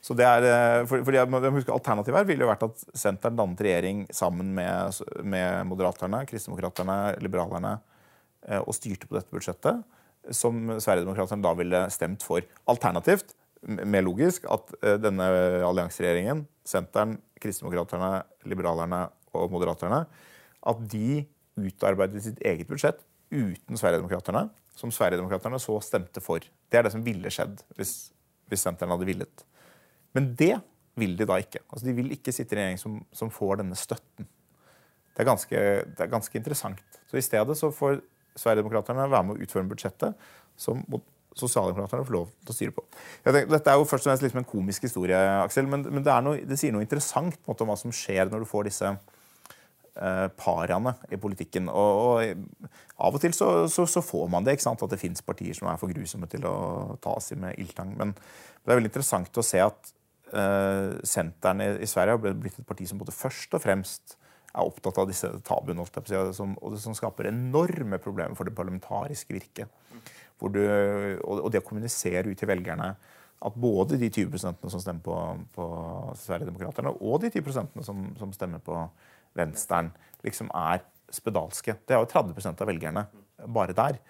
Så 0.05 0.15
det 0.15 0.27
er, 0.29 0.45
eh, 0.47 0.81
for, 0.87 1.03
for 1.03 1.17
jeg 1.17 1.27
husker 1.27 1.75
Alternativet 1.75 2.21
her 2.21 2.27
ville 2.29 2.45
jo 2.45 2.51
vært 2.51 2.67
at 2.69 2.83
Senteren 2.93 3.39
dannet 3.39 3.63
regjering 3.65 4.05
sammen 4.15 4.53
med, 4.55 5.01
med 5.27 5.71
Moderaterne, 5.71 6.23
Kristdemokraterne, 6.29 6.99
Liberalerne 7.25 7.79
eh, 8.47 8.61
og 8.61 8.77
styrte 8.77 9.09
på 9.09 9.17
dette 9.17 9.33
budsjettet 9.35 9.81
som 10.35 10.75
Sverigedemokraterne 10.77 11.45
da 11.45 11.55
ville 11.57 11.83
stemt 11.95 12.25
for. 12.27 12.45
Alternativt, 12.69 13.33
mer 13.63 14.05
logisk, 14.07 14.47
at 14.51 14.73
eh, 14.83 14.99
denne 15.01 15.27
allianseregjeringen, 15.67 16.45
Senteren, 16.69 17.17
Kristdemokraterne, 17.41 18.23
Liberalerne 18.51 19.07
og 19.37 19.53
Moderaterne, 19.53 20.05
at 20.69 20.81
de 20.93 21.25
utarbeidet 21.59 22.23
sitt 22.25 22.41
eget 22.47 22.69
budsjett 22.69 23.01
uten 23.33 23.79
Sverigedemokraterne, 23.79 24.47
som 24.79 24.93
Sverigedemokraterne 24.95 25.59
så 25.63 25.79
stemte 25.83 26.23
for. 26.23 26.43
Det 26.43 26.79
er 26.79 26.87
det 26.87 26.95
som 26.95 27.05
ville 27.05 27.33
skjedd 27.35 27.61
hvis, 27.79 27.95
hvis 28.51 28.65
Senteren 28.67 28.95
hadde 28.95 29.09
villet. 29.09 29.45
Men 30.17 30.33
det 30.39 30.55
vil 30.99 31.17
de 31.19 31.27
da 31.29 31.39
ikke. 31.41 31.63
Altså, 31.69 31.87
de 31.87 31.97
vil 31.99 32.13
ikke 32.15 32.35
sitte 32.35 32.55
i 32.55 32.59
en 32.59 32.63
regjering 32.63 32.81
som, 32.81 33.01
som 33.15 33.31
får 33.33 33.61
denne 33.63 33.79
støtten. 33.79 34.29
Det 35.15 35.25
er, 35.25 35.27
ganske, 35.27 35.61
det 35.99 36.05
er 36.05 36.11
ganske 36.11 36.39
interessant. 36.39 36.99
Så 37.11 37.19
I 37.19 37.25
stedet 37.27 37.59
så 37.59 37.73
får 37.75 38.01
Sverigedemokraterne 38.39 39.09
være 39.11 39.27
med 39.27 39.39
å 39.39 39.47
utforme 39.47 39.71
budsjettet 39.73 40.29
som 40.59 40.85
sosialdemokraterne 41.41 42.07
får 42.07 42.17
lov 42.17 42.33
til 42.43 42.53
å 42.53 42.57
styre 42.57 42.75
på. 42.77 42.85
Tenker, 43.27 43.47
dette 43.53 43.73
er 43.73 43.79
jo 43.79 43.87
først 43.89 44.07
og 44.07 44.11
fremst 44.11 44.25
liksom 44.27 44.43
en 44.43 44.49
komisk 44.49 44.89
historie, 44.89 45.21
Aksel, 45.45 45.69
men, 45.71 45.87
men 45.89 46.05
det, 46.07 46.17
noe, 46.25 46.43
det, 46.49 46.59
sier 46.61 46.75
noe 46.75 46.85
interessant 46.85 47.39
måte, 47.49 47.65
om 47.65 47.73
hva 47.73 47.79
som 47.81 47.95
skjer 47.95 48.31
når 48.33 48.45
du 48.45 48.51
får 48.51 48.69
disse 48.71 48.93
eh, 48.93 50.27
paraene 50.41 50.95
i 51.13 51.21
politikken. 51.21 51.71
Og, 51.73 52.03
og, 52.05 52.69
Av 52.99 53.15
og 53.15 53.23
til 53.23 53.35
så, 53.37 53.51
så, 53.71 53.87
så, 53.87 54.03
får 54.03 54.27
man 54.33 54.47
det, 54.47 54.57
ikke 54.57 54.69
sant? 54.69 54.83
at 54.83 54.95
det 54.95 55.01
fins 55.01 55.23
partier 55.23 55.55
som 55.55 55.71
er 55.71 55.79
for 55.81 55.93
grusomme 55.93 56.27
til 56.31 56.47
å 56.51 56.57
tas 57.05 57.33
i 57.35 57.39
med 57.39 57.59
ildtang. 57.63 57.95
Men 57.99 58.15
det 58.15 58.73
er 58.73 58.81
veldig 58.81 58.91
interessant 58.91 59.39
å 59.39 59.47
se 59.47 59.63
at 59.63 59.93
eh, 60.35 60.97
Senteren 61.07 61.63
i, 61.63 61.69
i 61.85 61.91
Sverige 61.91 62.19
har 62.19 62.41
blitt 62.41 62.59
et 62.59 62.67
parti 62.69 62.89
som 62.91 62.99
både 63.01 63.15
først 63.15 63.55
og 63.55 63.63
fremst 63.63 64.19
er 64.59 64.67
opptatt 64.67 64.99
av 65.01 65.09
disse 65.09 65.29
tabuene, 65.47 65.85
og 65.85 66.73
det 66.73 66.81
som 66.83 66.97
skaper 66.97 67.31
enorme 67.31 68.01
problemer 68.03 68.37
for 68.39 68.49
det 68.49 68.57
parlamentariske 68.57 69.37
virket. 69.37 69.71
Du, 70.39 70.61
og 71.27 71.49
det 71.51 71.63
å 71.63 71.67
kommunisere 71.67 72.29
ut 72.31 72.39
til 72.39 72.51
velgerne 72.51 72.93
at 73.39 73.57
både 73.59 73.99
de 73.99 74.09
20 74.11 74.39
som 74.39 74.83
stemmer 74.83 75.03
på, 75.03 75.17
på 75.55 75.67
Sverigedemokraterna, 76.19 76.91
og 76.91 77.21
de 77.23 77.31
10 77.31 77.83
som, 77.87 78.05
som 78.19 78.33
stemmer 78.35 78.63
på 78.63 78.81
Venstren, 79.39 79.93
liksom 80.27 80.51
er 80.55 80.83
spedalske. 81.15 81.77
Det 81.87 81.95
er 81.95 82.03
jo 82.03 82.11
30 82.11 82.49
av 82.51 82.67
velgerne 82.69 83.05
bare 83.55 83.77
der. 83.77 84.01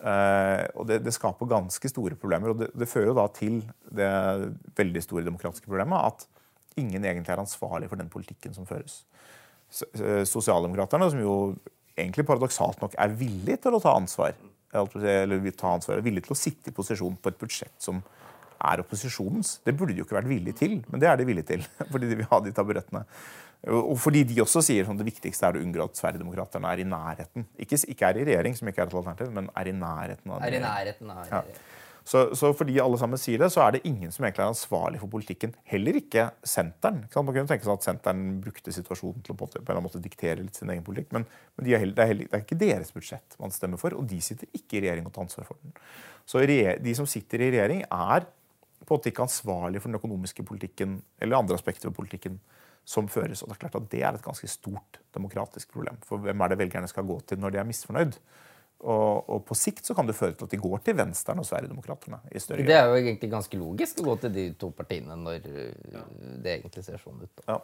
Uh, 0.00 0.64
og 0.80 0.86
det, 0.88 1.02
det, 1.04 1.12
skaper 1.12 1.50
ganske 1.50 1.90
store 1.90 2.16
problemer. 2.16 2.52
Og 2.52 2.62
det, 2.62 2.70
det 2.78 2.88
fører 2.88 3.10
jo 3.10 3.18
da 3.18 3.26
til 3.34 3.58
det 3.90 4.10
veldig 4.78 5.02
store 5.04 5.26
demokratiske 5.26 5.68
problemet 5.68 6.06
at 6.12 6.24
ingen 6.80 7.04
egentlig 7.04 7.34
er 7.34 7.42
ansvarlig 7.42 7.90
for 7.90 8.00
den 8.00 8.08
politikken 8.12 8.54
som 8.56 8.68
føres. 8.68 9.02
Sosialdemokraterne, 9.70 11.10
som 11.12 11.20
jo 11.20 11.34
egentlig 11.98 12.24
paradoksalt 12.26 12.80
nok 12.82 12.94
er 12.98 13.12
villig 13.18 13.58
til 13.62 13.76
å 13.76 13.82
ta 13.82 13.92
ansvar, 13.98 14.38
eller 14.72 15.50
ta 15.56 15.74
ansvar, 15.74 15.98
er 15.98 16.06
villig 16.06 16.24
til 16.26 16.36
å 16.36 16.38
sitte 16.38 16.70
i 16.70 16.74
posisjon 16.74 17.16
på 17.20 17.32
et 17.32 17.38
budsjett 17.40 17.76
som 17.82 18.02
er 18.60 18.82
opposisjonens. 18.82 19.58
Det 19.64 19.74
burde 19.76 19.94
de 19.94 20.02
jo 20.02 20.06
ikke 20.06 20.18
vært 20.18 20.30
villig 20.30 20.54
til, 20.58 20.80
men 20.90 21.02
det 21.02 21.08
er 21.08 21.20
de 21.20 21.26
villige 21.28 21.48
til. 21.54 21.64
Fordi 21.92 22.10
de 22.10 22.18
vil 22.20 22.28
ha 22.30 22.40
de 22.44 22.52
taburettene. 22.56 23.04
Og 23.68 23.98
fordi 24.00 24.22
de 24.24 24.38
også 24.40 24.62
sier 24.64 24.86
at 24.88 24.96
det 24.96 25.04
viktigste 25.04 25.44
er 25.44 25.58
å 25.58 25.60
unngå 25.60 25.82
at 25.84 25.98
Sverigedemokraterna 25.98 26.70
er 26.72 26.80
i 26.80 26.86
nærheten. 26.88 27.44
Ikke, 27.60 27.76
ikke, 27.92 28.08
er 28.08 28.16
i 28.16 28.22
regjering, 28.30 28.54
som 28.56 28.70
ikke 28.70 28.86
er 28.86 28.88
et 28.88 28.94
alternativ, 28.96 29.34
men 29.36 29.50
er 29.52 29.68
i 29.68 29.74
nærheten 29.76 30.32
av 30.32 30.40
det. 30.40 30.48
Er 30.48 30.56
i 30.56 30.62
nærheten 30.64 31.10
av 31.12 31.26
ja. 31.28 31.42
Så, 32.10 32.24
så, 32.34 32.48
fordi 32.58 32.74
alle 32.82 32.98
sammen 32.98 33.20
sier 33.22 33.38
det, 33.38 33.52
så 33.54 33.60
er 33.62 33.76
det 33.76 33.84
ingen 33.86 34.10
som 34.10 34.24
egentlig 34.26 34.42
er 34.42 34.50
ansvarlig 34.50 34.98
for 34.98 35.12
politikken. 35.12 35.52
Heller 35.70 35.94
ikke 36.00 36.24
senteren. 36.42 37.04
Man 37.06 37.28
kunne 37.28 37.46
tenke 37.46 37.62
seg 37.62 37.76
at 37.76 37.86
senteren 37.86 38.24
brukte 38.42 38.74
situasjonen 38.74 39.22
til 39.22 39.36
å 39.36 39.38
på 39.38 39.46
en 39.46 39.60
eller 39.60 39.76
annen 39.76 39.86
måte 39.86 40.02
diktere 40.02 40.40
litt 40.42 40.58
sin 40.58 40.72
egen 40.74 40.82
politikk. 40.82 41.12
Men, 41.14 41.28
men 41.54 41.68
de 41.68 41.76
heller, 41.76 41.94
det, 41.94 42.02
er 42.02 42.10
heller, 42.10 42.26
det, 42.26 42.40
er 42.40 42.42
ikke 42.42 42.58
deres 42.58 42.90
budsjett 42.96 43.38
man 43.38 43.54
stemmer 43.54 43.78
for, 43.78 43.94
og 43.94 44.08
de 44.10 44.18
sitter 44.26 44.50
ikke 44.58 44.80
i 44.80 44.82
regjering 44.88 45.06
og 45.06 45.14
tar 45.14 45.28
ansvar 45.28 45.46
for 45.52 45.62
den. 45.62 45.76
Så 46.26 46.42
de 46.42 46.96
som 46.98 47.06
sitter 47.14 47.46
i 47.46 47.52
regjering, 47.54 47.86
er 47.86 48.26
på 48.26 48.88
en 48.88 48.98
måte 48.98 49.12
ikke 49.12 49.28
ansvarlig 49.28 49.78
for 49.78 49.92
den 49.92 50.00
økonomiske 50.00 50.48
politikken 50.50 50.98
eller 51.22 51.38
andre 51.38 51.60
aspekter 51.60 51.92
ved 51.92 51.98
politikken 52.00 52.42
som 52.90 53.06
føres. 53.06 53.44
Og 53.44 53.52
det 53.52 53.60
er 53.60 53.64
klart 53.68 53.78
at 53.78 53.90
det 53.94 54.02
er 54.02 54.18
et 54.18 54.26
ganske 54.26 54.50
stort 54.50 54.98
demokratisk 55.14 55.70
problem. 55.78 56.02
For 56.10 56.18
hvem 56.26 56.42
er 56.42 56.50
det 56.50 56.58
velgerne 56.64 56.90
skal 56.90 57.06
gå 57.06 57.22
til 57.22 57.38
når 57.38 57.54
de 57.54 57.62
er 57.62 57.70
misfornøyd? 57.70 58.18
Og, 58.80 59.28
og, 59.28 59.42
på 59.44 59.56
sikt 59.58 59.84
så 59.84 59.94
kan 59.96 60.08
det 60.08 60.16
føre 60.16 60.32
til 60.32 60.48
at 60.48 60.54
de 60.54 60.60
går 60.60 60.80
til 60.86 60.96
Venstre 60.96 61.34
og 61.36 61.44
Sverigedemokraterna. 61.44 62.22
i 62.32 62.40
større 62.40 62.62
grad. 62.62 62.70
Det 62.70 62.78
er 62.78 62.86
jo 62.88 63.00
egentlig 63.02 63.30
ganske 63.34 63.58
logisk 63.60 64.00
å 64.00 64.06
gå 64.06 64.14
til 64.22 64.32
de 64.32 64.46
to 64.60 64.70
partiene 64.76 65.18
når 65.20 65.42
det 65.44 66.54
egentlig 66.54 66.84
ser 66.86 67.02
sånn 67.02 67.20
ut. 67.20 67.44
Ja. 67.48 67.58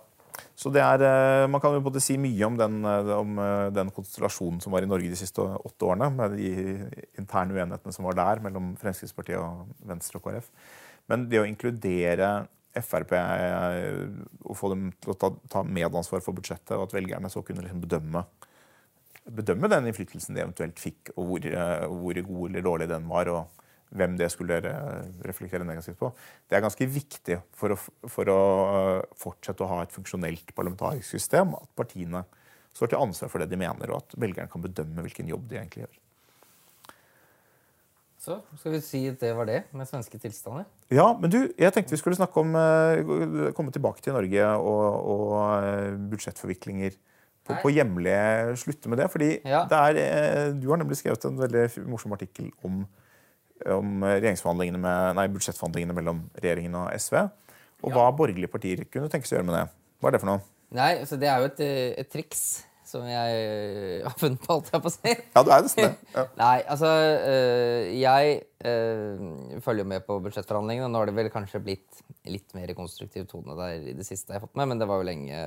Så 0.53 0.69
det 0.69 0.83
er, 0.85 1.01
eh, 1.01 1.47
Man 1.49 1.63
kan 1.63 1.73
jo 1.73 1.81
både 1.81 2.03
si 2.05 2.19
mye 2.21 2.45
om 2.45 2.59
den, 2.61 2.85
eh, 2.85 3.13
om 3.17 3.37
den 3.73 3.91
konstellasjonen 3.91 4.61
som 4.61 4.73
var 4.73 4.83
i 4.83 4.91
Norge 4.91 5.09
de 5.09 5.17
siste 5.17 5.41
åtte 5.41 5.89
årene, 5.89 6.11
med 6.13 6.37
de 6.37 6.91
interne 7.17 7.57
uenighetene 7.57 7.95
som 7.95 8.05
var 8.05 8.13
der 8.13 8.43
mellom 8.45 8.77
Fremskrittspartiet 8.77 9.41
og 9.41 9.73
Venstre 9.89 10.21
og 10.21 10.25
KrF. 10.25 10.51
Men 11.09 11.29
det 11.31 11.41
å 11.41 11.49
inkludere 11.49 12.47
Frp 12.77 13.13
og 14.45 14.57
få 14.59 14.69
dem 14.69 14.93
til 15.01 15.15
å 15.15 15.19
ta, 15.19 15.31
ta 15.49 15.63
medansvar 15.63 16.21
for 16.21 16.37
budsjettet, 16.37 16.75
og 16.77 16.83
at 16.89 16.93
velgerne 16.93 17.31
så 17.33 17.43
kunne 17.43 17.65
liksom 17.65 17.81
bedømme, 17.81 18.25
bedømme 19.35 19.71
den 19.73 19.89
innflytelsen 19.91 20.37
de 20.37 20.45
eventuelt 20.45 20.81
fikk, 20.81 21.12
og 21.17 21.31
hvor, 21.31 21.47
hvor 21.91 22.21
god 22.31 22.51
eller 22.51 22.67
dårlig 22.67 22.91
den 22.93 23.09
var. 23.11 23.33
og 23.33 23.57
hvem 23.95 24.17
det 24.19 24.31
skulle 24.33 24.59
reflektere 25.27 25.67
negativt 25.67 25.99
på. 26.01 26.11
Det 26.49 26.57
er 26.59 26.65
ganske 26.65 26.89
viktig 26.91 27.39
for 27.57 27.75
å, 27.75 27.77
for 28.11 28.33
å 28.33 28.41
øh, 28.65 29.05
fortsette 29.19 29.62
å 29.65 29.71
ha 29.71 29.83
et 29.85 29.95
funksjonelt 29.95 30.51
parlamentarisk 30.57 31.07
system. 31.17 31.55
At 31.59 31.71
partiene 31.79 32.25
står 32.77 32.93
til 32.93 33.05
ansvar 33.05 33.31
for 33.33 33.43
det 33.43 33.51
de 33.53 33.61
mener, 33.61 33.93
og 33.93 34.03
at 34.03 34.19
velgerne 34.19 34.51
kan 34.53 34.65
bedømme 34.65 35.07
hvilken 35.07 35.31
jobb 35.31 35.47
de 35.51 35.61
egentlig 35.61 35.87
gjør. 35.87 36.03
Så 38.27 38.41
skal 38.59 38.73
vi 38.75 38.83
si 38.83 39.05
at 39.07 39.21
det 39.23 39.31
var 39.39 39.47
det 39.47 39.61
med 39.71 39.87
svenske 39.87 40.19
tilstander? 40.19 40.65
Ja, 40.91 41.12
men 41.15 41.31
du, 41.31 41.45
jeg 41.55 41.71
tenkte 41.73 41.95
vi 41.95 42.01
skulle 42.01 42.19
snakke 42.19 42.43
om 42.43 42.57
komme 43.55 43.75
tilbake 43.75 44.03
til 44.03 44.17
Norge 44.17 44.49
og, 44.59 45.12
og 45.12 46.09
budsjettforviklinger 46.11 46.97
på, 47.47 47.57
på 47.63 47.73
hjemlige 47.73 48.57
Slutte 48.61 48.91
med 48.93 49.01
det. 49.01 49.09
fordi 49.13 49.31
ja. 49.47 49.65
det 49.71 49.81
er, 49.81 50.53
du 50.59 50.69
har 50.71 50.81
nemlig 50.83 50.99
skrevet 51.01 51.25
en 51.29 51.41
veldig 51.41 51.67
morsom 51.89 52.15
artikkel 52.17 52.53
om 52.67 52.85
om 53.73 54.03
med, 54.03 55.17
nei, 55.17 55.27
budsjettforhandlingene 55.33 55.97
mellom 55.97 56.19
regjeringen 56.37 56.77
og 56.77 56.91
SV. 57.01 57.17
Og 57.87 57.93
hva 57.95 58.11
borgerlige 58.17 58.53
partier 58.53 58.85
kunne 58.85 59.11
tenkes 59.13 59.33
å 59.33 59.39
gjøre 59.39 59.49
med 59.49 59.57
det. 59.57 59.67
Hva 60.01 60.11
er 60.11 60.17
det 60.17 60.23
for 60.23 60.31
noe? 60.31 60.43
Nei, 60.77 60.93
altså 61.01 61.19
Det 61.21 61.29
er 61.31 61.41
jo 61.41 61.51
et, 61.51 61.63
et 62.03 62.11
triks 62.13 62.43
som 62.87 63.03
jeg 63.09 63.39
øh, 63.43 64.05
har 64.05 64.15
funnet 64.19 64.43
på, 64.43 64.55
alt 64.55 64.69
jeg 64.71 64.83
på 64.85 64.91
å 64.91 64.95
si. 64.95 65.15
Ja, 65.35 65.43
du 65.43 65.51
er 65.51 65.65
nesten 65.65 65.89
det. 65.89 66.13
Ja. 66.15 66.25
Nei, 66.43 66.59
altså 66.71 66.93
Jeg 67.97 68.37
følger 69.65 69.83
jo 69.83 69.89
med 69.91 70.07
på 70.07 70.21
budsjettforhandlingene. 70.23 70.91
Nå 70.93 71.03
har 71.03 71.11
det 71.11 71.17
vel 71.17 71.33
kanskje 71.35 71.63
blitt 71.65 72.05
litt 72.31 72.55
mer 72.59 72.71
konstruktiv 72.79 73.27
tone 73.31 73.57
der 73.59 73.91
i 73.91 73.97
det 73.97 74.07
siste 74.07 74.33
jeg 74.33 74.39
har 74.39 74.47
fått 74.47 74.57
med, 74.59 74.71
men 74.71 74.83
det 74.83 74.89
var 74.91 75.03
jo 75.03 75.09
lenge 75.09 75.43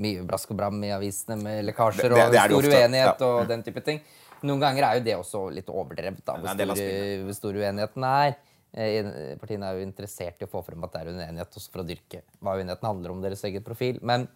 mye 0.00 0.22
brask 0.24 0.52
og 0.54 0.58
bram 0.58 0.78
i 0.86 0.92
avisene 0.94 1.36
med 1.40 1.66
lekkasjer 1.68 2.14
det, 2.14 2.16
det, 2.16 2.28
det 2.32 2.42
og 2.42 2.62
stor 2.62 2.68
uenighet 2.70 3.24
ja. 3.24 3.28
og 3.28 3.50
den 3.50 3.64
type 3.66 3.82
ting. 3.84 4.00
Noen 4.42 4.62
ganger 4.62 4.86
er 4.86 4.98
jo 4.98 5.04
det 5.06 5.18
også 5.18 5.42
litt 5.54 5.68
overdrevet, 5.70 6.22
da, 6.26 6.38
hvor 6.40 6.56
stor, 6.56 6.80
hvor 7.26 7.36
stor 7.36 7.58
uenigheten 7.60 8.06
er. 8.08 8.38
Eh, 8.72 9.36
partiene 9.36 9.68
er 9.68 9.78
jo 9.78 9.84
interessert 9.84 10.40
i 10.40 10.48
å 10.48 10.50
få 10.50 10.62
frem 10.64 10.82
at 10.86 10.94
det 10.94 11.02
er 11.02 11.12
uenighet 11.12 11.60
også 11.60 11.74
for 11.74 11.82
å 11.82 11.86
dyrke 11.86 12.22
hva 12.40 12.56
uenigheten 12.56 12.88
handler 12.88 13.12
om 13.12 13.20
deres 13.22 13.44
eget 13.46 13.66
profil. 13.66 14.00
Men 14.00 14.26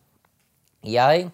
jeg 0.86 1.30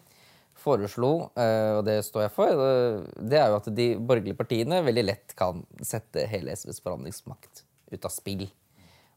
foreslo, 0.63 1.33
eh, 1.37 1.75
og 1.79 1.85
det 1.89 1.99
står 2.07 2.29
jeg 2.29 2.35
for, 2.37 2.63
eh, 2.63 3.03
det 3.19 3.41
er 3.41 3.51
jo 3.51 3.59
at 3.59 3.69
de 3.75 3.89
borgerlige 3.99 4.39
partiene 4.39 4.81
veldig 4.87 5.05
lett 5.05 5.37
kan 5.37 5.65
sette 5.83 6.27
hele 6.31 6.55
SVs 6.55 6.81
forhandlingsmakt 6.85 7.65
ut 7.93 8.05
av 8.05 8.15
spill. 8.15 8.47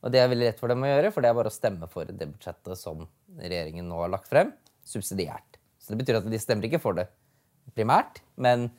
Og 0.03 0.11
det 0.11 0.19
er 0.21 0.29
veldig 0.29 0.49
lett 0.49 0.59
for 0.59 0.67
dem 0.67 0.83
å 0.83 0.89
gjøre, 0.89 1.11
for 1.13 1.21
det 1.21 1.29
er 1.29 1.37
bare 1.37 1.51
å 1.51 1.55
stemme 1.55 1.87
for 1.89 2.05
det 2.05 2.27
budsjettet 2.29 2.77
som 2.77 3.07
regjeringen 3.37 3.87
nå 3.87 4.01
har 4.03 4.11
lagt 4.13 4.27
frem, 4.29 4.51
subsidiært. 4.87 5.59
Så 5.81 5.93
det 5.93 6.01
betyr 6.01 6.21
at 6.21 6.29
de 6.29 6.41
stemmer 6.41 6.69
ikke 6.69 6.81
for 6.81 6.97
det 6.97 7.09
primært, 7.75 8.21
men 8.39 8.69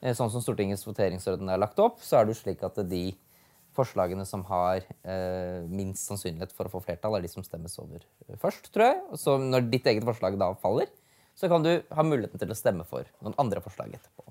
Eh, 0.00 0.16
sånn 0.16 0.30
som 0.32 0.42
Stortingets 0.42 0.86
voteringsorden 0.86 1.50
er 1.52 1.60
lagt 1.60 1.80
opp, 1.82 2.00
så 2.04 2.18
er 2.18 2.26
det 2.26 2.34
jo 2.34 2.40
slik 2.40 2.64
at 2.64 2.78
de 2.88 3.10
forslagene 3.76 4.24
som 4.26 4.42
har 4.48 4.82
eh, 5.04 5.60
minst 5.70 6.08
sannsynlighet 6.08 6.54
for 6.56 6.66
å 6.66 6.72
få 6.72 6.82
flertall, 6.84 7.16
er 7.16 7.24
de 7.24 7.30
som 7.30 7.44
stemmes 7.46 7.76
over 7.82 8.02
først, 8.40 8.72
tror 8.74 8.88
jeg. 8.88 9.20
Så 9.20 9.36
når 9.40 9.68
ditt 9.70 9.86
eget 9.86 10.06
forslag 10.08 10.38
da 10.40 10.50
faller, 10.62 10.90
så 11.38 11.48
kan 11.52 11.64
du 11.64 11.72
ha 11.78 12.04
muligheten 12.04 12.40
til 12.40 12.52
å 12.52 12.58
stemme 12.58 12.84
for 12.88 13.06
noen 13.20 13.36
andre 13.40 13.62
forslag 13.64 13.92
etterpå. 13.96 14.26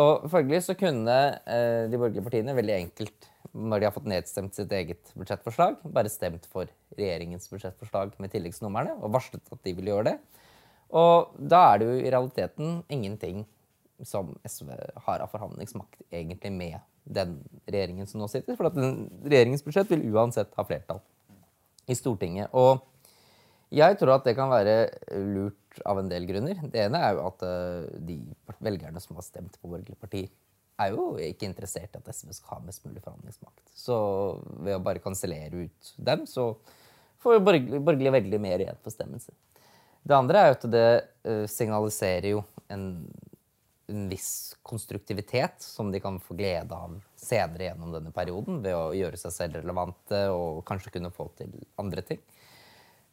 Og 0.00 0.26
Følgelig 0.30 0.66
så 0.68 0.76
kunne 0.78 1.16
eh, 1.50 1.86
de 1.90 1.98
borgerlige 1.98 2.26
partiene 2.26 2.54
veldig 2.58 2.76
enkelt, 2.76 3.30
når 3.50 3.80
de 3.80 3.88
har 3.88 3.94
fått 3.94 4.10
nedstemt 4.10 4.54
sitt 4.54 4.70
eget 4.74 5.14
budsjettforslag, 5.18 5.80
bare 5.94 6.12
stemt 6.12 6.44
for 6.50 6.70
regjeringens 6.98 7.48
budsjettforslag 7.50 8.12
med 8.22 8.30
tilleggsnumrene 8.34 8.98
og 9.00 9.14
varslet 9.16 9.54
at 9.54 9.64
de 9.66 9.74
ville 9.74 9.90
gjøre 9.94 10.12
det. 10.12 10.39
Og 10.96 11.34
da 11.38 11.62
er 11.72 11.80
det 11.80 11.88
jo 11.88 11.96
i 11.98 12.10
realiteten 12.10 12.80
ingenting 12.90 13.44
som 14.06 14.32
SV 14.48 14.72
har 15.06 15.22
av 15.22 15.30
forhandlingsmakt 15.32 16.02
egentlig 16.10 16.52
med 16.52 16.78
den 17.04 17.36
regjeringen 17.66 18.08
som 18.08 18.22
nå 18.22 18.28
sitter. 18.32 18.56
For 18.58 18.70
at 18.70 18.76
den 18.76 19.08
regjeringens 19.24 19.64
budsjett 19.66 19.90
vil 19.92 20.06
uansett 20.14 20.54
ha 20.56 20.64
flertall 20.66 21.02
i 21.90 21.96
Stortinget. 21.98 22.52
Og 22.56 22.80
jeg 23.74 23.98
tror 24.00 24.16
at 24.16 24.26
det 24.26 24.36
kan 24.38 24.50
være 24.50 24.76
lurt 25.30 25.82
av 25.86 26.00
en 26.00 26.10
del 26.10 26.26
grunner. 26.26 26.58
Det 26.72 26.86
ene 26.86 27.02
er 27.06 27.16
jo 27.16 27.26
at 27.28 27.44
eh, 27.46 27.90
de 28.08 28.18
velgerne 28.58 29.02
som 29.02 29.18
har 29.18 29.26
stemt 29.26 29.58
på 29.60 29.70
borgerlige 29.70 30.00
partier, 30.00 30.30
er 30.80 30.94
jo 30.94 31.12
ikke 31.20 31.44
interessert 31.44 31.92
i 31.92 32.00
at 32.00 32.08
SV 32.08 32.32
skal 32.32 32.56
ha 32.56 32.62
mest 32.64 32.86
mulig 32.86 33.02
forhandlingsmakt. 33.04 33.62
Så 33.76 33.96
ved 34.64 34.78
å 34.78 34.82
bare 34.82 35.02
kansellere 35.04 35.66
ut 35.66 35.90
dem, 36.00 36.24
så 36.26 36.54
får 37.20 37.36
jo 37.36 37.42
borgerlige 37.44 38.14
veldig 38.16 38.40
mer 38.40 38.64
igjen 38.64 38.80
for 38.80 38.94
stemmen 38.94 39.20
sin. 39.20 39.36
Det 40.02 40.16
andre 40.16 40.40
er 40.40 40.48
jo 40.50 40.58
at 40.58 40.70
det 40.72 40.86
eh, 41.28 41.44
signaliserer 41.50 42.32
jo 42.32 42.44
en 42.72 42.86
en 43.90 44.08
viss 44.08 44.56
konstruktivitet 44.62 45.54
som 45.58 45.92
de 45.92 46.00
kan 46.00 46.20
få 46.20 46.34
glede 46.34 46.74
av 46.74 47.00
senere 47.16 47.64
gjennom 47.64 47.92
denne 47.92 48.12
perioden 48.14 48.60
ved 48.62 48.76
å 48.76 48.92
gjøre 48.94 49.18
seg 49.20 49.34
selv 49.34 49.58
relevante 49.60 50.22
og 50.32 50.62
kanskje 50.68 50.94
kunne 50.94 51.12
få 51.14 51.28
til 51.38 51.52
andre 51.80 52.04
ting. 52.06 52.20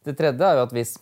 Det 0.05 0.15
tredje 0.17 0.45
er 0.45 0.59
jo 0.59 0.65
at 0.67 0.75
hvis 0.75 0.95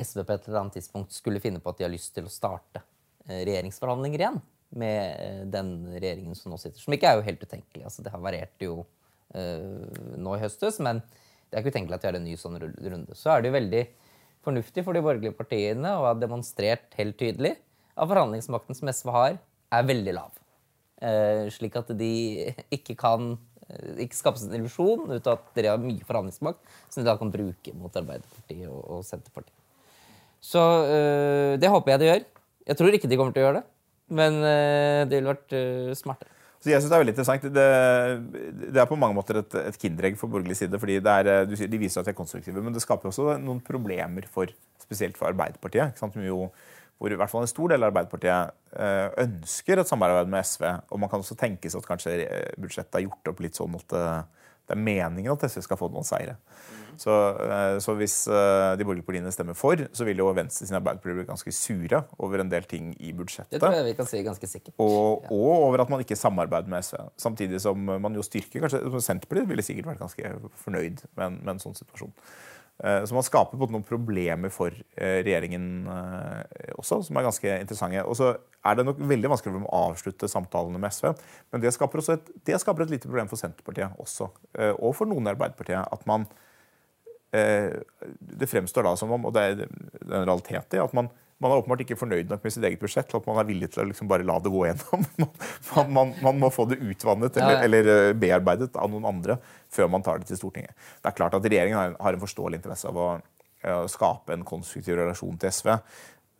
SV 0.00 0.24
på 0.24 0.34
et 0.34 0.48
eller 0.48 0.62
annet 0.62 0.78
tidspunkt 0.80 1.14
skulle 1.14 1.42
finne 1.42 1.60
på 1.62 1.70
at 1.70 1.80
de 1.80 1.86
har 1.86 1.92
lyst 1.92 2.14
til 2.16 2.26
å 2.26 2.32
starte 2.32 2.82
eh, 3.28 3.44
regjeringsforhandlinger 3.44 4.24
igjen 4.24 4.40
med 4.74 5.02
eh, 5.22 5.42
den 5.50 5.74
regjeringen 5.94 6.38
som 6.38 6.54
nå 6.54 6.58
sitter, 6.58 6.80
som 6.80 6.96
ikke 6.96 7.12
er 7.12 7.20
jo 7.20 7.28
helt 7.28 7.44
utenkelig. 7.44 7.84
Altså, 7.84 8.02
det 8.02 8.14
har 8.14 8.24
variert 8.24 8.68
jo 8.70 8.82
nå 9.34 10.34
i 10.36 10.38
høstes, 10.44 10.76
men 10.84 11.00
det 11.02 11.56
er 11.56 11.64
ikke 11.64 11.72
utenkelig 11.72 11.96
at 11.96 12.04
vi 12.04 12.06
har 12.06 12.16
en 12.20 12.26
ny 12.28 12.34
sånn 12.38 12.58
runde. 12.60 13.16
Så 13.18 13.32
er 13.32 13.40
det 13.42 13.48
jo 13.48 13.54
veldig 13.56 13.80
fornuftig 14.44 14.84
for 14.86 14.96
de 14.96 15.02
borgerlige 15.04 15.36
partiene 15.36 15.96
og 15.98 16.08
har 16.10 16.20
demonstrert 16.20 16.94
helt 16.98 17.16
tydelig 17.20 17.54
at 17.94 18.10
forhandlingsmakten 18.10 18.76
som 18.76 18.90
SV 18.90 19.12
har, 19.14 19.36
er 19.74 19.88
veldig 19.88 20.14
lav. 20.16 20.32
Eh, 21.04 21.46
slik 21.54 21.76
at 21.78 21.90
de 21.98 22.12
ikke 22.74 22.96
kan 22.98 23.34
eh, 23.68 24.04
ikke 24.06 24.18
skapes 24.18 24.46
en 24.46 24.56
illusjon 24.58 25.08
ut 25.10 25.26
av 25.26 25.36
at 25.36 25.50
dere 25.56 25.74
har 25.74 25.82
mye 25.82 26.06
forhandlingsmakt 26.06 26.62
som 26.88 27.02
de 27.02 27.08
da 27.08 27.16
kan 27.20 27.32
bruke 27.34 27.74
mot 27.78 27.94
Arbeiderpartiet 28.00 28.70
og, 28.70 29.02
Senterpartiet. 29.06 29.56
Så 30.44 30.62
eh, 30.90 31.54
det 31.60 31.72
håper 31.72 31.94
jeg 31.94 32.02
de 32.02 32.10
gjør. 32.10 32.28
Jeg 32.64 32.80
tror 32.80 32.96
ikke 32.96 33.10
de 33.10 33.18
kommer 33.20 33.36
til 33.36 33.44
å 33.44 33.48
gjøre 33.48 33.60
det, 33.60 33.66
men 34.20 34.38
eh, 34.42 35.02
det 35.08 35.20
ville 35.20 35.34
vært 35.34 35.58
smartere. 35.98 36.33
Så 36.64 36.70
jeg 36.72 36.80
synes 36.80 36.90
Det 36.90 36.96
er 36.96 37.02
veldig 37.02 37.12
interessant. 37.12 37.42
Det, 37.52 37.64
det 38.72 38.80
er 38.80 38.86
på 38.88 38.96
mange 38.96 39.16
måter 39.18 39.42
et, 39.42 39.56
et 39.68 39.76
kinderegg 39.82 40.16
for 40.16 40.32
borgerlig 40.32 40.56
side. 40.56 40.78
fordi 40.80 40.96
er, 40.96 41.28
eh, 41.28 41.56
sier, 41.60 41.68
De 41.68 41.80
viser 41.80 42.00
at 42.00 42.08
de 42.08 42.14
er 42.14 42.16
konstruktive, 42.16 42.62
men 42.64 42.72
det 42.72 42.80
skaper 42.80 43.10
også 43.10 43.36
noen 43.42 43.60
problemer 43.60 44.24
for, 44.32 44.48
spesielt 44.80 45.18
for 45.20 45.28
Arbeiderpartiet. 45.28 46.00
Jo 46.24 46.48
hvor 46.94 47.10
i 47.10 47.16
hvert 47.18 47.28
fall 47.28 47.42
en 47.44 47.50
stor 47.50 47.72
del 47.72 47.82
av 47.82 47.90
Arbeiderpartiet 47.90 48.54
eh, 48.80 49.08
ønsker 49.26 49.80
et 49.82 49.90
samarbeid 49.90 50.30
med 50.30 50.46
SV. 50.46 50.64
Og 50.94 51.00
man 51.02 51.10
kan 51.12 51.20
også 51.20 51.36
tenke 51.36 51.68
seg 51.68 51.82
at 51.82 51.88
kanskje 51.90 52.14
budsjettet 52.56 53.00
er 53.00 53.04
gjort 53.08 53.32
opp 53.32 53.42
litt 53.44 53.58
sånn 53.58 53.74
at 53.76 53.96
eh, 53.98 54.43
det 54.64 54.76
er 54.76 54.80
meningen 54.80 55.34
at 55.34 55.44
SV 55.50 55.64
skal 55.66 55.80
få 55.80 55.90
noen 55.92 56.06
seire. 56.06 56.38
Så, 57.00 57.10
eh, 57.42 57.76
så, 57.82 57.96
hvis 57.98 58.14
de 58.30 58.84
borgerlige 58.86 59.06
partiene 59.08 59.32
stemmer 59.34 59.56
for, 59.58 59.80
så 59.92 60.06
vil 60.06 60.20
jo 60.22 60.28
Venstre 60.36 60.68
sin 60.68 60.78
Arbeiderpartiet 60.78 61.18
bli 61.18 61.26
ganske 61.26 61.54
sure 61.54 62.04
over 62.22 62.44
en 62.44 62.52
del 62.52 62.68
ting 62.70 62.92
i 63.02 63.10
budsjettet. 63.16 63.50
Det 63.56 63.62
tror 63.64 63.74
jeg 63.74 63.88
vi 63.88 63.96
kan 63.98 64.08
si 64.08 64.22
ganske 64.22 64.50
sikkert. 64.50 64.76
Og, 64.78 65.26
og 65.34 65.50
over 65.66 65.82
at 65.82 65.90
man 65.90 66.04
ikke 66.04 66.18
samarbeider 66.18 66.70
med 66.70 66.86
SV. 66.86 67.02
Samtidig 67.20 67.60
som 67.66 67.82
man 67.82 68.14
jo 68.14 68.22
styrker 68.22 68.62
kanskje 68.62 68.82
Senterpartiet 69.02 69.50
ville 69.50 69.66
sikkert 69.66 69.90
vært 69.90 70.04
ganske 70.06 70.34
fornøyd 70.62 71.06
med 71.16 71.26
en, 71.26 71.40
med 71.42 71.56
en 71.56 71.64
sånn 71.66 71.76
situasjon. 71.78 72.14
Eh, 72.84 73.04
så 73.04 73.16
man 73.16 73.24
skaper 73.24 73.56
på 73.56 73.68
noen 73.72 73.84
problemer 73.86 74.52
for 74.52 74.74
eh, 74.74 75.20
regjeringen 75.24 75.86
eh, 75.88 76.72
også, 76.76 77.00
som 77.06 77.16
er 77.16 77.24
ganske 77.24 77.54
interessante. 77.62 78.02
Og 78.04 78.18
så 78.18 78.34
er 78.64 78.76
det 78.76 78.84
nok 78.84 79.00
veldig 79.00 79.30
vanskelig 79.32 79.54
for 79.54 79.60
dem 79.62 79.68
å 79.70 79.82
avslutte 79.88 80.28
samtalene 80.30 80.80
med 80.82 80.92
SV. 80.92 81.12
Men 81.54 81.64
det 81.64 81.72
skaper, 81.76 82.04
et, 82.12 82.32
det 82.44 82.60
skaper 82.60 82.84
et 82.84 82.92
lite 82.96 83.08
problem 83.08 83.30
for 83.30 83.40
Senterpartiet 83.40 83.96
også, 84.00 84.28
og 84.74 84.92
for 84.96 85.08
noen 85.08 85.28
i 85.28 85.32
Arbeiderpartiet. 85.34 85.84
at 85.84 86.06
man 86.08 86.24
Det 87.34 88.46
fremstår 88.48 88.86
da 88.86 88.94
som 88.96 89.12
om, 89.12 89.26
og 89.26 89.34
det 89.34 89.42
er 89.42 89.62
en 89.66 90.24
realitet 90.24 90.76
i, 90.76 90.80
at 90.80 90.94
man 90.96 91.10
man 91.42 91.52
er 91.52 91.60
åpenbart 91.60 91.82
ikke 91.84 91.98
fornøyd 91.98 92.30
nok 92.30 92.44
med 92.44 92.54
sitt 92.54 92.64
eget 92.64 92.80
budsjett 92.82 93.08
til 93.10 93.18
at 93.18 93.26
man 93.28 93.40
er 93.40 93.48
villig 93.48 93.68
til 93.74 93.82
å 93.82 93.88
liksom 93.88 94.08
bare 94.10 94.26
la 94.26 94.36
det 94.42 94.52
gå 94.54 94.64
gjennom. 94.68 95.06
Man, 95.74 95.88
man, 95.90 96.10
man, 96.22 96.36
må 96.38 96.50
få 96.54 96.66
det 96.70 96.76
utvannet 96.84 97.34
eller, 97.40 97.62
eller, 97.66 97.88
eh, 97.90 98.16
bearbeidet 98.18 98.76
av 98.78 98.90
noen 98.92 99.06
andre 99.08 99.34
før 99.72 99.88
man 99.90 100.04
tar 100.06 100.20
det 100.20 100.28
til 100.28 100.38
Stortinget. 100.38 100.70
Det 101.02 101.10
er 101.10 101.16
klart 101.16 101.34
at 101.34 101.46
Regjeringen 101.46 101.96
har, 101.98 102.12
en 102.12 102.22
forståelig 102.22 102.60
interesse 102.60 102.90
av 102.90 103.00
å 103.00 103.06
å 103.64 103.86
skape 103.88 104.34
en 104.34 104.44
konstruktiv 104.44 104.98
relasjon 104.98 105.38
til 105.40 105.48
SV. 105.48 105.70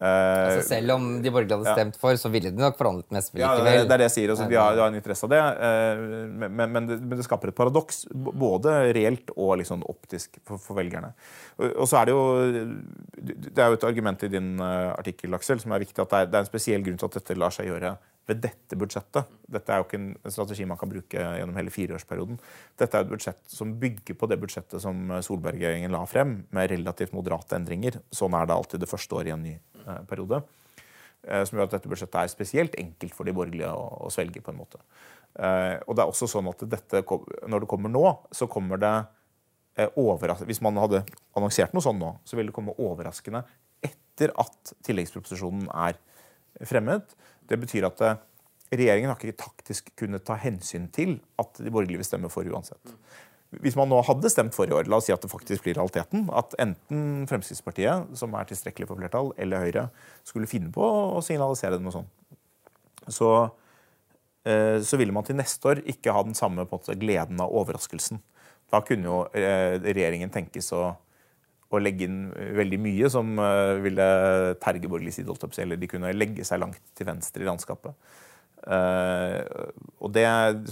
Altså, 0.05 0.69
selv 0.69 0.95
om 0.97 1.09
de 1.25 1.33
borgerlige 1.33 1.59
hadde 1.59 1.75
stemt 1.79 1.99
for, 2.01 2.17
så 2.21 2.31
ville 2.33 2.53
de 2.53 2.61
nok 2.61 2.77
forhandlet 2.79 3.15
med 3.15 3.27
SV 3.27 3.41
Ja, 3.41 3.53
det, 3.59 3.75
er 3.85 3.91
det 3.91 4.09
jeg 4.09 4.15
sier. 4.17 4.35
Altså, 4.35 4.49
vi 4.51 4.59
har, 4.61 4.81
en 4.87 4.99
interesse 4.99 5.27
av 5.27 5.35
det. 5.35 5.43
eh, 5.69 6.05
Men, 6.45 6.73
men, 6.73 6.89
det, 6.91 7.01
men 7.03 7.19
det 7.19 7.27
skaper 7.27 7.53
et 7.53 7.59
paradoks, 7.59 8.05
både 8.13 8.77
reelt 8.97 9.35
og 9.37 9.57
liksom 9.63 9.85
optisk, 9.91 10.41
for, 10.45 10.61
for 10.63 10.79
velgerne. 10.79 11.15
Og, 11.59 11.69
og 11.85 11.91
så 11.91 12.01
er 12.01 12.11
det 12.11 12.17
jo 12.17 12.25
Det 13.15 13.61
er 13.63 13.71
jo 13.71 13.79
et 13.79 13.87
argument 13.91 14.27
i 14.27 14.33
din 14.33 14.57
eh, 14.59 14.91
artikkel, 14.95 15.35
Aksel, 15.39 15.63
som 15.63 15.75
er 15.75 15.85
viktig 15.87 16.03
at 16.03 16.11
det 16.11 16.25
er, 16.25 16.33
det 16.33 16.41
er 16.41 16.47
en 16.47 16.51
spesiell 16.51 16.85
grunn 16.85 17.01
til 17.01 17.11
at 17.11 17.21
dette 17.21 17.39
lar 17.39 17.55
seg 17.55 17.71
gjøre 17.71 17.97
ved 18.27 18.41
dette 18.41 18.77
budsjettet. 18.81 19.29
Dette 19.53 19.73
er 19.73 19.81
jo 19.81 19.87
ikke 19.87 19.99
en, 20.01 20.09
strategi 20.33 20.65
man 20.69 20.79
kan 20.81 20.89
bruke 20.89 21.21
gjennom 21.21 21.59
hele 21.59 21.73
fireårsperioden. 21.73 22.39
Dette 22.81 22.97
er 22.97 23.05
et 23.05 23.11
budsjett 23.11 23.43
som 23.53 23.75
bygger 23.81 24.17
på 24.17 24.29
det 24.31 24.39
budsjettet 24.41 24.81
som 24.83 25.13
Solberg-regjeringen 25.25 25.93
la 25.93 26.05
frem, 26.09 26.39
med 26.55 26.71
relativt 26.73 27.13
moderate 27.17 27.59
endringer. 27.59 28.01
Sånn 28.15 28.37
er 28.39 28.49
det 28.49 28.57
alltid 28.57 28.85
det 28.85 28.89
første 28.91 29.19
året 29.19 29.33
i 29.33 29.35
en 29.37 29.45
ny 29.45 29.55
eh, 29.55 29.74
periode. 30.11 30.43
Eh, 31.25 31.43
som 31.49 31.59
gjør 31.59 31.69
at 31.69 31.77
dette 31.79 31.91
budsjettet 31.91 32.21
er 32.21 32.33
spesielt 32.33 32.79
enkelt 32.81 33.17
for 33.17 33.29
de 33.29 33.35
borgerlige 33.37 33.73
å, 33.73 33.85
å 34.07 34.13
svelge. 34.13 34.43
på 34.45 34.53
en 34.53 34.61
måte. 34.61 34.81
Eh, 35.35 35.77
og 35.87 35.97
det 35.97 36.05
er 36.05 36.11
også 36.11 36.29
sånn 36.31 36.49
at 36.51 36.63
dette, 36.71 37.03
Når 37.49 37.65
det 37.65 37.71
kommer 37.71 37.91
nå, 37.91 38.07
så 38.31 38.47
kommer 38.47 38.79
det 38.79 38.95
overraskende 39.99 40.47
Hvis 40.47 40.61
man 40.63 40.77
hadde 40.79 41.01
annonsert 41.35 41.73
noe 41.75 41.83
sånn 41.83 41.99
nå, 41.99 42.13
så 42.23 42.37
ville 42.37 42.53
det 42.53 42.55
komme 42.55 42.77
overraskende 42.79 43.41
etter 43.83 44.31
at 44.39 44.75
tilleggsproposisjonen 44.87 45.67
er 45.75 45.99
fremmet. 46.63 47.17
Det 47.43 47.59
betyr 47.59 47.89
at 47.89 48.03
eh, 48.07 48.21
regjeringen 48.75 49.11
har 49.11 49.19
ikke 49.19 49.43
taktisk 49.43 49.91
kunnet 49.99 50.25
ta 50.27 50.37
hensyn 50.41 50.87
til 50.95 51.19
at 51.41 51.59
de 51.59 51.73
borgerlige 51.73 52.01
vil 52.03 52.09
stemme 52.09 52.31
for 52.33 52.47
uansett. 52.47 52.95
Hvis 53.63 53.77
man 53.79 53.91
nå 53.91 54.01
hadde 54.07 54.31
stemt 54.33 54.55
for 54.57 54.69
i 54.69 54.75
år, 54.75 54.89
la 54.91 54.99
oss 54.99 55.09
si 55.09 55.15
at 55.15 55.23
det 55.23 55.31
faktisk 55.33 55.67
blir 55.67 55.77
realiteten, 55.79 56.27
at 56.35 56.57
enten 56.63 57.27
Fremskrittspartiet, 57.31 58.15
som 58.19 58.35
er 58.39 58.49
tilstrekkelig 58.49 58.89
for 58.91 59.01
flertall, 59.01 59.33
eller 59.41 59.67
Høyre 59.67 59.85
skulle 60.27 60.51
finne 60.51 60.73
på 60.75 60.85
å 60.85 61.23
signalisere 61.25 61.81
noe 61.83 61.95
sånt, 61.95 62.11
så, 63.13 63.31
eh, 64.49 64.81
så 64.81 65.01
ville 65.01 65.15
man 65.15 65.27
til 65.27 65.39
neste 65.39 65.73
år 65.73 65.83
ikke 65.91 66.15
ha 66.17 66.25
den 66.25 66.39
samme 66.39 66.67
måte, 66.71 66.97
gleden 66.99 67.41
av 67.45 67.53
overraskelsen. 67.53 68.23
Da 68.73 68.81
kunne 68.87 69.11
jo 69.11 69.23
eh, 69.37 69.77
regjeringen 69.85 70.33
tenkes 70.35 70.73
å, 70.75 70.87
å 71.69 71.81
legge 71.83 72.09
inn 72.09 72.29
veldig 72.33 72.81
mye 72.81 73.11
som 73.13 73.37
eh, 73.39 73.75
ville 73.85 74.07
terge 74.63 74.89
borgerlig 74.89 75.15
side. 75.19 75.37
Eller 75.63 75.81
de 75.81 75.91
kunne 75.91 76.15
legge 76.17 76.47
seg 76.49 76.63
langt 76.65 76.81
til 76.97 77.11
venstre 77.11 77.45
i 77.45 77.51
landskapet. 77.51 77.95
Uh, 78.65 79.45
og 80.01 80.15
det, 80.15 80.25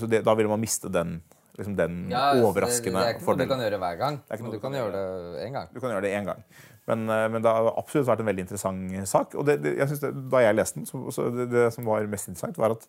det, 0.09 0.23
da 0.25 0.33
ville 0.33 0.49
man 0.49 0.63
miste 0.63 0.89
den, 0.89 1.19
liksom 1.59 1.77
den 1.77 1.97
Ja, 2.11 2.31
altså, 2.31 2.49
overraskende 2.49 2.99
det, 2.99 3.07
det 3.07 3.13
er 3.13 3.17
ikke 3.19 3.29
noe 3.29 3.45
du 3.45 3.51
kan 3.51 3.65
gjøre 3.67 3.81
hver 3.83 3.97
gang. 4.01 4.19
Men 4.31 4.51
du 4.51 4.57
du 4.57 4.61
kan 4.63 4.77
gjøre 4.79 4.93
det 4.93 5.47
én 5.47 5.57
gang. 5.57 5.73
Du 5.73 5.81
kan 5.81 5.95
gjøre 5.95 6.05
det 6.07 6.13
én 6.17 6.29
gang. 6.29 6.45
Men, 6.91 7.07
eh, 7.09 7.29
men 7.31 7.45
det 7.45 7.55
har 7.55 7.71
absolutt 7.79 8.09
vært 8.09 8.23
en 8.25 8.31
veldig 8.31 8.47
interessant 8.47 9.09
sak. 9.09 9.37
Og 9.39 9.47
det, 9.47 9.59
det, 9.63 9.77
jeg 9.79 10.01
det, 10.03 10.13
da 10.33 10.43
jeg 10.43 10.59
leste 10.59 10.81
den, 10.81 10.89
så, 10.89 11.03
så 11.15 11.29
det, 11.31 11.67
som 11.75 11.89
var 11.89 12.09
mest 12.11 12.31
interessant, 12.31 12.59
var 12.59 12.77
at 12.77 12.87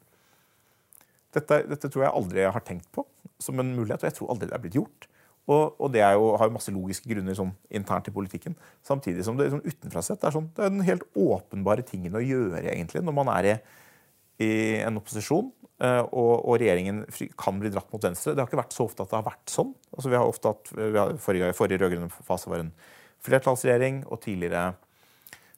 dette, 1.34 1.64
dette 1.70 1.90
tror 1.90 2.06
jeg 2.06 2.14
aldri 2.14 2.44
jeg 2.44 2.54
har 2.54 2.66
tenkt 2.66 2.90
på 2.94 3.06
som 3.42 3.60
en 3.60 3.74
mulighet, 3.76 4.04
og 4.04 4.10
jeg 4.10 4.18
tror 4.20 4.32
aldri 4.34 4.50
det 4.50 4.56
er 4.56 4.64
blitt 4.64 4.78
gjort. 4.78 5.10
Og, 5.52 5.76
og 5.76 5.90
det 5.92 6.00
er 6.06 6.14
jo, 6.16 6.30
har 6.40 6.48
jo 6.48 6.56
masse 6.56 6.72
logiske 6.72 7.10
grunner 7.10 7.36
sånn, 7.36 7.52
internt 7.76 8.08
i 8.08 8.14
politikken. 8.16 8.56
Samtidig 8.86 9.26
som 9.28 9.36
det 9.40 9.50
sånn, 9.52 9.66
utenfra 9.66 10.04
sett 10.06 10.24
er, 10.24 10.32
sånn, 10.32 10.48
det 10.56 10.64
er 10.64 10.72
den 10.72 10.86
helt 10.88 11.04
åpenbare 11.20 11.84
tingen 11.84 12.16
å 12.16 12.24
gjøre 12.24 12.64
egentlig, 12.64 13.04
når 13.04 13.18
man 13.18 13.32
er 13.34 13.50
i, 13.50 13.56
i 14.46 14.52
en 14.86 15.02
opposisjon 15.02 15.52
og, 15.84 16.34
og 16.48 16.58
regjeringen 16.62 17.04
kan 17.40 17.60
bli 17.60 17.72
dratt 17.74 17.90
mot 17.94 18.04
venstre. 18.06 18.34
Det 18.34 18.44
har 18.44 18.50
ikke 18.50 18.62
vært 18.62 18.76
så 18.78 18.86
ofte 18.88 19.04
at 19.04 19.12
det 19.12 19.20
har 19.20 19.28
vært 19.28 19.52
sånn. 19.52 19.74
Altså, 19.96 20.10
vi 20.14 20.20
har 20.20 20.30
ofte 20.30 20.54
hatt, 20.54 20.72
har, 20.96 21.14
forrige, 21.22 21.52
forrige 21.58 21.82
rød-grønne 21.84 22.26
fase 22.28 22.52
var 22.52 22.64
en 22.64 22.74
flertallsregjering, 23.28 24.04
og 24.12 24.22
tidligere 24.26 24.74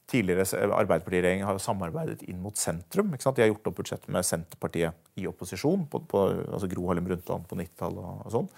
Tidligere 0.05 0.43
s- 0.45 0.53
Arbeiderpartiregjeringen 0.53 1.47
har 1.47 1.55
jo 1.57 1.61
samarbeidet 1.63 2.21
inn 2.29 2.37
mot 2.37 2.53
sentrum. 2.61 3.07
De 3.17 3.41
har 3.41 3.47
gjort 3.49 3.65
opp 3.71 3.79
budsjettet 3.79 4.11
med 4.13 4.21
Senterpartiet 4.27 4.93
i 5.17 5.25
opposisjon, 5.25 5.87
på, 5.89 6.03
på, 6.05 6.19
altså 6.45 6.69
Gro 6.69 6.83
Harlem 6.91 7.07
Brundtland 7.07 7.47
på 7.49 7.57
90-tallet 7.57 8.03
og, 8.03 8.19
og 8.27 8.35
sånn. 8.35 8.49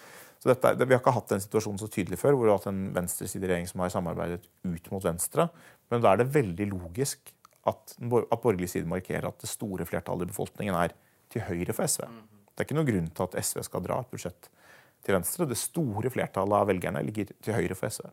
Så 0.43 0.51
dette, 0.51 0.73
det, 0.75 0.89
Vi 0.89 0.97
har 0.97 0.99
ikke 0.99 1.13
hatt 1.15 1.31
den 1.31 1.45
situasjonen 1.45 1.79
så 1.79 1.87
tydelig 1.87 2.19
før, 2.19 2.35
hvor 2.35 2.43
vi 2.43 2.51
har 2.51 2.59
hatt 2.59 2.67
en 2.73 2.81
venstresideregjering 2.97 3.71
som 3.71 3.79
har 3.85 3.93
samarbeidet 3.95 4.43
ut 4.67 4.91
mot 4.91 5.07
venstre. 5.07 5.47
Men 5.87 6.03
da 6.03 6.11
er 6.11 6.19
det 6.19 6.27
veldig 6.35 6.67
logisk 6.73 7.31
at, 7.63 7.95
at 7.95 8.43
borgerlig 8.43 8.67
side 8.75 8.91
markerer 8.91 9.31
at 9.31 9.39
det 9.39 9.47
store 9.47 9.87
flertallet 9.87 10.27
i 10.27 10.33
befolkningen 10.35 10.75
er 10.83 10.97
til 11.33 11.43
høyre 11.47 11.75
for 11.75 11.89
SV. 11.89 12.05
Det 12.47 12.63
er 12.63 12.67
ikke 12.67 12.77
noen 12.77 12.89
grunn 12.89 13.09
til 13.13 13.27
at 13.27 13.37
SV 13.45 13.63
skal 13.67 13.83
dra 13.85 13.99
et 14.01 14.13
budsjett 14.13 14.49
til 15.05 15.17
venstre. 15.17 15.47
Det 15.49 15.59
store 15.59 16.11
flertallet 16.13 16.57
av 16.57 16.71
velgerne 16.71 17.03
ligger 17.05 17.29
til 17.35 17.57
høyre 17.57 17.77
for 17.77 17.93
SV. 17.93 18.07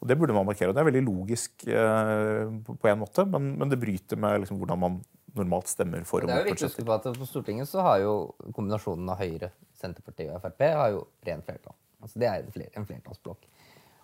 Og 0.00 0.08
Det 0.08 0.16
burde 0.16 0.32
man 0.32 0.46
markere, 0.48 0.70
og 0.70 0.76
det 0.76 0.80
er 0.80 0.88
veldig 0.88 1.04
logisk 1.04 1.66
eh, 1.68 2.52
på 2.66 2.88
en 2.88 3.00
måte, 3.02 3.26
men, 3.28 3.50
men 3.60 3.68
det 3.68 3.80
bryter 3.80 4.16
med 4.20 4.44
liksom, 4.44 4.60
hvordan 4.60 4.80
man 4.80 5.00
normalt 5.36 5.68
stemmer 5.68 6.04
for 6.08 6.24
Det 6.24 6.32
er 6.34 6.40
jo 6.40 6.48
viktig 6.48 6.66
å 6.66 6.70
huske 6.70 6.84
på 6.88 6.94
at 6.94 7.08
På 7.18 7.28
Stortinget 7.28 7.68
så 7.70 7.84
har 7.86 8.00
jo 8.02 8.14
kombinasjonen 8.56 9.12
av 9.12 9.20
Høyre, 9.20 9.52
Senterpartiet 9.78 10.32
og 10.34 10.40
Frp 10.42 10.64
har 10.66 10.94
jo 10.94 11.04
rent 11.28 11.46
flertall. 11.46 11.76
Altså 12.00 12.20
Det 12.20 12.30
er 12.30 12.40
en 12.40 12.80
en 12.80 12.88
flertallsblokk. 12.88 13.44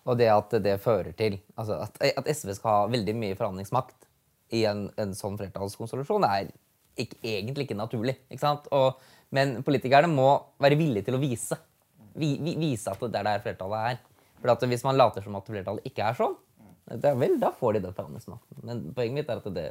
Og 0.07 0.17
det 0.17 0.29
at 0.31 0.53
det 0.63 0.77
fører 0.79 1.11
til 1.17 1.39
altså 1.55 1.81
at, 1.83 1.97
at 1.99 2.29
SV 2.29 2.53
skal 2.55 2.71
ha 2.71 2.91
veldig 2.93 3.15
mye 3.17 3.35
forhandlingsmakt 3.35 4.07
i 4.55 4.63
en, 4.69 4.87
en 4.95 5.13
sånn 5.17 5.35
flertallskonstellasjon, 5.39 6.23
er 6.23 6.53
ikke, 7.03 7.19
egentlig 7.23 7.67
ikke 7.67 7.77
naturlig. 7.79 8.17
ikke 8.31 8.43
sant? 8.43 8.67
Og, 8.75 8.99
men 9.35 9.57
politikerne 9.67 10.09
må 10.11 10.29
være 10.63 10.79
villige 10.79 11.07
til 11.07 11.17
å 11.17 11.21
vise, 11.21 11.57
vi, 12.17 12.33
vi, 12.41 12.55
vise 12.57 12.89
at 12.91 13.01
det 13.05 13.19
er 13.21 13.27
der 13.29 13.43
flertallet 13.45 13.93
er. 13.93 14.03
For 14.41 14.53
at 14.53 14.67
hvis 14.69 14.83
man 14.85 14.97
later 14.97 15.25
som 15.25 15.35
at 15.39 15.49
flertallet 15.49 15.85
ikke 15.89 16.05
er 16.11 16.17
sånn, 16.17 16.35
det 16.87 17.09
er 17.09 17.17
vel, 17.19 17.33
da 17.41 17.49
får 17.51 17.75
de 17.75 17.79
den 17.83 17.95
forhandlingsmakten. 17.97 18.61
Men 18.63 18.83
poenget 18.95 19.17
mitt 19.17 19.31
er 19.33 19.41
at 19.41 19.47
det 19.57 19.65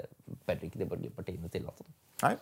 bør 0.45 0.64
ikke 0.66 0.81
de 0.83 0.89
borgerlige 0.91 1.14
partiene 1.16 1.49
tillate. 1.49 1.87
Nei. 2.22 2.35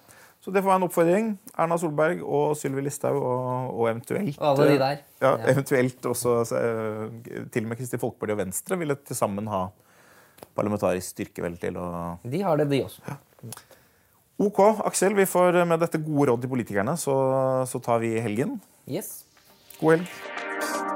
Så 0.42 0.50
det 0.52 0.60
får 0.64 0.72
være 0.72 0.80
en 0.80 0.86
oppfordring. 0.88 1.28
Erna 1.62 1.76
Solberg 1.80 2.24
og 2.26 2.56
Sylvi 2.58 2.82
Listhaug 2.84 3.20
og, 3.20 3.70
og 3.70 3.86
eventuelt 3.92 4.34
Og 4.40 4.48
alle 4.50 4.66
de 4.72 4.80
der. 4.82 4.98
Ja, 5.22 5.30
Ja. 5.30 5.52
eventuelt 5.54 6.08
også 6.10 6.34
eh, 6.58 7.46
til 7.54 7.64
og 7.64 7.70
med 7.70 7.78
Kristelig 7.78 8.02
Folkeparti 8.02 8.34
og 8.34 8.40
Venstre 8.42 8.78
ville 8.82 8.98
til 8.98 9.16
sammen 9.16 9.46
ha 9.52 9.62
parlamentarisk 10.58 11.14
styrke 11.14 11.42
vel 11.46 11.56
til 11.62 11.78
å 11.80 11.86
De 12.26 12.42
har 12.44 12.58
det, 12.60 12.68
de 12.74 12.82
også. 12.84 13.14
OK, 14.36 14.60
Aksel. 14.84 15.14
Vi 15.14 15.26
får 15.30 15.60
med 15.68 15.78
dette 15.82 16.00
gode 16.02 16.32
råd 16.32 16.42
til 16.42 16.50
politikerne, 16.50 16.96
så, 16.98 17.14
så 17.70 17.80
tar 17.82 18.02
vi 18.02 18.16
helgen. 18.22 18.56
Yes. 18.90 19.24
God 19.78 19.98
helg. 19.98 20.93